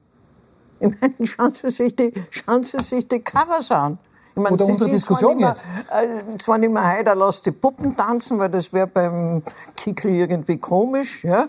Ich 0.79 0.89
meine, 0.99 1.13
schauen 1.27 1.51
Sie 1.51 1.69
sich 1.69 1.95
die, 1.95 2.11
schauen 2.29 2.63
Sie 2.63 2.81
sich 2.81 3.07
die 3.07 3.19
Covers 3.19 3.71
an. 3.71 3.99
Meine, 4.35 4.55
Oder 4.55 4.65
unsere 4.65 4.89
Diskussion 4.89 5.37
mehr, 5.37 5.49
jetzt. 5.49 5.65
Äh, 5.89 6.37
zwar 6.37 6.57
nicht 6.57 6.71
mehr 6.71 6.97
heute, 6.97 7.13
lass 7.13 7.41
die 7.41 7.51
Puppen 7.51 7.95
tanzen, 7.95 8.37
weil 8.37 8.49
das 8.49 8.73
wäre 8.73 8.87
beim 8.87 9.41
Kickel 9.77 10.13
irgendwie 10.13 10.57
komisch, 10.57 11.23
ja. 11.23 11.43
äh, 11.43 11.47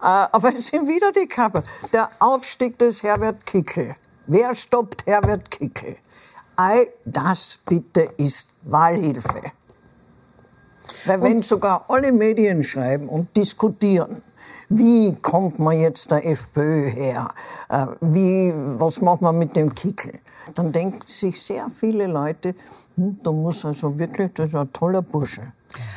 aber 0.00 0.54
es 0.54 0.66
sind 0.66 0.86
wieder 0.86 1.10
die 1.10 1.26
Körper. 1.26 1.64
Der 1.92 2.08
Aufstieg 2.20 2.78
des 2.78 3.02
Herbert 3.02 3.44
Kickel. 3.44 3.96
Wer 4.28 4.54
stoppt 4.54 5.04
Herbert 5.06 5.50
Kickel? 5.50 5.96
All 6.54 6.86
das 7.04 7.58
bitte 7.66 8.08
ist 8.18 8.48
Wahlhilfe. 8.62 9.40
Weil 11.06 11.22
wenn 11.22 11.42
sogar 11.42 11.84
alle 11.88 12.12
Medien 12.12 12.62
schreiben 12.62 13.08
und 13.08 13.36
diskutieren, 13.36 14.22
wie 14.68 15.14
kommt 15.16 15.58
man 15.58 15.80
jetzt 15.80 16.10
der 16.10 16.26
FPÖ 16.26 16.88
her? 16.88 17.30
Äh, 17.68 17.86
wie, 18.00 18.52
was 18.54 19.00
macht 19.00 19.22
man 19.22 19.38
mit 19.38 19.56
dem 19.56 19.74
Kickel? 19.74 20.12
Dann 20.54 20.72
denken 20.72 21.06
sich 21.06 21.40
sehr 21.42 21.68
viele 21.68 22.06
Leute, 22.06 22.54
hm, 22.96 23.18
da 23.22 23.30
muss 23.30 23.64
also 23.64 23.98
wirklich, 23.98 24.32
das 24.34 24.48
ist 24.48 24.54
ein 24.54 24.72
toller 24.72 25.02
Bursche. 25.02 25.52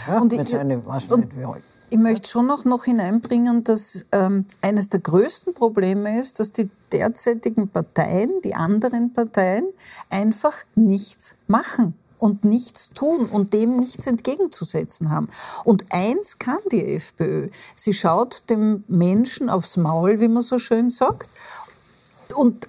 Ja, 0.07 0.19
und 0.19 0.33
ich, 0.33 0.55
eine, 0.55 0.85
weiß 0.85 1.09
nicht, 1.09 1.37
wie 1.37 1.45
alt. 1.45 1.63
Ich 1.89 1.97
möchte 1.97 2.29
schon 2.29 2.47
noch, 2.47 2.63
noch 2.63 2.85
hineinbringen, 2.85 3.63
dass 3.63 4.05
ähm, 4.13 4.45
eines 4.61 4.87
der 4.87 5.01
größten 5.01 5.53
Probleme 5.53 6.19
ist, 6.19 6.39
dass 6.39 6.53
die 6.53 6.69
derzeitigen 6.91 7.67
Parteien, 7.67 8.31
die 8.45 8.55
anderen 8.55 9.11
Parteien, 9.11 9.65
einfach 10.09 10.55
nichts 10.75 11.35
machen 11.47 11.93
und 12.17 12.45
nichts 12.45 12.91
tun 12.91 13.25
und 13.25 13.53
dem 13.53 13.77
nichts 13.77 14.07
entgegenzusetzen 14.07 15.09
haben. 15.09 15.27
Und 15.65 15.85
eins 15.89 16.39
kann 16.39 16.59
die 16.71 16.95
FPÖ. 16.95 17.49
Sie 17.75 17.93
schaut 17.93 18.49
dem 18.49 18.85
Menschen 18.87 19.49
aufs 19.49 19.75
Maul, 19.75 20.21
wie 20.21 20.29
man 20.29 20.43
so 20.43 20.59
schön 20.59 20.89
sagt, 20.89 21.29
und 22.35 22.67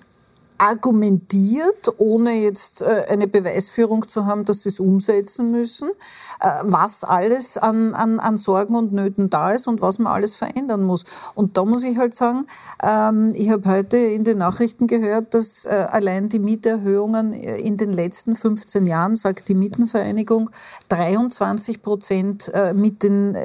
argumentiert, 0.63 1.93
ohne 1.99 2.35
jetzt 2.35 2.83
äh, 2.83 3.07
eine 3.09 3.27
Beweisführung 3.27 4.07
zu 4.07 4.27
haben, 4.27 4.45
dass 4.45 4.63
sie 4.63 4.69
es 4.69 4.79
umsetzen 4.79 5.51
müssen, 5.51 5.91
äh, 6.39 6.51
was 6.63 7.03
alles 7.03 7.59
an, 7.59 7.95
an, 7.95 8.21
an 8.21 8.37
Sorgen 8.37 8.77
und 8.77 8.93
Nöten 8.93 9.29
da 9.29 9.51
ist 9.51 9.67
und 9.67 9.83
was 9.83 9.99
man 9.99 10.13
alles 10.13 10.37
verändern 10.37 10.85
muss. 10.85 11.05
Und 11.35 11.57
da 11.57 11.65
muss 11.65 11.83
ich 11.83 11.99
halt 11.99 12.15
sagen, 12.15 12.47
ähm, 12.81 13.33
ich 13.35 13.51
habe 13.51 13.69
heute 13.69 13.97
in 13.97 14.23
den 14.23 14.39
Nachrichten 14.39 14.87
gehört, 14.87 15.35
dass 15.35 15.65
äh, 15.65 15.71
allein 15.91 16.29
die 16.29 16.39
Mieterhöhungen 16.39 17.33
in 17.33 17.77
den 17.77 17.93
letzten 17.93 18.37
15 18.37 18.87
Jahren, 18.87 19.17
sagt 19.17 19.49
die 19.49 19.57
Mietenvereinigung, 19.57 20.49
23 20.91 21.83
Prozent 21.83 22.53
mit 22.75 23.03
den 23.03 23.37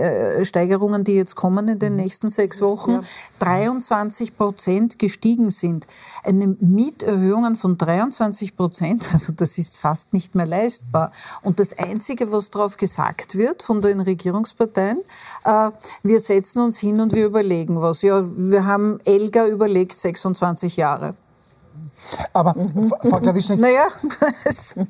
Steigerungen, 0.43 1.03
die 1.03 1.15
jetzt 1.15 1.35
kommen 1.35 1.67
in 1.67 1.79
den 1.79 1.93
mhm. 1.93 2.01
nächsten 2.01 2.29
sechs 2.29 2.61
Wochen, 2.61 2.99
23 3.39 4.37
Prozent 4.37 4.99
gestiegen 4.99 5.49
sind. 5.49 5.87
Eine 6.23 6.55
Miet 6.59 7.06
Mieterhöhungen 7.07 7.55
von 7.55 7.77
23 7.77 8.55
Prozent, 8.55 9.09
also 9.13 9.33
das 9.33 9.57
ist 9.57 9.77
fast 9.77 10.13
nicht 10.13 10.35
mehr 10.35 10.45
leistbar. 10.45 11.11
Und 11.41 11.59
das 11.59 11.77
Einzige, 11.77 12.31
was 12.31 12.51
darauf 12.51 12.77
gesagt 12.77 13.35
wird 13.35 13.63
von 13.63 13.81
den 13.81 14.01
Regierungsparteien, 14.01 14.99
äh, 15.45 15.71
wir 16.03 16.19
setzen 16.19 16.59
uns 16.59 16.79
hin 16.79 16.99
und 16.99 17.13
wir 17.13 17.25
überlegen 17.25 17.81
was. 17.81 18.01
Ja, 18.01 18.23
wir 18.35 18.65
haben 18.65 18.99
Elga 19.05 19.47
überlegt 19.47 19.97
26 19.97 20.77
Jahre. 20.77 21.15
Aber, 22.33 22.53
Frau 23.01 23.19
Klawischnik, 23.19 23.59
naja. 23.61 23.87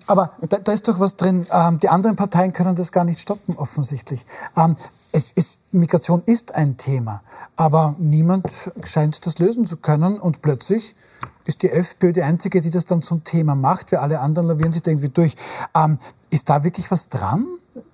aber 0.08 0.32
da, 0.41 0.58
da, 0.58 0.71
ist 0.71 0.88
doch 0.88 0.99
was 0.99 1.15
drin. 1.15 1.45
Ähm, 1.51 1.80
die 1.80 1.89
anderen 1.89 2.15
Parteien 2.15 2.51
können 2.51 2.75
das 2.75 2.91
gar 2.91 3.03
nicht 3.03 3.19
stoppen, 3.19 3.56
offensichtlich. 3.58 4.25
Ähm, 4.56 4.75
es 5.12 5.32
ist, 5.32 5.60
Migration 5.71 6.21
ist 6.25 6.56
ein 6.56 6.77
Thema, 6.77 7.21
aber 7.56 7.95
niemand 7.97 8.48
scheint 8.83 9.25
das 9.25 9.39
lösen 9.39 9.65
zu 9.65 9.77
können 9.77 10.19
und 10.19 10.42
plötzlich 10.42 10.96
ist 11.48 11.63
die 11.63 11.69
FPÖ 11.69 12.13
die 12.13 12.23
einzige, 12.23 12.62
die 12.62 12.71
das 12.71 12.85
dann 12.85 13.02
zum 13.02 13.23
Thema 13.23 13.56
macht, 13.56 13.91
weil 13.91 14.00
alle 14.00 14.19
anderen 14.19 14.48
lavieren 14.48 14.73
sich 14.73 14.83
da 14.83 14.91
irgendwie 14.91 15.10
durch. 15.10 15.35
Ähm, 15.75 15.98
ist 16.29 16.50
da 16.50 16.63
wirklich 16.63 16.91
was 16.91 17.10
dran? 17.10 17.48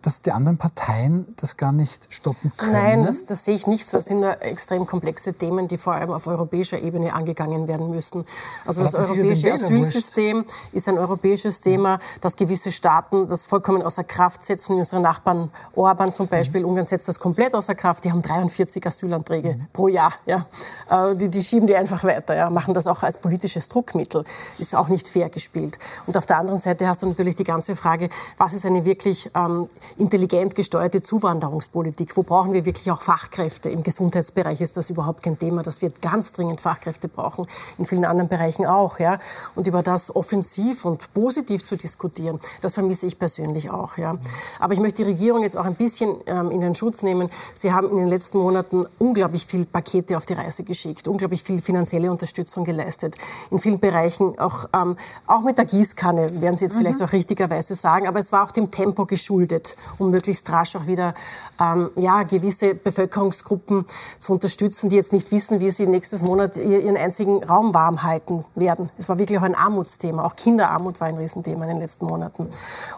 Dass 0.03 0.21
die 0.21 0.31
anderen 0.31 0.57
Parteien 0.57 1.25
das 1.37 1.57
gar 1.57 1.71
nicht 1.71 2.07
stoppen 2.09 2.51
können? 2.57 2.73
Nein, 2.73 3.05
das, 3.05 3.25
das 3.25 3.45
sehe 3.45 3.55
ich 3.55 3.67
nicht 3.67 3.87
so. 3.87 3.97
Das 3.97 4.05
sind 4.05 4.19
nur 4.19 4.41
extrem 4.41 4.85
komplexe 4.85 5.33
Themen, 5.33 5.67
die 5.67 5.77
vor 5.77 5.93
allem 5.93 6.11
auf 6.11 6.27
europäischer 6.27 6.79
Ebene 6.79 7.13
angegangen 7.13 7.67
werden 7.67 7.89
müssen. 7.89 8.23
Also 8.65 8.83
das, 8.83 8.91
das 8.91 9.09
europäische 9.09 9.49
ist 9.49 9.63
Asylsystem 9.63 10.43
ist 10.73 10.89
ein 10.89 10.97
europäisches 10.97 11.61
Thema, 11.61 11.99
dass 12.21 12.35
gewisse 12.35 12.71
Staaten 12.71 13.27
das 13.27 13.45
vollkommen 13.45 13.81
außer 13.81 14.03
Kraft 14.03 14.43
setzen. 14.43 14.75
Unsere 14.75 15.01
Nachbarn 15.01 15.49
Orban 15.75 16.11
zum 16.11 16.27
Beispiel, 16.27 16.61
mhm. 16.61 16.69
Ungarn 16.69 16.85
setzt 16.85 17.07
das 17.07 17.19
komplett 17.19 17.55
außer 17.55 17.73
Kraft. 17.73 18.03
Die 18.03 18.11
haben 18.11 18.21
43 18.21 18.85
Asylanträge 18.85 19.53
mhm. 19.53 19.67
pro 19.71 19.87
Jahr. 19.87 20.13
Ja. 20.25 20.45
Äh, 20.89 21.15
die, 21.15 21.29
die 21.29 21.41
schieben 21.41 21.67
die 21.67 21.75
einfach 21.75 22.03
weiter, 22.03 22.35
ja. 22.35 22.49
machen 22.49 22.73
das 22.73 22.87
auch 22.87 23.03
als 23.03 23.17
politisches 23.17 23.69
Druckmittel. 23.69 24.25
Ist 24.59 24.75
auch 24.75 24.89
nicht 24.89 25.07
fair 25.07 25.29
gespielt. 25.29 25.79
Und 26.07 26.17
auf 26.17 26.25
der 26.25 26.39
anderen 26.39 26.59
Seite 26.59 26.87
hast 26.87 27.01
du 27.01 27.07
natürlich 27.07 27.37
die 27.37 27.45
ganze 27.45 27.77
Frage, 27.77 28.09
was 28.37 28.53
ist 28.53 28.65
eine 28.65 28.83
wirklich 28.83 29.29
ähm, 29.33 29.69
intelligent 29.97 30.55
gesteuerte 30.55 31.01
Zuwanderungspolitik? 31.01 32.15
Wo 32.17 32.23
brauchen 32.23 32.53
wir 32.53 32.65
wirklich 32.65 32.89
auch 32.91 33.01
Fachkräfte? 33.01 33.69
Im 33.69 33.83
Gesundheitsbereich 33.83 34.61
ist 34.61 34.77
das 34.77 34.89
überhaupt 34.89 35.23
kein 35.23 35.37
Thema, 35.37 35.63
dass 35.63 35.81
wir 35.81 35.91
ganz 36.01 36.33
dringend 36.33 36.61
Fachkräfte 36.61 37.07
brauchen, 37.07 37.47
in 37.77 37.85
vielen 37.85 38.05
anderen 38.05 38.29
Bereichen 38.29 38.65
auch. 38.65 38.99
Ja? 38.99 39.19
Und 39.55 39.67
über 39.67 39.83
das 39.83 40.15
offensiv 40.15 40.85
und 40.85 41.13
positiv 41.13 41.63
zu 41.63 41.75
diskutieren, 41.75 42.39
das 42.61 42.73
vermisse 42.73 43.07
ich 43.07 43.19
persönlich 43.19 43.71
auch. 43.71 43.97
Ja? 43.97 44.13
Aber 44.59 44.73
ich 44.73 44.79
möchte 44.79 45.03
die 45.03 45.11
Regierung 45.11 45.43
jetzt 45.43 45.57
auch 45.57 45.65
ein 45.65 45.75
bisschen 45.75 46.15
ähm, 46.25 46.51
in 46.51 46.61
den 46.61 46.75
Schutz 46.75 47.03
nehmen. 47.03 47.29
Sie 47.53 47.71
haben 47.71 47.89
in 47.89 47.97
den 47.97 48.07
letzten 48.07 48.39
Monaten 48.39 48.85
unglaublich 48.99 49.45
viele 49.45 49.65
Pakete 49.65 50.17
auf 50.17 50.25
die 50.25 50.33
Reise 50.33 50.63
geschickt, 50.63 51.07
unglaublich 51.07 51.43
viel 51.43 51.61
finanzielle 51.61 52.11
Unterstützung 52.11 52.65
geleistet. 52.65 53.15
In 53.51 53.59
vielen 53.59 53.79
Bereichen 53.79 54.37
auch, 54.39 54.67
ähm, 54.73 54.95
auch 55.27 55.41
mit 55.41 55.57
der 55.57 55.65
Gießkanne, 55.65 56.41
werden 56.41 56.57
Sie 56.57 56.65
jetzt 56.65 56.75
mhm. 56.75 56.79
vielleicht 56.79 57.01
auch 57.01 57.11
richtigerweise 57.11 57.75
sagen, 57.75 58.07
aber 58.07 58.19
es 58.19 58.31
war 58.31 58.43
auch 58.43 58.51
dem 58.51 58.71
Tempo 58.71 59.05
geschuldet 59.05 59.75
um 59.97 60.11
möglichst 60.11 60.49
rasch 60.51 60.75
auch 60.75 60.87
wieder 60.87 61.13
ähm, 61.59 61.89
ja, 61.95 62.23
gewisse 62.23 62.75
Bevölkerungsgruppen 62.75 63.85
zu 64.19 64.33
unterstützen, 64.33 64.89
die 64.89 64.95
jetzt 64.95 65.13
nicht 65.13 65.31
wissen, 65.31 65.59
wie 65.59 65.71
sie 65.71 65.87
nächstes 65.87 66.23
Monat 66.23 66.57
ihren 66.57 66.97
einzigen 66.97 67.43
Raum 67.43 67.73
warm 67.73 68.03
halten 68.03 68.45
werden. 68.55 68.91
Es 68.97 69.09
war 69.09 69.17
wirklich 69.17 69.39
auch 69.39 69.43
ein 69.43 69.55
Armutsthema. 69.55 70.23
Auch 70.23 70.35
Kinderarmut 70.35 70.99
war 71.01 71.07
ein 71.07 71.17
Riesenthema 71.17 71.63
in 71.63 71.71
den 71.71 71.79
letzten 71.79 72.05
Monaten. 72.05 72.49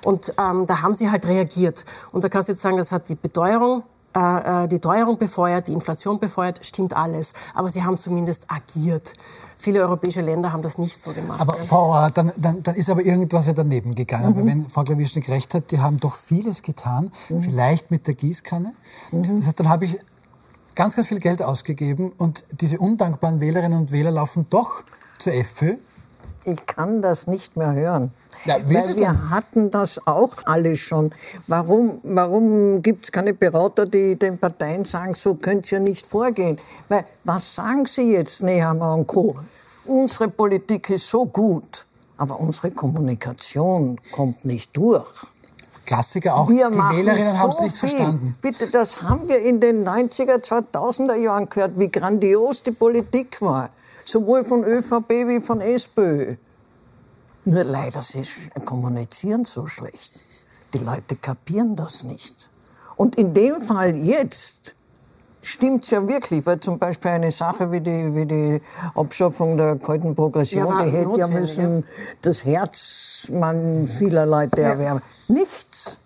Und 0.03 0.33
ähm, 0.37 0.65
da 0.65 0.81
haben 0.81 0.93
sie 0.93 1.09
halt 1.09 1.25
reagiert. 1.27 1.85
Und 2.11 2.23
da 2.23 2.29
kannst 2.29 2.49
du 2.49 2.53
jetzt 2.53 2.61
sagen, 2.61 2.77
das 2.77 2.91
hat 2.91 3.09
die 3.09 3.15
Beteuerung 3.15 3.83
äh, 4.15 4.63
äh, 4.63 4.67
die 4.67 4.79
Teuerung 4.79 5.17
befeuert, 5.17 5.67
die 5.67 5.73
Inflation 5.73 6.19
befeuert, 6.19 6.65
stimmt 6.65 6.95
alles. 6.95 7.33
Aber 7.53 7.69
sie 7.69 7.83
haben 7.83 7.97
zumindest 7.97 8.45
agiert. 8.47 9.13
Viele 9.57 9.81
europäische 9.81 10.21
Länder 10.21 10.53
haben 10.53 10.61
das 10.61 10.77
nicht 10.77 10.99
so 10.99 11.11
gemacht. 11.11 11.41
Aber 11.41 11.53
Frau, 11.53 12.09
dann, 12.09 12.31
dann, 12.37 12.63
dann 12.63 12.75
ist 12.75 12.89
aber 12.89 13.03
irgendwas 13.03 13.47
ja 13.47 13.53
daneben 13.53 13.95
gegangen. 13.95 14.35
Mhm. 14.35 14.47
Wenn 14.47 14.69
Frau 14.69 14.83
Klawischnik 14.83 15.27
recht 15.29 15.53
hat, 15.53 15.71
die 15.71 15.79
haben 15.79 15.99
doch 15.99 16.15
vieles 16.15 16.61
getan, 16.61 17.11
mhm. 17.29 17.41
vielleicht 17.41 17.91
mit 17.91 18.07
der 18.07 18.13
Gießkanne. 18.13 18.73
Mhm. 19.11 19.37
Das 19.37 19.47
heißt, 19.47 19.59
dann 19.59 19.69
habe 19.69 19.85
ich 19.85 19.99
ganz, 20.75 20.95
ganz 20.95 21.07
viel 21.07 21.19
Geld 21.19 21.41
ausgegeben 21.41 22.11
und 22.17 22.45
diese 22.51 22.79
undankbaren 22.79 23.39
Wählerinnen 23.39 23.79
und 23.79 23.91
Wähler 23.91 24.11
laufen 24.11 24.45
doch 24.49 24.83
zur 25.19 25.33
FPÖ. 25.33 25.75
Ich 26.43 26.65
kann 26.67 27.01
das 27.01 27.27
nicht 27.27 27.57
mehr 27.57 27.73
hören. 27.73 28.11
Ja, 28.45 28.57
Weil 28.63 28.95
wir 28.95 29.29
hatten 29.31 29.71
das 29.71 30.05
auch 30.05 30.29
alle 30.45 30.75
schon. 30.75 31.11
Warum, 31.47 31.99
warum 32.03 32.81
gibt 32.83 33.05
es 33.05 33.11
keine 33.11 33.33
Berater, 33.33 33.87
die 33.87 34.15
den 34.17 34.37
Parteien 34.37 34.85
sagen, 34.85 35.15
so 35.15 35.33
könnt 35.33 35.71
ihr 35.71 35.79
nicht 35.79 36.05
vorgehen? 36.05 36.59
Weil, 36.87 37.05
was 37.23 37.55
sagen 37.55 37.85
Sie 37.87 38.11
jetzt, 38.11 38.43
Nehammer 38.43 38.93
und 38.93 39.07
Co.? 39.07 39.35
Unsere 39.85 40.29
Politik 40.29 40.91
ist 40.91 41.09
so 41.09 41.25
gut, 41.25 41.87
aber 42.17 42.39
unsere 42.39 42.69
Kommunikation 42.71 43.99
kommt 44.11 44.45
nicht 44.45 44.77
durch. 44.77 45.25
Klassiker 45.85 46.35
auch. 46.35 46.49
Wir 46.49 46.69
die 46.69 46.77
Wählerinnen 46.77 47.31
so 47.31 47.37
haben 47.37 47.51
es 47.51 47.59
nicht 47.61 47.77
viel. 47.77 47.89
verstanden. 47.89 48.35
Bitte, 48.41 48.67
das 48.67 49.01
haben 49.01 49.27
wir 49.27 49.39
in 49.41 49.59
den 49.59 49.87
90er, 49.87 50.43
2000er 50.43 51.15
Jahren 51.15 51.49
gehört, 51.49 51.77
wie 51.79 51.89
grandios 51.89 52.63
die 52.63 52.71
Politik 52.71 53.41
war. 53.41 53.69
Sowohl 54.05 54.45
von 54.45 54.63
ÖVP 54.63 55.09
wie 55.27 55.41
von 55.41 55.61
SPÖ. 55.61 56.35
Nur 57.45 57.63
leider, 57.63 58.01
sie 58.01 58.23
kommunizieren 58.65 59.45
so 59.45 59.67
schlecht. 59.67 60.13
Die 60.73 60.79
Leute 60.79 61.15
kapieren 61.15 61.75
das 61.75 62.03
nicht. 62.03 62.49
Und 62.97 63.15
in 63.17 63.33
dem 63.33 63.61
Fall 63.61 63.95
jetzt 63.95 64.75
stimmt's 65.41 65.91
ja 65.91 66.07
wirklich, 66.07 66.45
weil 66.45 66.59
zum 66.59 66.79
Beispiel 66.79 67.11
eine 67.11 67.31
Sache 67.31 67.71
wie 67.71 67.81
die, 67.81 68.15
wie 68.15 68.25
die 68.25 68.61
Abschaffung 68.95 69.57
der 69.57 69.75
kalten 69.75 70.15
Progression, 70.15 70.65
ja, 70.65 70.83
die 70.83 70.91
hätte 70.91 71.19
ja 71.19 71.27
müssen 71.27 71.77
ja. 71.77 71.83
das 72.21 72.43
Herz 72.45 73.27
man 73.31 73.87
vieler 73.87 74.25
Leute 74.25 74.61
ja. 74.61 74.69
erwärmen. 74.69 75.03
Nichts. 75.27 75.99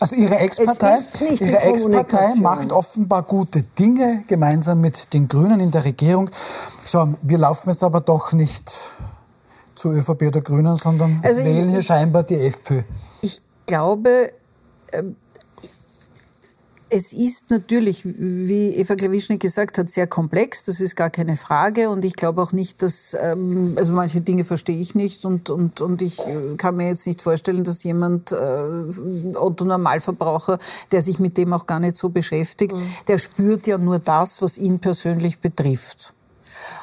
Also 0.00 0.16
Ihre 0.16 0.38
Ex-Partei 0.38 0.96
Ihre 1.40 1.58
Ex-Partei 1.60 2.34
macht 2.36 2.72
offenbar 2.72 3.22
gute 3.22 3.62
Dinge 3.62 4.24
gemeinsam 4.26 4.80
mit 4.80 5.12
den 5.14 5.28
Grünen 5.28 5.60
in 5.60 5.70
der 5.70 5.84
Regierung. 5.84 6.30
So, 6.84 7.14
wir 7.22 7.38
laufen 7.38 7.70
jetzt 7.70 7.84
aber 7.84 8.00
doch 8.00 8.32
nicht 8.32 8.72
zu 9.74 9.90
ÖVP 9.90 10.22
oder 10.22 10.40
Grünen, 10.40 10.76
sondern 10.76 11.20
also 11.22 11.44
wählen 11.44 11.68
ich, 11.68 11.74
hier 11.74 11.82
scheinbar 11.82 12.22
die 12.22 12.36
FPÖ. 12.36 12.82
Ich 13.22 13.40
glaube, 13.66 14.32
ähm, 14.92 15.16
es 16.90 17.12
ist 17.12 17.50
natürlich, 17.50 18.02
wie 18.04 18.68
Eva 18.76 18.94
Klawischnik 18.94 19.40
gesagt 19.40 19.78
hat, 19.78 19.90
sehr 19.90 20.06
komplex. 20.06 20.64
Das 20.64 20.80
ist 20.80 20.94
gar 20.94 21.10
keine 21.10 21.36
Frage. 21.36 21.90
Und 21.90 22.04
ich 22.04 22.14
glaube 22.14 22.40
auch 22.40 22.52
nicht, 22.52 22.82
dass, 22.82 23.16
ähm, 23.20 23.74
also 23.76 23.92
manche 23.92 24.20
Dinge 24.20 24.44
verstehe 24.44 24.78
ich 24.78 24.94
nicht. 24.94 25.24
Und, 25.24 25.50
und, 25.50 25.80
und 25.80 26.02
ich 26.02 26.20
äh, 26.20 26.56
kann 26.56 26.76
mir 26.76 26.88
jetzt 26.88 27.06
nicht 27.06 27.20
vorstellen, 27.20 27.64
dass 27.64 27.82
jemand, 27.82 28.30
äh, 28.30 28.36
Otto 29.34 29.64
Normalverbraucher, 29.64 30.58
der 30.92 31.02
sich 31.02 31.18
mit 31.18 31.36
dem 31.36 31.52
auch 31.52 31.66
gar 31.66 31.80
nicht 31.80 31.96
so 31.96 32.10
beschäftigt, 32.10 32.76
mhm. 32.76 32.86
der 33.08 33.18
spürt 33.18 33.66
ja 33.66 33.76
nur 33.76 33.98
das, 33.98 34.40
was 34.40 34.56
ihn 34.56 34.78
persönlich 34.78 35.40
betrifft. 35.40 36.14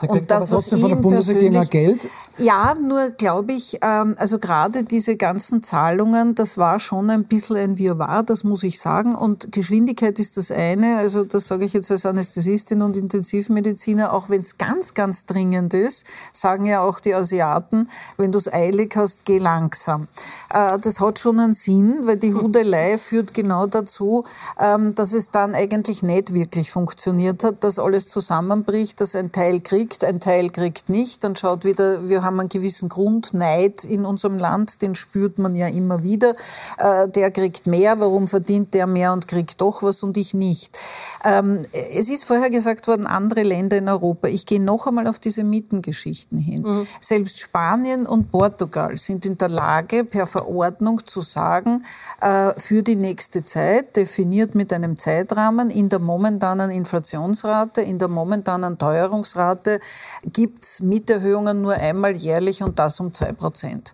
Der 0.02 0.10
kriegt 0.10 0.24
und 0.24 0.32
das, 0.32 0.44
aber 0.44 0.56
trotzdem 0.56 0.80
von 0.82 0.90
der 0.90 0.96
Bundesregierung 0.98 1.70
Geld. 1.70 2.08
Ja, 2.42 2.74
nur 2.74 3.12
glaube 3.12 3.54
ich, 3.54 3.78
ähm, 3.84 4.16
also 4.18 4.40
gerade 4.40 4.84
diese 4.84 5.16
ganzen 5.16 5.62
Zahlungen, 5.62 6.34
das 6.34 6.58
war 6.58 6.80
schon 6.80 7.12
ein 7.12 7.26
bisschen 7.26 7.58
ein 7.58 7.78
Wirrwarr, 7.78 8.24
das 8.24 8.44
muss 8.44 8.64
ich 8.64 8.80
sagen. 8.80 9.14
Und 9.14 9.52
Geschwindigkeit 9.52 10.18
ist 10.18 10.38
das 10.38 10.50
eine, 10.52 10.98
also 10.98 11.24
das 11.24 11.46
sage 11.46 11.66
ich 11.66 11.74
jetzt 11.74 11.92
als 11.92 12.04
Anästhesistin 12.04 12.82
und 12.82 12.98
Intensivmediziner, 12.98 14.12
auch 14.12 14.30
wenn 14.30 14.40
es 14.40 14.58
ganz, 14.58 14.96
ganz 14.96 15.28
dringend 15.28 15.76
ist, 15.76 16.08
sagen 16.34 16.66
ja 16.66 16.82
auch 16.82 17.00
die 17.00 17.14
Asiaten, 17.14 17.88
wenn 18.18 18.32
du 18.32 18.40
es 18.40 18.52
eilig 18.52 18.96
hast, 18.96 19.26
geh 19.26 19.38
langsam. 19.38 20.08
Äh, 20.50 20.80
das 20.80 21.00
hat 21.00 21.20
schon 21.20 21.40
einen 21.40 21.54
Sinn, 21.54 22.08
weil 22.08 22.18
die 22.18 22.34
Hudelei 22.34 22.98
führt 22.98 23.36
genau 23.36 23.68
dazu, 23.68 24.24
ähm, 24.60 24.96
dass 24.96 25.14
es 25.14 25.30
dann 25.30 25.54
eigentlich 25.54 26.02
nicht 26.02 26.34
wirklich 26.34 26.72
funktioniert 26.72 27.44
hat, 27.44 27.64
dass 27.64 27.78
alles 27.78 28.08
zusammenbricht, 28.08 29.00
dass 29.00 29.16
ein 29.16 29.32
Teil 29.32 29.62
kriegt, 29.62 30.04
ein 30.04 30.20
Teil 30.20 30.50
kriegt 30.50 30.90
nicht, 30.90 31.24
dann 31.24 31.36
schaut 31.36 31.66
wieder, 31.66 32.10
wir 32.10 32.24
haben 32.24 32.31
einen 32.40 32.50
gewissen 32.50 32.90
Grundneid 32.90 33.84
in 33.84 34.06
unserem 34.06 34.38
Land, 34.38 34.82
den 34.82 34.96
spürt 34.96 35.40
man 35.40 35.56
ja 35.56 35.68
immer 35.68 36.04
wieder. 36.04 36.36
Äh, 36.78 37.10
der 37.10 37.32
kriegt 37.32 37.68
mehr, 37.68 38.00
warum 38.00 38.28
verdient 38.28 38.74
der 38.74 38.88
mehr 38.88 39.14
und 39.14 39.28
kriegt 39.28 39.62
doch 39.62 39.84
was 39.84 40.04
und 40.04 40.18
ich 40.18 40.34
nicht. 40.34 40.78
Ähm, 41.24 41.60
es 41.72 42.10
ist 42.10 42.26
vorher 42.26 42.50
gesagt 42.50 42.88
worden, 42.88 43.08
andere 43.08 43.44
Länder 43.44 43.78
in 43.78 43.90
Europa. 43.90 44.28
Ich 44.28 44.46
gehe 44.46 44.62
noch 44.62 44.88
einmal 44.88 45.08
auf 45.08 45.20
diese 45.20 45.44
Mietengeschichten 45.44 46.38
hin. 46.38 46.64
Mhm. 46.64 46.88
Selbst 47.00 47.40
Spanien 47.40 48.06
und 48.06 48.32
Portugal 48.32 48.98
sind 48.98 49.26
in 49.26 49.38
der 49.38 49.50
Lage, 49.50 50.04
per 50.04 50.28
Verordnung 50.28 51.06
zu 51.06 51.22
sagen, 51.22 51.86
äh, 52.22 52.52
für 52.58 52.84
die 52.84 52.96
nächste 52.96 53.44
Zeit, 53.44 53.96
definiert 53.96 54.56
mit 54.56 54.74
einem 54.74 54.98
Zeitrahmen, 54.98 55.70
in 55.70 55.90
der 55.90 56.00
momentanen 56.00 56.72
Inflationsrate, 56.72 57.82
in 57.82 58.00
der 58.00 58.08
momentanen 58.08 58.78
Teuerungsrate, 58.78 59.80
gibt 60.26 60.64
es 60.64 60.82
Mieterhöhungen 60.82 61.62
nur 61.62 61.74
einmal 61.74 62.16
jährlich 62.24 62.64
und 62.64 62.80
das 62.80 63.00
um 63.00 63.14
zwei 63.14 63.32
Prozent. 63.34 63.94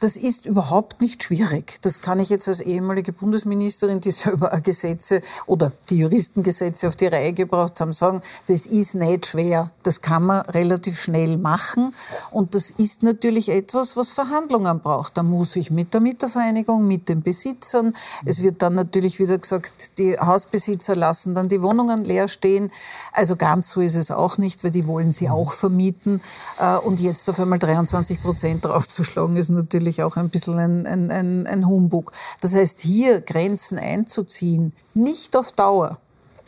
Das 0.00 0.16
ist 0.16 0.46
überhaupt 0.46 1.00
nicht 1.00 1.22
schwierig. 1.22 1.78
Das 1.82 2.00
kann 2.00 2.20
ich 2.20 2.28
jetzt 2.28 2.48
als 2.48 2.60
ehemalige 2.60 3.12
Bundesministerin, 3.12 4.00
die 4.00 4.10
selber 4.10 4.48
Gesetze 4.60 5.22
oder 5.46 5.72
die 5.90 5.98
Juristengesetze 5.98 6.88
auf 6.88 6.96
die 6.96 7.06
Reihe 7.06 7.32
gebracht 7.32 7.80
haben, 7.80 7.92
sagen, 7.92 8.22
das 8.46 8.66
ist 8.66 8.94
nicht 8.94 9.26
schwer. 9.26 9.70
Das 9.82 10.00
kann 10.00 10.24
man 10.24 10.40
relativ 10.46 11.00
schnell 11.00 11.36
machen. 11.36 11.94
Und 12.30 12.54
das 12.54 12.70
ist 12.70 13.02
natürlich 13.02 13.48
etwas, 13.48 13.96
was 13.96 14.10
Verhandlungen 14.10 14.80
braucht. 14.80 15.16
Da 15.16 15.22
muss 15.22 15.56
ich 15.56 15.70
mit 15.70 15.94
der 15.94 16.00
Mietervereinigung, 16.00 16.86
mit 16.86 17.08
den 17.08 17.22
Besitzern. 17.22 17.94
Es 18.24 18.42
wird 18.42 18.62
dann 18.62 18.74
natürlich 18.74 19.18
wieder 19.18 19.38
gesagt, 19.38 19.98
die 19.98 20.18
Hausbesitzer 20.18 20.96
lassen 20.96 21.34
dann 21.34 21.48
die 21.48 21.62
Wohnungen 21.62 22.04
leer 22.04 22.28
stehen. 22.28 22.70
Also 23.12 23.36
ganz 23.36 23.70
so 23.70 23.80
ist 23.80 23.96
es 23.96 24.10
auch 24.10 24.38
nicht, 24.38 24.64
weil 24.64 24.70
die 24.70 24.86
wollen 24.86 25.12
sie 25.12 25.28
auch 25.28 25.52
vermieten. 25.52 26.20
Äh, 26.58 26.76
und 26.78 27.00
jetzt 27.00 27.28
auf 27.28 27.38
einmal 27.38 27.58
23 27.58 28.22
Prozent 28.22 28.64
draufzuschlagen, 28.64 29.36
ist 29.36 29.50
natürlich 29.58 30.02
auch 30.02 30.16
ein 30.16 30.30
bisschen 30.30 30.58
ein, 30.58 30.86
ein, 30.86 31.10
ein, 31.10 31.46
ein 31.46 31.66
Humbug. 31.66 32.12
Das 32.40 32.54
heißt, 32.54 32.80
hier 32.80 33.20
Grenzen 33.20 33.78
einzuziehen, 33.78 34.72
nicht 34.94 35.36
auf 35.36 35.52
Dauer, 35.52 35.98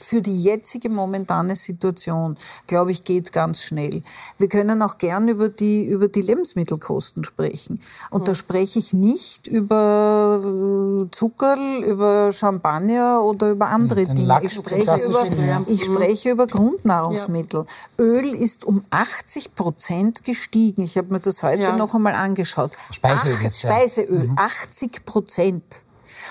für 0.03 0.22
die 0.22 0.42
jetzige 0.42 0.88
momentane 0.88 1.57
Situation, 1.57 2.36
glaube 2.66 2.90
ich, 2.92 3.05
geht 3.05 3.32
ganz 3.32 3.62
schnell. 3.62 4.03
Wir 4.38 4.48
können 4.48 4.82
auch 4.82 4.98
gern 4.98 5.28
über 5.28 5.48
die, 5.48 5.84
über 5.84 6.09
die 6.09 6.22
Lebensmittelkosten 6.22 7.24
sprechen. 7.24 7.80
Und 8.11 8.28
da 8.28 8.34
spreche 8.34 8.78
ich 8.78 8.92
nicht 8.92 9.46
über 9.46 10.40
äh, 10.42 11.11
Zuckerl, 11.11 11.84
über 11.84 12.32
Champagner 12.32 13.22
oder 13.22 13.51
über 13.51 13.68
andere 13.68 14.05
Den 14.05 14.16
Dinge. 14.16 14.28
Lachs, 14.28 14.44
ich 14.44 14.53
spreche 14.55 14.82
über, 15.09 15.26
ja. 15.46 15.62
ich 15.66 15.84
spreche 15.84 16.30
über 16.30 16.46
Grundnahrungsmittel. 16.46 17.66
Öl 17.98 18.34
ist 18.34 18.64
um 18.64 18.84
80 18.90 19.55
Prozent 19.55 20.24
gestiegen. 20.24 20.82
Ich 20.82 20.96
habe 20.96 21.12
mir 21.12 21.20
das 21.20 21.42
heute 21.42 21.62
Ja. 21.62 21.76
noch 21.76 21.94
einmal 21.94 22.14
angeschaut. 22.14 22.72
Speiseöl 22.90 23.34
Acht- 23.34 23.42
jetzt, 23.42 23.62
ja. 23.62 23.70
Speiseöl, 23.74 24.30
80 24.36 25.05
Prozent. 25.05 25.62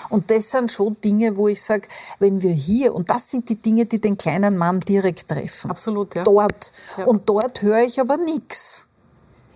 Und 0.08 0.30
das 0.30 0.50
sind 0.50 0.70
schon 0.70 1.00
Dinge, 1.00 1.36
wo 1.36 1.48
ich 1.48 1.62
sage, 1.62 1.88
wenn 2.18 2.42
wir 2.42 2.52
hier, 2.52 2.94
und 2.94 3.10
das 3.10 3.30
sind 3.30 3.48
die 3.48 3.56
Dinge, 3.56 3.86
die 3.86 4.00
den 4.00 4.16
kleinen 4.18 4.56
Mann 4.56 4.80
direkt 4.80 5.28
treffen. 5.28 5.70
Absolut, 5.70 6.14
ja. 6.14 6.24
Dort. 6.24 6.72
Ja. 6.96 7.04
Und 7.04 7.28
dort 7.28 7.62
höre 7.62 7.82
ich 7.82 8.00
aber 8.00 8.16
nichts. 8.16 8.86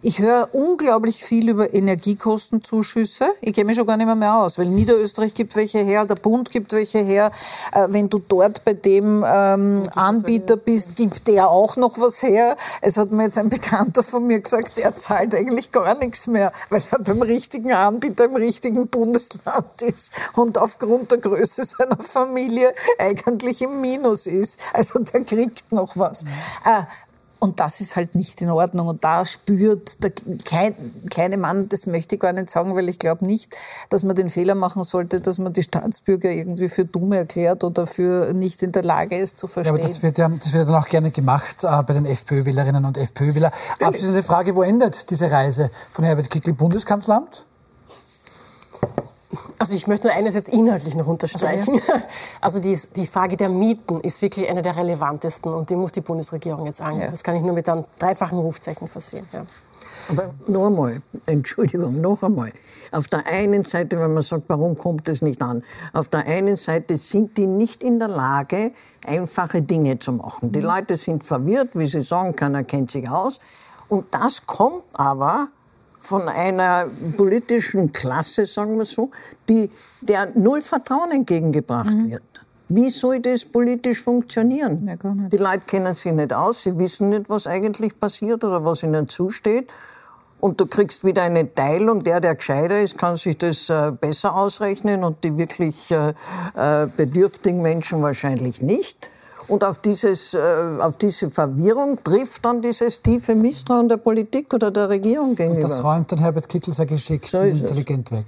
Ich 0.06 0.18
höre 0.18 0.54
unglaublich 0.54 1.24
viel 1.24 1.48
über 1.48 1.72
Energiekostenzuschüsse. 1.72 3.24
Ich 3.40 3.54
kenne 3.54 3.68
mich 3.68 3.78
schon 3.78 3.86
gar 3.86 3.96
nicht 3.96 4.04
mehr, 4.04 4.14
mehr 4.14 4.34
aus, 4.34 4.58
weil 4.58 4.66
Niederösterreich 4.66 5.32
gibt 5.32 5.56
welche 5.56 5.78
her, 5.78 6.04
der 6.04 6.16
Bund 6.16 6.50
gibt 6.50 6.72
welche 6.72 6.98
her. 6.98 7.30
Äh, 7.72 7.86
wenn 7.88 8.10
du 8.10 8.18
dort 8.18 8.66
bei 8.66 8.74
dem 8.74 9.24
ähm, 9.26 9.82
Anbieter 9.94 10.58
bist, 10.58 10.96
gibt 10.96 11.26
der 11.26 11.48
auch 11.48 11.78
noch 11.78 11.98
was 11.98 12.22
her. 12.22 12.54
Es 12.82 12.98
hat 12.98 13.12
mir 13.12 13.22
jetzt 13.22 13.38
ein 13.38 13.48
Bekannter 13.48 14.02
von 14.02 14.26
mir 14.26 14.40
gesagt, 14.40 14.76
der 14.76 14.94
zahlt 14.94 15.34
eigentlich 15.34 15.72
gar 15.72 15.94
nichts 15.94 16.26
mehr, 16.26 16.52
weil 16.68 16.82
er 16.90 16.98
beim 16.98 17.22
richtigen 17.22 17.72
Anbieter 17.72 18.26
im 18.26 18.36
richtigen 18.36 18.86
Bundesland 18.88 19.80
ist 19.80 20.12
und 20.34 20.58
aufgrund 20.58 21.12
der 21.12 21.18
Größe 21.18 21.64
seiner 21.64 21.96
Familie 21.98 22.74
eigentlich 22.98 23.62
im 23.62 23.80
Minus 23.80 24.26
ist. 24.26 24.60
Also 24.74 24.98
der 24.98 25.24
kriegt 25.24 25.72
noch 25.72 25.96
was. 25.96 26.24
Äh, 26.66 26.82
und 27.44 27.60
das 27.60 27.80
ist 27.82 27.94
halt 27.94 28.14
nicht 28.14 28.40
in 28.42 28.50
Ordnung. 28.50 28.88
Und 28.88 29.04
da 29.04 29.24
spürt 29.26 30.02
der 30.02 30.10
klein, 30.44 30.74
kleine 31.10 31.36
Mann, 31.36 31.68
das 31.68 31.84
möchte 31.86 32.14
ich 32.14 32.20
gar 32.20 32.32
nicht 32.32 32.50
sagen, 32.50 32.74
weil 32.74 32.88
ich 32.88 32.98
glaube 32.98 33.24
nicht, 33.26 33.54
dass 33.90 34.02
man 34.02 34.16
den 34.16 34.30
Fehler 34.30 34.54
machen 34.54 34.82
sollte, 34.82 35.20
dass 35.20 35.36
man 35.38 35.52
die 35.52 35.62
Staatsbürger 35.62 36.30
irgendwie 36.30 36.68
für 36.70 36.84
dumm 36.86 37.12
erklärt 37.12 37.62
oder 37.62 37.86
für 37.86 38.32
nicht 38.32 38.62
in 38.62 38.72
der 38.72 38.82
Lage 38.82 39.16
ist 39.18 39.36
zu 39.38 39.46
Ja, 39.46 39.52
verstehen. 39.52 39.74
aber 39.76 39.82
das 39.86 40.02
wird 40.02 40.16
ja 40.18 40.28
das 40.28 40.52
wird 40.54 40.68
dann 40.68 40.74
auch 40.74 40.86
gerne 40.88 41.10
gemacht 41.10 41.64
äh, 41.64 41.82
bei 41.86 41.92
den 41.92 42.06
FPÖ-Wählerinnen 42.06 42.84
und 42.84 42.96
FPÖ-Wählern. 42.96 43.52
Abschließende 43.80 44.22
Frage, 44.22 44.56
wo 44.56 44.62
endet 44.62 45.10
diese 45.10 45.30
Reise 45.30 45.70
von 45.92 46.04
Herbert 46.04 46.30
Kickl 46.30 46.54
Bundeskanzleramt? 46.54 47.44
Also 49.58 49.74
ich 49.74 49.86
möchte 49.86 50.08
nur 50.08 50.16
eines 50.16 50.34
jetzt 50.34 50.50
inhaltlich 50.50 50.94
noch 50.94 51.06
unterstreichen. 51.06 51.80
Also 52.40 52.58
die, 52.58 52.78
die 52.96 53.06
Frage 53.06 53.36
der 53.36 53.48
Mieten 53.48 54.00
ist 54.00 54.20
wirklich 54.20 54.48
eine 54.50 54.60
der 54.60 54.76
relevantesten 54.76 55.52
und 55.52 55.70
die 55.70 55.76
muss 55.76 55.92
die 55.92 56.00
Bundesregierung 56.00 56.66
jetzt 56.66 56.82
angehen. 56.82 57.10
Das 57.10 57.22
kann 57.22 57.36
ich 57.36 57.42
nur 57.42 57.54
mit 57.54 57.68
einem 57.68 57.84
dreifachen 57.98 58.38
Rufzeichen 58.38 58.86
versehen. 58.86 59.26
Ja. 59.32 59.46
Aber 60.10 60.34
noch 60.46 60.66
einmal, 60.66 61.00
Entschuldigung, 61.26 62.00
noch 62.00 62.22
einmal. 62.22 62.52
Auf 62.92 63.08
der 63.08 63.26
einen 63.26 63.64
Seite, 63.64 63.98
wenn 63.98 64.12
man 64.12 64.22
sagt, 64.22 64.44
warum 64.48 64.76
kommt 64.76 65.08
es 65.08 65.22
nicht 65.22 65.40
an? 65.40 65.64
Auf 65.92 66.08
der 66.08 66.26
einen 66.26 66.56
Seite 66.56 66.96
sind 66.98 67.38
die 67.38 67.46
nicht 67.46 67.82
in 67.82 67.98
der 67.98 68.08
Lage, 68.08 68.72
einfache 69.06 69.62
Dinge 69.62 69.98
zu 69.98 70.12
machen. 70.12 70.52
Die 70.52 70.60
Leute 70.60 70.96
sind 70.96 71.24
verwirrt, 71.24 71.70
wie 71.74 71.86
sie 71.86 72.02
sagen, 72.02 72.36
keiner 72.36 72.64
kennt 72.64 72.90
sich 72.90 73.08
aus. 73.08 73.40
Und 73.88 74.14
das 74.14 74.46
kommt 74.46 74.84
aber 74.94 75.48
von 76.04 76.28
einer 76.28 76.86
politischen 77.16 77.90
Klasse, 77.92 78.46
sagen 78.46 78.76
wir 78.76 78.84
so, 78.84 79.10
die, 79.48 79.70
der 80.02 80.30
null 80.34 80.60
Vertrauen 80.60 81.10
entgegengebracht 81.10 81.92
wird. 82.06 82.22
Wie 82.68 82.90
soll 82.90 83.20
das 83.20 83.44
politisch 83.44 84.02
funktionieren? 84.02 84.82
Ja. 84.86 84.96
Die 85.28 85.36
Leute 85.36 85.60
kennen 85.66 85.94
sich 85.94 86.12
nicht 86.12 86.32
aus, 86.32 86.62
sie 86.62 86.78
wissen 86.78 87.10
nicht, 87.10 87.28
was 87.28 87.46
eigentlich 87.46 87.98
passiert 87.98 88.42
oder 88.44 88.64
was 88.64 88.82
ihnen 88.82 89.08
zusteht. 89.08 89.70
Und 90.40 90.60
du 90.60 90.66
kriegst 90.66 91.04
wieder 91.04 91.22
eine 91.22 91.52
Teilung. 91.54 92.04
Der, 92.04 92.20
der 92.20 92.34
gescheiter 92.34 92.82
ist, 92.82 92.98
kann 92.98 93.16
sich 93.16 93.38
das 93.38 93.70
äh, 93.70 93.92
besser 93.98 94.34
ausrechnen 94.34 95.02
und 95.02 95.24
die 95.24 95.38
wirklich 95.38 95.90
äh, 95.90 96.12
äh, 96.54 96.86
bedürftigen 96.94 97.62
Menschen 97.62 98.02
wahrscheinlich 98.02 98.60
nicht. 98.60 99.08
Und 99.48 99.64
auf, 99.64 99.78
dieses, 99.78 100.34
äh, 100.34 100.38
auf 100.80 100.96
diese 100.96 101.30
Verwirrung 101.30 101.98
trifft 102.02 102.44
dann 102.44 102.62
dieses 102.62 103.02
tiefe 103.02 103.34
Misstrauen 103.34 103.88
der 103.88 103.98
Politik 103.98 104.52
oder 104.54 104.70
der 104.70 104.88
Regierung 104.88 105.34
gegenüber. 105.34 105.60
Das 105.60 105.82
räumt 105.82 106.10
dann 106.12 106.18
Herbert 106.18 106.48
Kickl 106.48 106.72
sehr 106.72 106.86
geschickt 106.86 107.26
So 107.26 107.38
und 107.38 107.46
ist 107.46 107.56
es. 107.56 107.60
intelligent 107.62 108.10
weg. 108.10 108.24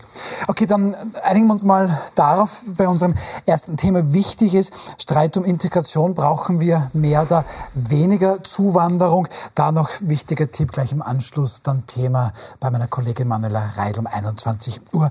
Okay, 0.49 0.67
dann 0.67 0.95
einigen 1.23 1.47
wir 1.47 1.55
uns 1.55 1.62
mal 1.62 1.99
darauf, 2.14 2.62
bei 2.77 2.87
unserem 2.89 3.14
ersten 3.47 3.77
Thema 3.77 4.12
wichtig 4.12 4.55
ist, 4.55 4.73
Streit 4.99 5.37
um 5.37 5.45
Integration, 5.45 6.14
brauchen 6.14 6.61
wir 6.61 6.91
mehr 6.93 7.23
oder 7.23 7.45
weniger 7.75 8.43
Zuwanderung? 8.43 9.29
Da 9.55 9.73
noch 9.73 9.91
wichtiger 10.01 10.51
Tipp 10.51 10.73
gleich 10.73 10.93
im 10.93 11.03
Anschluss, 11.03 11.62
dann 11.62 11.87
Thema 11.87 12.33
bei 12.61 12.71
meiner 12.71 12.87
Kollegin 12.87 13.29
Manuela 13.29 13.73
Reidl 13.77 14.01
um 14.01 14.07
21.15 14.07 14.93
Uhr. 14.93 15.11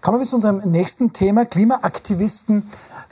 Kommen 0.00 0.20
wir 0.20 0.26
zu 0.26 0.36
unserem 0.36 0.58
nächsten 0.70 1.12
Thema. 1.12 1.44
Klimaaktivisten 1.44 2.62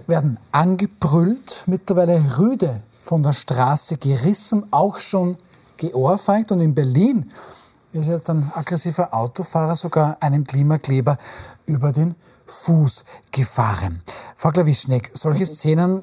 werden 0.06 0.38
angebrüllt, 0.52 1.64
mittlerweile 1.66 2.38
rüde 2.38 2.80
von 3.04 3.22
der 3.22 3.32
Straße 3.32 3.96
gerissen, 3.96 4.64
auch 4.70 4.98
schon 4.98 5.36
geohrfeigt. 5.76 6.52
Und 6.52 6.60
in 6.60 6.74
Berlin 6.74 7.30
ist 7.92 8.08
jetzt 8.08 8.30
ein 8.30 8.50
aggressiver 8.54 9.12
Autofahrer 9.12 9.76
sogar 9.76 10.16
einem 10.20 10.44
Klimakleber 10.44 11.18
über 11.66 11.92
den 11.92 12.14
Fuß 12.46 13.04
gefahren. 13.30 14.02
Frau 14.36 14.50
Klawischneck, 14.50 15.10
solche 15.14 15.46
Szenen 15.46 16.02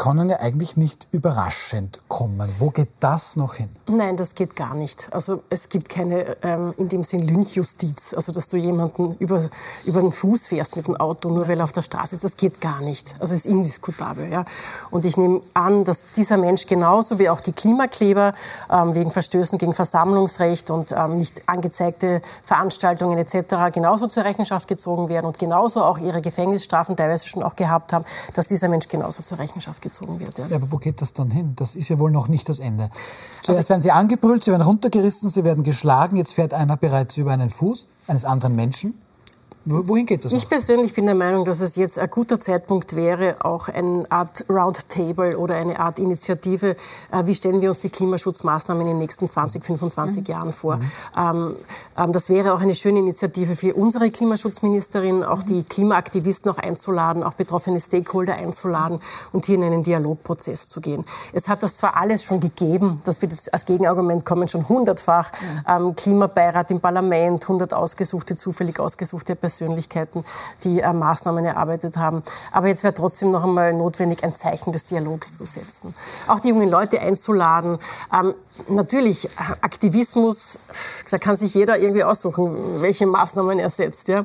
können 0.00 0.30
ja 0.30 0.40
eigentlich 0.40 0.78
nicht 0.78 1.08
überraschend 1.10 2.00
kommen. 2.08 2.50
Wo 2.58 2.70
geht 2.70 2.88
das 3.00 3.36
noch 3.36 3.56
hin? 3.56 3.68
Nein, 3.86 4.16
das 4.16 4.34
geht 4.34 4.56
gar 4.56 4.74
nicht. 4.74 5.08
Also 5.12 5.42
es 5.50 5.68
gibt 5.68 5.90
keine 5.90 6.38
ähm, 6.42 6.72
in 6.78 6.88
dem 6.88 7.04
Sinn 7.04 7.28
Lynchjustiz, 7.28 8.14
also 8.14 8.32
dass 8.32 8.48
du 8.48 8.56
jemanden 8.56 9.14
über, 9.18 9.42
über 9.84 10.00
den 10.00 10.10
Fuß 10.10 10.46
fährst 10.46 10.76
mit 10.76 10.86
dem 10.86 10.96
Auto, 10.96 11.28
nur 11.28 11.48
weil 11.48 11.58
er 11.58 11.64
auf 11.64 11.72
der 11.72 11.82
Straße 11.82 12.14
ist, 12.14 12.24
das 12.24 12.38
geht 12.38 12.62
gar 12.62 12.80
nicht. 12.80 13.14
Also 13.18 13.34
es 13.34 13.44
ist 13.44 13.52
indiskutabel. 13.52 14.32
Ja. 14.32 14.46
Und 14.90 15.04
ich 15.04 15.18
nehme 15.18 15.42
an, 15.52 15.84
dass 15.84 16.12
dieser 16.16 16.38
Mensch 16.38 16.66
genauso 16.66 17.18
wie 17.18 17.28
auch 17.28 17.42
die 17.42 17.52
Klimakleber 17.52 18.32
ähm, 18.70 18.94
wegen 18.94 19.10
Verstößen 19.10 19.58
gegen 19.58 19.74
Versammlungsrecht 19.74 20.70
und 20.70 20.92
ähm, 20.92 21.18
nicht 21.18 21.46
angezeigte 21.46 22.22
Veranstaltungen 22.42 23.18
etc. 23.18 23.70
genauso 23.70 24.06
zur 24.06 24.24
Rechenschaft 24.24 24.66
gezogen 24.66 25.10
werden 25.10 25.26
und 25.26 25.38
genauso 25.38 25.84
auch 25.84 25.98
ihre 25.98 26.22
Gefängnisstrafen 26.22 26.96
teilweise 26.96 27.28
schon 27.28 27.42
auch 27.42 27.54
gehabt 27.54 27.92
haben, 27.92 28.06
dass 28.32 28.46
dieser 28.46 28.68
Mensch 28.68 28.88
genauso 28.88 29.22
zur 29.22 29.38
Rechenschaft 29.38 29.82
gezogen 29.82 29.89
wird. 30.20 30.38
Ja. 30.38 30.46
Ja, 30.46 30.56
aber 30.56 30.70
wo 30.70 30.78
geht 30.78 31.00
das 31.00 31.12
dann 31.12 31.30
hin? 31.30 31.54
Das 31.56 31.74
ist 31.74 31.88
ja 31.88 31.98
wohl 31.98 32.10
noch 32.10 32.28
nicht 32.28 32.48
das 32.48 32.58
Ende. 32.58 32.90
Zuerst 33.42 33.68
werden 33.68 33.82
sie 33.82 33.90
angebrüllt, 33.90 34.44
sie 34.44 34.50
werden 34.50 34.62
runtergerissen, 34.62 35.30
sie 35.30 35.44
werden 35.44 35.64
geschlagen. 35.64 36.16
Jetzt 36.16 36.34
fährt 36.34 36.54
einer 36.54 36.76
bereits 36.76 37.16
über 37.16 37.32
einen 37.32 37.50
Fuß 37.50 37.86
eines 38.06 38.24
anderen 38.24 38.54
Menschen. 38.56 38.94
Wo- 39.66 39.86
Wohin 39.88 40.06
geht 40.06 40.24
das 40.24 40.32
Ich 40.32 40.44
noch? 40.44 40.48
persönlich 40.48 40.94
bin 40.94 41.04
der 41.04 41.14
Meinung, 41.14 41.44
dass 41.44 41.60
es 41.60 41.76
jetzt 41.76 41.98
ein 41.98 42.08
guter 42.08 42.40
Zeitpunkt 42.40 42.96
wäre, 42.96 43.36
auch 43.40 43.68
eine 43.68 44.06
Art 44.08 44.44
Roundtable 44.48 45.36
oder 45.36 45.54
eine 45.56 45.78
Art 45.78 45.98
Initiative, 45.98 46.76
äh, 47.12 47.26
wie 47.26 47.34
stellen 47.34 47.60
wir 47.60 47.68
uns 47.68 47.80
die 47.80 47.90
Klimaschutzmaßnahmen 47.90 48.80
in 48.82 48.88
den 48.88 48.98
nächsten 48.98 49.28
20, 49.28 49.62
25 49.64 50.26
Jahren 50.28 50.54
vor. 50.54 50.80
Ähm, 51.14 51.54
ähm, 51.98 52.12
das 52.14 52.30
wäre 52.30 52.54
auch 52.54 52.60
eine 52.60 52.74
schöne 52.74 53.00
Initiative 53.00 53.54
für 53.54 53.74
unsere 53.74 54.10
Klimaschutzministerin, 54.10 55.22
auch 55.24 55.42
die 55.42 55.62
Klimaaktivisten 55.62 56.50
auch 56.50 56.58
einzuladen, 56.58 57.22
auch 57.22 57.34
betroffene 57.34 57.80
Stakeholder 57.80 58.36
einzuladen 58.36 58.98
und 59.32 59.44
hier 59.44 59.56
in 59.56 59.64
einen 59.64 59.82
Dialogprozess 59.82 60.70
zu 60.70 60.80
gehen. 60.80 61.04
Es 61.34 61.48
hat 61.50 61.62
das 61.62 61.74
zwar 61.76 61.96
alles 61.98 62.24
schon 62.24 62.40
gegeben, 62.40 63.02
das 63.04 63.20
wird 63.20 63.32
jetzt 63.32 63.52
als 63.52 63.66
Gegenargument 63.66 64.24
kommen, 64.24 64.48
schon 64.48 64.66
hundertfach, 64.70 65.30
ähm, 65.68 65.94
Klimabeirat 65.94 66.70
im 66.70 66.80
Parlament, 66.80 67.44
100 67.46 67.74
ausgesuchte, 67.74 68.34
zufällig 68.36 68.80
ausgesuchte 68.80 69.36
Persönlichkeiten, 69.50 70.24
die 70.62 70.80
äh, 70.80 70.92
Maßnahmen 70.92 71.44
erarbeitet 71.44 71.96
haben. 71.96 72.22
Aber 72.52 72.68
jetzt 72.68 72.84
wäre 72.84 72.94
trotzdem 72.94 73.32
noch 73.32 73.42
einmal 73.42 73.72
notwendig, 73.72 74.22
ein 74.22 74.34
Zeichen 74.34 74.72
des 74.72 74.84
Dialogs 74.84 75.34
zu 75.34 75.44
setzen. 75.44 75.94
Auch 76.28 76.38
die 76.38 76.50
jungen 76.50 76.70
Leute 76.70 77.00
einzuladen. 77.00 77.78
Ähm, 78.14 78.34
natürlich, 78.68 79.28
Aktivismus, 79.60 80.60
da 81.10 81.18
kann 81.18 81.36
sich 81.36 81.54
jeder 81.54 81.78
irgendwie 81.78 82.04
aussuchen, 82.04 82.80
welche 82.80 83.06
Maßnahmen 83.06 83.58
er 83.58 83.70
setzt. 83.70 84.08
Ja? 84.08 84.24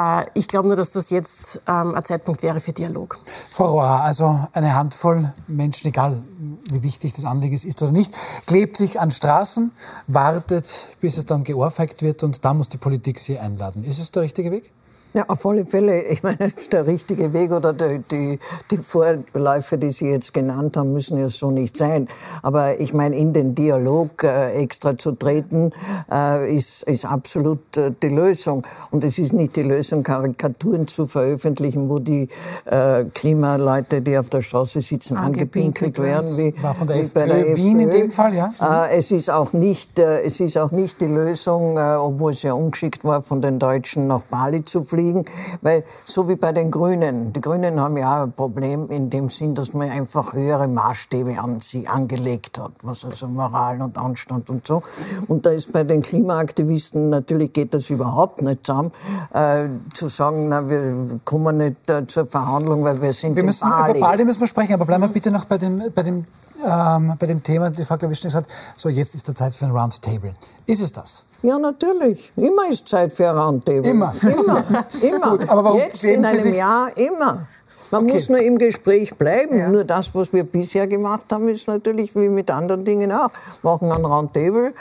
Äh, 0.00 0.26
ich 0.34 0.48
glaube 0.48 0.68
nur, 0.68 0.76
dass 0.76 0.92
das 0.92 1.10
jetzt 1.10 1.60
ähm, 1.68 1.94
ein 1.94 2.04
Zeitpunkt 2.04 2.42
wäre 2.42 2.60
für 2.60 2.72
Dialog. 2.72 3.18
Frau 3.50 3.72
Rohr, 3.72 3.84
also 3.84 4.48
eine 4.52 4.74
Handvoll 4.74 5.32
Menschen, 5.46 5.88
egal 5.88 6.22
wie 6.70 6.82
wichtig 6.82 7.12
das 7.12 7.24
Anliegen 7.24 7.54
ist 7.54 7.82
oder 7.82 7.92
nicht, 7.92 8.14
klebt 8.46 8.76
sich 8.76 9.00
an 9.00 9.10
Straßen, 9.10 9.72
wartet, 10.06 10.88
bis 11.00 11.18
es 11.18 11.26
dann 11.26 11.44
geohrfeigt 11.44 12.02
wird 12.02 12.22
und 12.22 12.44
da 12.44 12.54
muss 12.54 12.68
die 12.68 12.78
Politik 12.78 13.18
sie 13.18 13.38
einladen. 13.38 13.84
Ist 13.84 13.98
es 13.98 14.10
der 14.10 14.22
richtige 14.22 14.50
Weg? 14.50 14.72
Ja, 15.12 15.24
auf 15.26 15.44
alle 15.44 15.66
Fälle. 15.66 16.04
Ich 16.10 16.22
meine, 16.22 16.52
der 16.72 16.86
richtige 16.86 17.32
Weg 17.32 17.52
oder 17.52 17.72
die, 17.72 18.00
die, 18.10 18.38
die 18.70 18.76
Vorläufe, 18.76 19.78
die 19.78 19.90
Sie 19.90 20.08
jetzt 20.08 20.34
genannt 20.34 20.76
haben, 20.76 20.92
müssen 20.92 21.18
ja 21.18 21.28
so 21.28 21.50
nicht 21.50 21.76
sein. 21.76 22.08
Aber 22.42 22.78
ich 22.80 22.92
meine, 22.92 23.16
in 23.16 23.32
den 23.32 23.54
Dialog 23.54 24.22
äh, 24.24 24.52
extra 24.52 24.98
zu 24.98 25.12
treten, 25.12 25.70
äh, 26.10 26.54
ist, 26.54 26.82
ist 26.84 27.06
absolut 27.06 27.76
äh, 27.76 27.92
die 28.02 28.08
Lösung. 28.08 28.66
Und 28.90 29.04
es 29.04 29.18
ist 29.18 29.32
nicht 29.32 29.56
die 29.56 29.62
Lösung, 29.62 30.02
Karikaturen 30.02 30.86
zu 30.86 31.06
veröffentlichen, 31.06 31.88
wo 31.88 31.98
die 31.98 32.28
äh, 32.66 33.04
Klimaleute, 33.14 34.02
die 34.02 34.18
auf 34.18 34.28
der 34.30 34.42
Straße 34.42 34.80
sitzen, 34.80 35.16
angepinkelt, 35.16 35.98
werden. 35.98 36.36
Wie, 36.36 36.62
War 36.62 36.74
von 36.74 36.86
der 36.86 36.96
wie 36.96 37.00
FPÖ, 37.00 37.14
bei 37.14 37.26
der 37.26 37.56
Wien 37.56 37.80
FPÖ. 37.80 37.94
in 37.94 38.00
dem 38.02 38.10
Fall, 38.10 38.34
ja? 38.34 38.52
Äh, 38.60 38.98
es, 38.98 39.10
ist 39.10 39.30
auch 39.30 39.52
nicht, 39.52 39.98
äh, 39.98 40.22
es 40.22 40.40
ist 40.40 40.58
auch 40.58 40.72
nicht 40.72 41.00
die 41.00 41.06
Lösung, 41.06 41.78
obwohl 41.78 42.32
es 42.32 42.42
ja 42.42 42.52
ungeschickt 42.52 43.04
war, 43.04 43.22
von 43.22 43.40
den 43.40 43.58
Deutschen 43.58 44.06
nach 44.06 44.22
Bali 44.22 44.64
zu 44.64 44.82
fliegen 44.82 44.99
fliegen, 45.00 45.24
weil 45.62 45.84
so 46.04 46.28
wie 46.28 46.36
bei 46.36 46.52
den 46.52 46.70
Grünen, 46.70 47.32
die 47.32 47.40
Grünen 47.40 47.80
haben 47.80 47.96
ja 47.96 48.24
ein 48.24 48.32
Problem 48.32 48.88
in 48.90 49.10
dem 49.10 49.28
Sinn, 49.30 49.54
dass 49.54 49.72
man 49.72 49.90
einfach 49.90 50.32
höhere 50.32 50.68
Maßstäbe 50.68 51.40
an 51.40 51.60
sie 51.60 51.88
angelegt 51.88 52.58
hat, 52.58 52.72
was 52.82 53.04
also 53.04 53.28
Moral 53.28 53.80
und 53.82 53.96
Anstand 53.98 54.50
und 54.50 54.66
so. 54.66 54.82
Und 55.28 55.46
da 55.46 55.50
ist 55.50 55.72
bei 55.72 55.84
den 55.84 56.02
Klimaaktivisten 56.02 57.10
natürlich 57.10 57.52
geht 57.52 57.72
das 57.74 57.90
überhaupt 57.90 58.42
nicht 58.42 58.66
zusammen, 58.66 58.92
äh, 59.32 59.68
zu 59.92 60.08
sagen, 60.08 60.48
na, 60.48 60.68
wir 60.68 61.20
kommen 61.24 61.56
nicht 61.56 61.88
äh, 61.88 62.06
zur 62.06 62.26
Verhandlung, 62.26 62.84
weil 62.84 63.00
wir 63.00 63.12
sind 63.12 63.36
wir 63.36 63.44
müssen, 63.44 63.68
Bali. 63.68 63.98
Über 63.98 64.08
Bali 64.08 64.24
müssen 64.24 64.40
wir 64.40 64.46
sprechen, 64.46 64.74
aber 64.74 64.86
bleiben 64.86 65.02
wir 65.02 65.08
bitte 65.08 65.30
noch 65.30 65.46
bei 65.46 65.58
dem, 65.58 65.82
bei 65.94 66.02
dem 66.02 66.24
ähm, 66.62 67.14
bei 67.18 67.26
dem 67.26 67.42
Thema, 67.42 67.70
die 67.70 67.86
Frau 67.86 67.96
Klawischnik 67.96 68.32
sagt, 68.32 68.50
so 68.76 68.90
jetzt 68.90 69.14
ist 69.14 69.26
der 69.26 69.34
Zeit 69.34 69.54
für 69.54 69.64
ein 69.64 69.70
Roundtable. 69.70 70.34
Ist 70.66 70.82
es 70.82 70.92
das? 70.92 71.24
Ja, 71.42 71.58
natürlich. 71.58 72.32
Immer 72.36 72.68
ist 72.70 72.86
Zeit 72.86 73.12
für 73.12 73.28
ein 73.28 73.36
Roundtable. 73.36 73.90
Immer. 73.90 74.14
Immer. 74.22 74.64
immer. 75.02 75.30
Gut, 75.30 75.48
aber 75.48 75.64
warum 75.64 75.78
Jetzt 75.78 76.04
in 76.04 76.24
einem 76.24 76.54
Jahr 76.54 76.96
immer. 76.96 77.46
Man 77.90 78.04
okay. 78.04 78.14
muss 78.14 78.28
nur 78.28 78.38
im 78.38 78.58
Gespräch 78.58 79.14
bleiben. 79.16 79.58
Ja. 79.58 79.68
Nur 79.68 79.84
das, 79.84 80.14
was 80.14 80.32
wir 80.32 80.44
bisher 80.44 80.86
gemacht 80.86 81.24
haben, 81.32 81.48
ist 81.48 81.66
natürlich 81.66 82.14
wie 82.14 82.28
mit 82.28 82.50
anderen 82.50 82.84
Dingen 82.84 83.10
auch. 83.10 83.30
Machen 83.62 83.90
ein 83.90 84.04
Roundtable. 84.04 84.74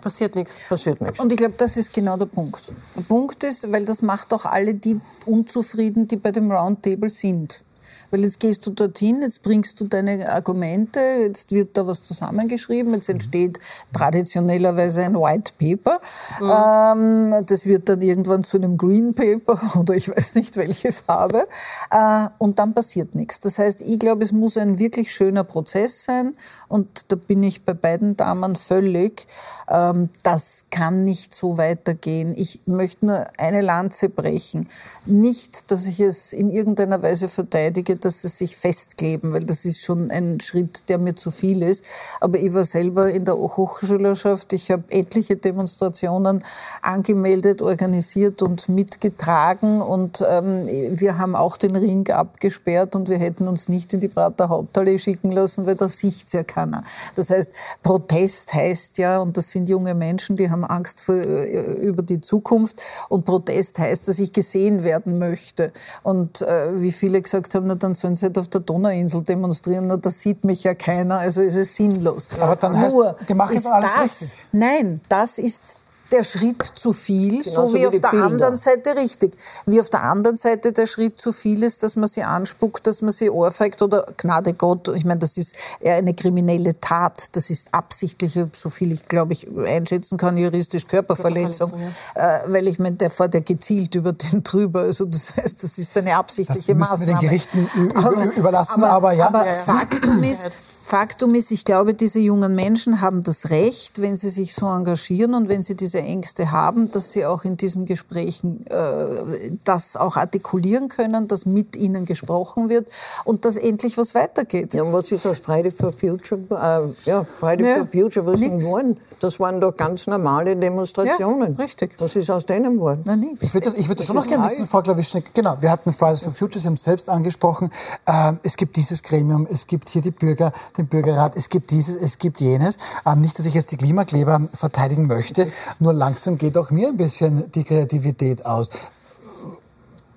Passiert 0.00 0.34
nichts. 0.34 0.68
Passiert 0.68 1.00
nichts. 1.00 1.20
Und 1.20 1.30
ich 1.30 1.36
glaube, 1.36 1.54
das 1.58 1.76
ist 1.76 1.92
genau 1.92 2.16
der 2.16 2.26
Punkt. 2.26 2.60
Der 2.96 3.02
Punkt 3.02 3.42
ist, 3.44 3.70
weil 3.70 3.84
das 3.84 4.00
macht 4.00 4.32
auch 4.32 4.46
alle 4.46 4.74
die 4.74 4.98
unzufrieden, 5.26 6.08
die 6.08 6.16
bei 6.16 6.32
dem 6.32 6.50
Roundtable 6.50 7.10
sind. 7.10 7.62
Weil 8.10 8.20
jetzt 8.20 8.40
gehst 8.40 8.66
du 8.66 8.70
dorthin, 8.70 9.22
jetzt 9.22 9.42
bringst 9.42 9.80
du 9.80 9.84
deine 9.84 10.30
Argumente, 10.30 11.00
jetzt 11.00 11.52
wird 11.52 11.76
da 11.76 11.86
was 11.86 12.02
zusammengeschrieben, 12.02 12.94
jetzt 12.94 13.08
entsteht 13.08 13.58
traditionellerweise 13.92 15.02
ein 15.02 15.14
White 15.14 15.52
Paper. 15.58 16.00
Mhm. 16.40 17.32
Ähm, 17.32 17.46
das 17.46 17.66
wird 17.66 17.88
dann 17.88 18.00
irgendwann 18.00 18.44
zu 18.44 18.56
einem 18.56 18.78
Green 18.78 19.14
Paper 19.14 19.60
oder 19.78 19.94
ich 19.94 20.08
weiß 20.08 20.34
nicht 20.36 20.56
welche 20.56 20.92
Farbe. 20.92 21.46
Äh, 21.90 22.28
und 22.38 22.58
dann 22.58 22.74
passiert 22.74 23.14
nichts. 23.14 23.40
Das 23.40 23.58
heißt, 23.58 23.82
ich 23.82 23.98
glaube, 23.98 24.24
es 24.24 24.32
muss 24.32 24.56
ein 24.56 24.78
wirklich 24.78 25.12
schöner 25.12 25.44
Prozess 25.44 26.04
sein 26.04 26.32
und 26.68 27.12
da 27.12 27.16
bin 27.16 27.42
ich 27.42 27.64
bei 27.64 27.74
beiden 27.74 28.16
Damen 28.16 28.56
völlig. 28.56 29.26
Ähm, 29.68 30.08
das 30.22 30.64
kann 30.70 31.04
nicht 31.04 31.34
so 31.34 31.58
weitergehen. 31.58 32.34
Ich 32.36 32.62
möchte 32.66 33.06
nur 33.06 33.26
eine 33.36 33.60
Lanze 33.60 34.08
brechen. 34.08 34.68
Nicht, 35.04 35.70
dass 35.70 35.86
ich 35.86 36.00
es 36.00 36.32
in 36.32 36.48
irgendeiner 36.48 37.02
Weise 37.02 37.28
verteidige, 37.28 37.97
dass 38.04 38.22
sie 38.22 38.28
sich 38.28 38.56
festkleben, 38.56 39.32
weil 39.32 39.44
das 39.44 39.64
ist 39.64 39.82
schon 39.82 40.10
ein 40.10 40.40
Schritt, 40.40 40.88
der 40.88 40.98
mir 40.98 41.14
zu 41.14 41.30
viel 41.30 41.62
ist. 41.62 41.84
Aber 42.20 42.38
ich 42.38 42.52
war 42.54 42.64
selber 42.64 43.10
in 43.10 43.24
der 43.24 43.36
Hochschulerschaft. 43.36 44.52
Ich 44.52 44.70
habe 44.70 44.84
etliche 44.88 45.36
Demonstrationen 45.36 46.44
angemeldet, 46.82 47.62
organisiert 47.62 48.42
und 48.42 48.68
mitgetragen. 48.68 49.80
Und 49.80 50.24
ähm, 50.28 50.66
wir 50.98 51.18
haben 51.18 51.34
auch 51.34 51.56
den 51.56 51.76
Ring 51.76 52.08
abgesperrt 52.10 52.94
und 52.94 53.08
wir 53.08 53.18
hätten 53.18 53.48
uns 53.48 53.68
nicht 53.68 53.92
in 53.92 54.00
die 54.00 54.08
Prater 54.08 54.48
Haupthalle 54.48 54.98
schicken 54.98 55.32
lassen, 55.32 55.66
weil 55.66 55.76
da 55.76 55.88
sieht's 55.88 56.32
ja 56.32 56.42
keiner. 56.42 56.84
Das 57.16 57.30
heißt, 57.30 57.50
Protest 57.82 58.54
heißt 58.54 58.98
ja, 58.98 59.18
und 59.18 59.36
das 59.36 59.50
sind 59.50 59.68
junge 59.68 59.94
Menschen, 59.94 60.36
die 60.36 60.50
haben 60.50 60.64
Angst 60.64 61.00
für, 61.00 61.22
äh, 61.22 61.72
über 61.80 62.02
die 62.02 62.20
Zukunft. 62.20 62.82
Und 63.08 63.24
Protest 63.24 63.78
heißt, 63.78 64.08
dass 64.08 64.18
ich 64.18 64.32
gesehen 64.32 64.84
werden 64.84 65.18
möchte. 65.18 65.72
Und 66.02 66.42
äh, 66.42 66.80
wie 66.80 66.92
viele 66.92 67.20
gesagt 67.20 67.54
haben, 67.54 67.66
na, 67.66 67.74
dann 67.74 67.87
sollen 67.94 68.16
sie 68.16 68.26
halt 68.26 68.38
auf 68.38 68.48
der 68.48 68.60
Donauinsel 68.60 69.22
demonstrieren, 69.22 69.88
da 70.00 70.10
sieht 70.10 70.44
mich 70.44 70.64
ja 70.64 70.74
keiner, 70.74 71.18
also 71.18 71.42
ist 71.42 71.56
es 71.56 71.74
sinnlos. 71.76 72.28
Aber 72.40 72.56
dann 72.56 72.72
Nur 72.72 73.08
heißt, 73.08 73.28
die 73.28 73.34
machen 73.34 73.56
ist 73.56 73.66
alles 73.66 73.92
das, 73.94 74.04
richtig. 74.04 74.38
Nein, 74.52 75.00
das 75.08 75.38
ist 75.38 75.78
der 76.10 76.24
Schritt 76.24 76.62
zu 76.74 76.92
viel, 76.92 77.42
Genauso 77.42 77.66
so 77.66 77.74
wie, 77.74 77.80
wie 77.80 77.86
auf 77.86 78.00
der 78.00 78.08
Bilder. 78.08 78.26
anderen 78.26 78.56
Seite 78.56 78.96
richtig. 78.96 79.36
Wie 79.66 79.80
auf 79.80 79.90
der 79.90 80.02
anderen 80.02 80.36
Seite 80.36 80.72
der 80.72 80.86
Schritt 80.86 81.20
zu 81.20 81.32
viel 81.32 81.62
ist, 81.62 81.82
dass 81.82 81.96
man 81.96 82.08
sie 82.08 82.22
anspuckt, 82.22 82.86
dass 82.86 83.02
man 83.02 83.12
sie 83.12 83.30
ohrfeigt 83.30 83.82
oder 83.82 84.06
Gnade 84.16 84.54
Gott. 84.54 84.88
Ich 84.88 85.04
meine, 85.04 85.20
das 85.20 85.36
ist 85.36 85.54
eher 85.80 85.96
eine 85.96 86.14
kriminelle 86.14 86.78
Tat. 86.78 87.36
Das 87.36 87.50
ist 87.50 87.74
absichtliche, 87.74 88.50
so 88.52 88.70
viel 88.70 88.92
ich 88.92 89.06
glaube 89.08 89.32
ich 89.34 89.46
einschätzen 89.56 90.16
kann, 90.16 90.36
juristisch 90.36 90.86
Körperverletzung. 90.86 91.72
Ja. 92.16 92.38
äh, 92.38 92.52
weil 92.52 92.68
ich 92.68 92.78
meine, 92.78 92.96
der 92.96 93.10
fährt 93.10 93.34
ja 93.34 93.40
gezielt 93.40 93.94
über 93.94 94.12
den 94.12 94.42
drüber. 94.44 94.82
Also 94.82 95.04
das 95.04 95.36
heißt, 95.36 95.62
das 95.62 95.78
ist 95.78 95.96
eine 95.96 96.16
absichtliche 96.16 96.74
das 96.74 96.88
Maßnahme. 96.88 96.98
Das 96.98 97.22
wir 97.22 97.28
den 97.28 97.28
Gerichten 97.28 98.36
überlassen, 98.36 98.82
aber, 98.84 98.92
aber 98.92 99.12
ja. 99.12 99.26
Aber 99.28 99.44
Faktum 99.44 100.22
ist, 100.22 100.48
Faktum 100.88 101.34
ist, 101.34 101.50
ich 101.50 101.66
glaube, 101.66 101.92
diese 101.92 102.18
jungen 102.18 102.54
Menschen 102.54 103.02
haben 103.02 103.22
das 103.22 103.50
Recht, 103.50 104.00
wenn 104.00 104.16
sie 104.16 104.30
sich 104.30 104.54
so 104.54 104.66
engagieren 104.68 105.34
und 105.34 105.50
wenn 105.50 105.62
sie 105.62 105.74
diese 105.74 105.98
Ängste 105.98 106.50
haben, 106.50 106.90
dass 106.90 107.12
sie 107.12 107.26
auch 107.26 107.44
in 107.44 107.58
diesen 107.58 107.84
Gesprächen 107.84 108.66
äh, 108.68 109.50
das 109.64 109.98
auch 109.98 110.16
artikulieren 110.16 110.88
können, 110.88 111.28
dass 111.28 111.44
mit 111.44 111.76
ihnen 111.76 112.06
gesprochen 112.06 112.70
wird 112.70 112.90
und 113.24 113.44
dass 113.44 113.58
endlich 113.58 113.98
was 113.98 114.14
weitergeht. 114.14 114.72
Ja, 114.72 114.82
und 114.82 114.94
was 114.94 115.12
ist 115.12 115.26
aus 115.26 115.40
Friday 115.40 115.70
for 115.70 115.92
Future? 115.92 116.40
Äh, 116.50 117.10
ja, 117.10 117.22
Friday 117.22 117.68
ja, 117.68 117.76
for 117.76 117.86
Future, 117.86 118.24
was 118.24 118.40
ist 118.40 118.58
geworden? 118.58 118.96
Das 119.20 119.38
waren 119.38 119.60
doch 119.60 119.74
ganz 119.74 120.06
normale 120.06 120.56
Demonstrationen. 120.56 121.54
Ja, 121.58 121.64
richtig. 121.64 121.96
Was 121.98 122.16
ist 122.16 122.30
aus 122.30 122.46
denen 122.46 122.76
geworden? 122.76 123.02
Nein, 123.04 123.20
nicht. 123.20 123.42
Ich 123.42 123.52
würde 123.52 123.66
das, 123.66 123.74
ich 123.74 123.88
würd 123.88 123.98
das 123.98 124.06
schon 124.06 124.16
noch 124.16 124.26
gerne 124.26 124.46
wissen, 124.46 124.66
Frau 124.66 124.80
Klawischnik. 124.80 125.34
Genau, 125.34 125.58
wir 125.60 125.70
hatten 125.70 125.92
Fridays 125.92 126.22
for 126.22 126.32
Future, 126.32 126.60
Sie 126.60 126.66
haben 126.66 126.74
es 126.74 126.84
selbst 126.84 127.10
angesprochen. 127.10 127.68
Ähm, 128.06 128.38
es 128.42 128.56
gibt 128.56 128.76
dieses 128.76 129.02
Gremium, 129.02 129.46
es 129.50 129.66
gibt 129.66 129.90
hier 129.90 130.00
die 130.00 130.12
Bürger, 130.12 130.50
den 130.78 130.86
Bürgerrat, 130.86 131.36
es 131.36 131.48
gibt 131.48 131.70
dieses, 131.70 131.96
es 131.96 132.18
gibt 132.18 132.40
jenes. 132.40 132.78
Ähm, 133.04 133.20
nicht, 133.20 133.38
dass 133.38 133.46
ich 133.46 133.54
jetzt 133.54 133.72
die 133.72 133.76
Klimakleber 133.76 134.40
verteidigen 134.54 135.06
möchte, 135.06 135.50
nur 135.78 135.92
langsam 135.92 136.38
geht 136.38 136.56
auch 136.56 136.70
mir 136.70 136.88
ein 136.88 136.96
bisschen 136.96 137.50
die 137.52 137.64
Kreativität 137.64 138.46
aus 138.46 138.70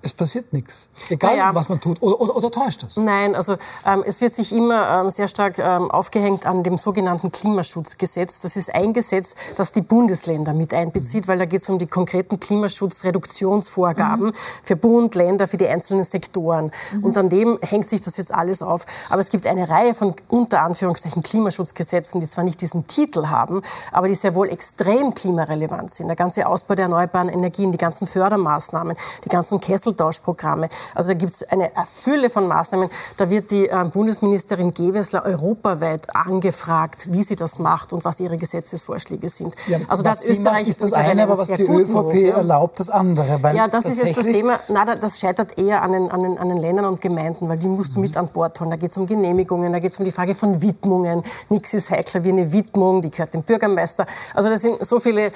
es 0.02 0.12
passiert 0.12 0.52
nichts. 0.52 0.88
Egal, 1.08 1.36
naja. 1.36 1.54
was 1.54 1.68
man 1.68 1.80
tut. 1.80 2.02
Oder, 2.02 2.20
oder, 2.20 2.36
oder, 2.36 2.50
täuscht 2.50 2.82
das? 2.82 2.96
Nein, 2.96 3.36
also 3.36 3.56
ähm, 3.86 4.02
es 4.04 4.20
wird 4.20 4.32
sich 4.32 4.52
immer 4.52 5.00
ähm, 5.00 5.10
sehr 5.10 5.28
stark 5.28 5.58
ähm, 5.58 5.90
aufgehängt 5.90 6.44
an 6.44 6.64
dem 6.64 6.76
sogenannten 6.76 7.30
Klimaschutzgesetz. 7.30 8.40
Das 8.40 8.56
ist 8.56 8.74
ein 8.74 8.92
Gesetz, 8.92 9.36
das 9.56 9.72
die 9.72 9.80
Bundesländer 9.80 10.54
mit 10.54 10.74
einbezieht, 10.74 11.26
mhm. 11.26 11.28
weil 11.28 11.38
da 11.38 11.44
geht 11.44 11.62
es 11.62 11.68
um 11.68 11.78
die 11.78 11.86
konkreten 11.86 12.40
Klimaschutzreduktionsvorgaben 12.40 14.26
mhm. 14.26 14.34
für 14.64 14.74
Bund, 14.74 15.14
Länder, 15.14 15.46
für 15.46 15.56
die 15.56 15.68
einzelnen 15.68 16.04
Sektoren. 16.04 16.72
Mhm. 16.92 17.04
Und 17.04 17.16
an 17.16 17.28
dem 17.28 17.58
hängt 17.62 17.88
sich 17.88 18.00
das 18.00 18.16
jetzt 18.16 18.34
alles 18.34 18.60
auf. 18.60 18.84
Aber 19.08 19.20
es 19.20 19.28
gibt 19.28 19.46
eine 19.46 19.68
Reihe 19.68 19.94
von 19.94 20.14
unter 20.28 20.62
Anführungszeichen 20.62 21.22
Klimaschutzgesetzen, 21.22 22.20
die 22.20 22.26
zwar 22.26 22.42
nicht 22.42 22.60
diesen 22.60 22.88
Titel 22.88 23.28
haben, 23.28 23.62
aber 23.92 24.08
die 24.08 24.14
sehr 24.14 24.34
wohl 24.34 24.48
extrem 24.48 25.14
klimarelevant 25.14 25.94
sind. 25.94 26.08
Der 26.08 26.16
ganze 26.16 26.46
Ausbau 26.46 26.74
der 26.74 26.86
erneuerbaren 26.86 27.28
Energien, 27.28 27.70
die 27.70 27.78
ganzen 27.78 28.08
Fördermaßnahmen, 28.08 28.96
die 29.24 29.28
ganzen 29.28 29.60
Kessel 29.60 29.91
Schlüsseltauschprogramme. 29.92 30.68
Also 30.94 31.10
da 31.10 31.14
gibt 31.14 31.32
es 31.32 31.42
eine 31.44 31.70
Fülle 31.86 32.30
von 32.30 32.48
Maßnahmen. 32.48 32.88
Da 33.16 33.30
wird 33.30 33.50
die 33.50 33.68
äh, 33.68 33.84
Bundesministerin 33.84 34.74
Gewessler 34.74 35.24
europaweit 35.24 36.14
angefragt, 36.14 37.08
wie 37.12 37.22
sie 37.22 37.36
das 37.36 37.58
macht 37.58 37.92
und 37.92 38.04
was 38.04 38.20
ihre 38.20 38.36
Gesetzesvorschläge 38.36 39.28
sind. 39.28 39.54
Ja, 39.66 39.78
also 39.88 40.02
da 40.02 40.12
hat 40.12 40.24
Österreich 40.24 40.68
ist 40.68 40.82
das 40.82 40.92
eine, 40.92 41.22
aber 41.22 41.38
was 41.38 41.48
die 41.48 41.62
ÖVP 41.62 41.94
Ruf, 41.94 42.14
ja. 42.14 42.36
erlaubt, 42.36 42.80
das 42.80 42.90
andere. 42.90 43.40
ja, 43.54 43.68
das 43.68 43.84
ist 43.84 44.02
jetzt 44.02 44.16
das 44.16 44.24
Thema. 44.24 44.58
Nein, 44.68 44.98
das 45.00 45.20
scheitert 45.20 45.58
eher 45.58 45.82
an 45.82 45.92
den, 45.92 46.10
an, 46.10 46.22
den, 46.22 46.38
an 46.38 46.48
den 46.48 46.58
Ländern 46.58 46.86
und 46.86 47.00
Gemeinden, 47.00 47.48
weil 47.48 47.58
die 47.58 47.68
musst 47.68 47.96
du 47.96 48.00
mit 48.00 48.16
an 48.16 48.28
Bord 48.28 48.58
holen. 48.60 48.70
Da 48.70 48.76
geht 48.76 48.90
es 48.90 48.96
um 48.96 49.06
Genehmigungen, 49.06 49.72
da 49.72 49.78
geht 49.78 49.92
es 49.92 49.98
um 49.98 50.04
die 50.04 50.12
Frage 50.12 50.34
von 50.34 50.60
Widmungen. 50.62 51.22
Nichts 51.48 51.74
ist 51.74 51.90
heikler 51.90 52.24
wie 52.24 52.30
eine 52.30 52.52
Widmung, 52.52 53.02
die 53.02 53.10
gehört 53.10 53.34
dem 53.34 53.42
Bürgermeister. 53.42 54.06
Also 54.34 54.48
das 54.48 54.62
sind 54.62 54.84
so 54.84 55.00
viele 55.00 55.30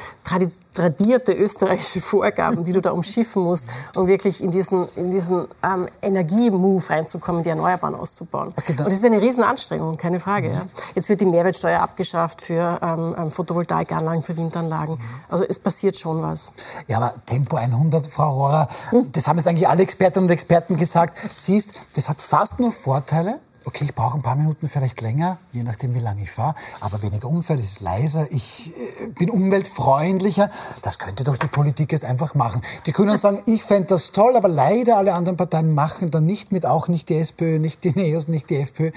tradierte 0.74 1.32
österreichische 1.32 2.00
Vorgaben, 2.00 2.64
die 2.64 2.72
du 2.72 2.80
da 2.80 2.90
umschiffen 2.90 3.42
musst, 3.42 3.68
um 3.94 4.07
wirklich 4.07 4.42
in 4.47 4.53
diesen, 4.53 4.86
in 4.94 5.11
diesen 5.11 5.49
ähm, 5.64 5.88
Energiemove 6.01 6.88
reinzukommen, 6.88 7.42
die 7.42 7.51
Erneuerbaren 7.51 7.97
auszubauen. 7.97 8.55
Okay, 8.57 8.72
und 8.78 8.80
das 8.80 8.94
ist 8.94 9.05
eine 9.05 9.20
Riesenanstrengung, 9.20 9.97
keine 9.97 10.20
Frage. 10.20 10.53
Ja. 10.53 10.62
Jetzt 10.94 11.09
wird 11.09 11.20
die 11.20 11.26
Mehrwertsteuer 11.26 11.80
abgeschafft 11.80 12.42
für 12.42 12.78
ähm, 12.80 13.14
ähm 13.18 13.30
Photovoltaikanlagen, 13.32 14.22
für 14.22 14.36
Windanlagen. 14.36 15.01
Also 15.28 15.44
es 15.49 15.59
passiert 15.59 15.99
schon 15.99 16.22
was. 16.22 16.53
Ja, 16.86 16.99
aber 16.99 17.12
Tempo 17.26 17.57
100, 17.57 18.07
Frau 18.07 18.32
Rohrer, 18.34 18.68
das 19.11 19.26
haben 19.26 19.36
jetzt 19.38 19.49
eigentlich 19.49 19.68
alle 19.68 19.82
Expertinnen 19.82 20.28
und 20.28 20.32
Experten 20.32 20.76
gesagt. 20.76 21.18
Siehst, 21.34 21.72
das 21.97 22.09
hat 22.09 22.20
fast 22.20 22.61
nur 22.61 22.70
Vorteile 22.70 23.40
okay, 23.66 23.84
ich 23.84 23.94
brauche 23.94 24.16
ein 24.16 24.22
paar 24.22 24.36
Minuten 24.36 24.68
vielleicht 24.68 25.00
länger, 25.00 25.38
je 25.52 25.64
nachdem, 25.64 25.92
wie 25.94 25.98
lange 25.98 26.22
ich 26.22 26.30
fahre, 26.30 26.54
aber 26.80 27.02
weniger 27.02 27.28
Unfall, 27.28 27.58
es 27.58 27.72
ist 27.72 27.80
leiser, 27.80 28.26
ich 28.30 28.72
äh, 29.02 29.08
bin 29.08 29.28
umweltfreundlicher. 29.28 30.50
Das 30.82 30.98
könnte 30.98 31.24
doch 31.24 31.36
die 31.36 31.48
Politik 31.48 31.92
jetzt 31.92 32.04
einfach 32.04 32.34
machen. 32.34 32.62
Die 32.86 32.92
Grünen 32.92 33.18
sagen, 33.26 33.42
ich 33.46 33.64
fände 33.64 33.88
das 33.88 34.12
toll, 34.12 34.36
aber 34.36 34.48
leider 34.48 34.96
alle 34.96 35.14
anderen 35.14 35.36
Parteien 35.36 35.74
machen 35.74 36.10
dann 36.10 36.24
nicht 36.24 36.52
mit, 36.52 36.64
auch 36.64 36.88
nicht 36.88 37.08
die 37.08 37.16
SPÖ, 37.16 37.58
nicht 37.58 37.82
die 37.84 37.90
NEOS, 37.96 38.28
nicht 38.28 38.50
die 38.50 38.56
FPÖ. 38.56 38.92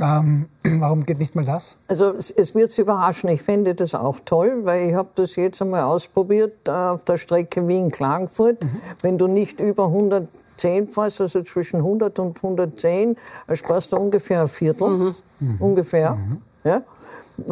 Ähm, 0.00 0.48
warum 0.64 1.06
geht 1.06 1.18
nicht 1.20 1.36
mal 1.36 1.44
das? 1.44 1.76
Also 1.86 2.12
es, 2.12 2.30
es 2.32 2.54
wird 2.54 2.70
Sie 2.70 2.82
überraschen, 2.82 3.30
ich 3.30 3.42
fände 3.42 3.74
das 3.76 3.94
auch 3.94 4.18
toll, 4.24 4.62
weil 4.64 4.88
ich 4.88 4.94
habe 4.94 5.10
das 5.14 5.36
jetzt 5.36 5.62
einmal 5.62 5.82
ausprobiert 5.82 6.66
äh, 6.66 6.72
auf 6.72 7.04
der 7.04 7.16
Strecke 7.16 7.68
Wien-Klagenfurt. 7.68 8.62
Mhm. 8.62 8.80
Wenn 9.02 9.18
du 9.18 9.28
nicht 9.28 9.60
über 9.60 9.86
100 9.86 10.28
10 10.60 10.86
fährst, 10.88 11.20
also 11.20 11.42
zwischen 11.42 11.78
100 11.78 12.18
und 12.18 12.36
110, 12.36 13.16
sparst 13.54 13.92
du 13.92 13.96
ungefähr 13.96 14.42
ein 14.42 14.48
Viertel. 14.48 14.88
Mhm. 14.88 15.14
Mhm. 15.40 15.56
Ungefähr. 15.58 16.12
Mhm. 16.12 16.42
Ja? 16.64 16.82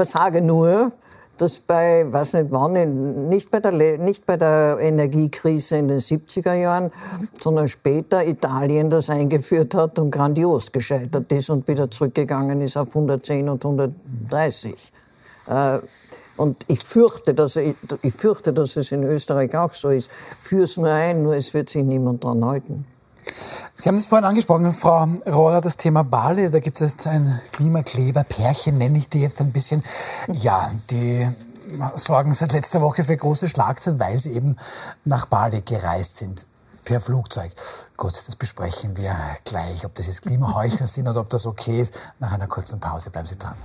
Ich 0.00 0.08
sage 0.08 0.40
nur, 0.42 0.92
dass 1.38 1.60
bei, 1.60 2.04
weiß 2.12 2.34
nicht 2.34 2.46
wann, 2.50 3.28
nicht 3.28 3.50
bei, 3.50 3.60
der, 3.60 3.72
nicht 3.98 4.26
bei 4.26 4.36
der 4.36 4.78
Energiekrise 4.80 5.76
in 5.76 5.88
den 5.88 6.00
70er 6.00 6.54
Jahren, 6.54 6.90
sondern 7.40 7.68
später 7.68 8.26
Italien 8.26 8.90
das 8.90 9.08
eingeführt 9.08 9.74
hat 9.74 9.98
und 9.98 10.10
grandios 10.10 10.72
gescheitert 10.72 11.30
ist 11.32 11.48
und 11.50 11.66
wieder 11.68 11.90
zurückgegangen 11.90 12.60
ist 12.60 12.76
auf 12.76 12.88
110 12.88 13.48
und 13.48 13.64
130. 13.64 14.74
Äh, 15.48 15.78
und 16.36 16.56
ich 16.68 16.84
fürchte, 16.84 17.34
dass, 17.34 17.56
ich, 17.56 17.74
ich 18.02 18.14
fürchte, 18.14 18.52
dass 18.52 18.76
es 18.76 18.92
in 18.92 19.02
Österreich 19.02 19.56
auch 19.56 19.72
so 19.72 19.90
ist. 19.90 20.10
Führ's 20.10 20.76
nur 20.76 20.88
ein, 20.88 21.22
nur 21.22 21.34
es 21.34 21.52
wird 21.52 21.68
sich 21.68 21.82
niemand 21.82 22.22
dran 22.22 22.44
halten. 22.44 22.84
Sie 23.76 23.88
haben 23.88 23.96
es 23.96 24.06
vorhin 24.06 24.24
angesprochen, 24.24 24.72
Frau 24.72 25.06
Rohrer, 25.26 25.60
das 25.60 25.76
Thema 25.76 26.02
Bali. 26.02 26.50
Da 26.50 26.60
gibt 26.60 26.80
es 26.80 27.06
ein 27.06 27.40
Klimakleber-Pärchen, 27.52 28.76
nenne 28.76 28.98
ich 28.98 29.08
die 29.08 29.20
jetzt 29.20 29.40
ein 29.40 29.52
bisschen. 29.52 29.84
Ja, 30.32 30.70
die 30.90 31.28
sorgen 31.94 32.34
seit 32.34 32.52
letzter 32.52 32.80
Woche 32.80 33.04
für 33.04 33.16
große 33.16 33.48
Schlagzeilen, 33.48 34.00
weil 34.00 34.18
sie 34.18 34.32
eben 34.32 34.56
nach 35.04 35.26
Bali 35.26 35.60
gereist 35.60 36.16
sind. 36.16 36.46
Per 36.84 37.00
Flugzeug. 37.00 37.52
Gut, 37.98 38.14
das 38.26 38.34
besprechen 38.34 38.96
wir 38.96 39.14
gleich, 39.44 39.84
ob 39.84 39.94
das 39.94 40.06
jetzt 40.06 40.22
Klimaheuchler 40.22 40.86
sind 40.86 41.06
oder 41.06 41.20
ob 41.20 41.28
das 41.28 41.44
okay 41.44 41.80
ist. 41.80 42.14
Nach 42.18 42.32
einer 42.32 42.46
kurzen 42.46 42.80
Pause 42.80 43.10
bleiben 43.10 43.28
Sie 43.28 43.36
dran. 43.36 43.56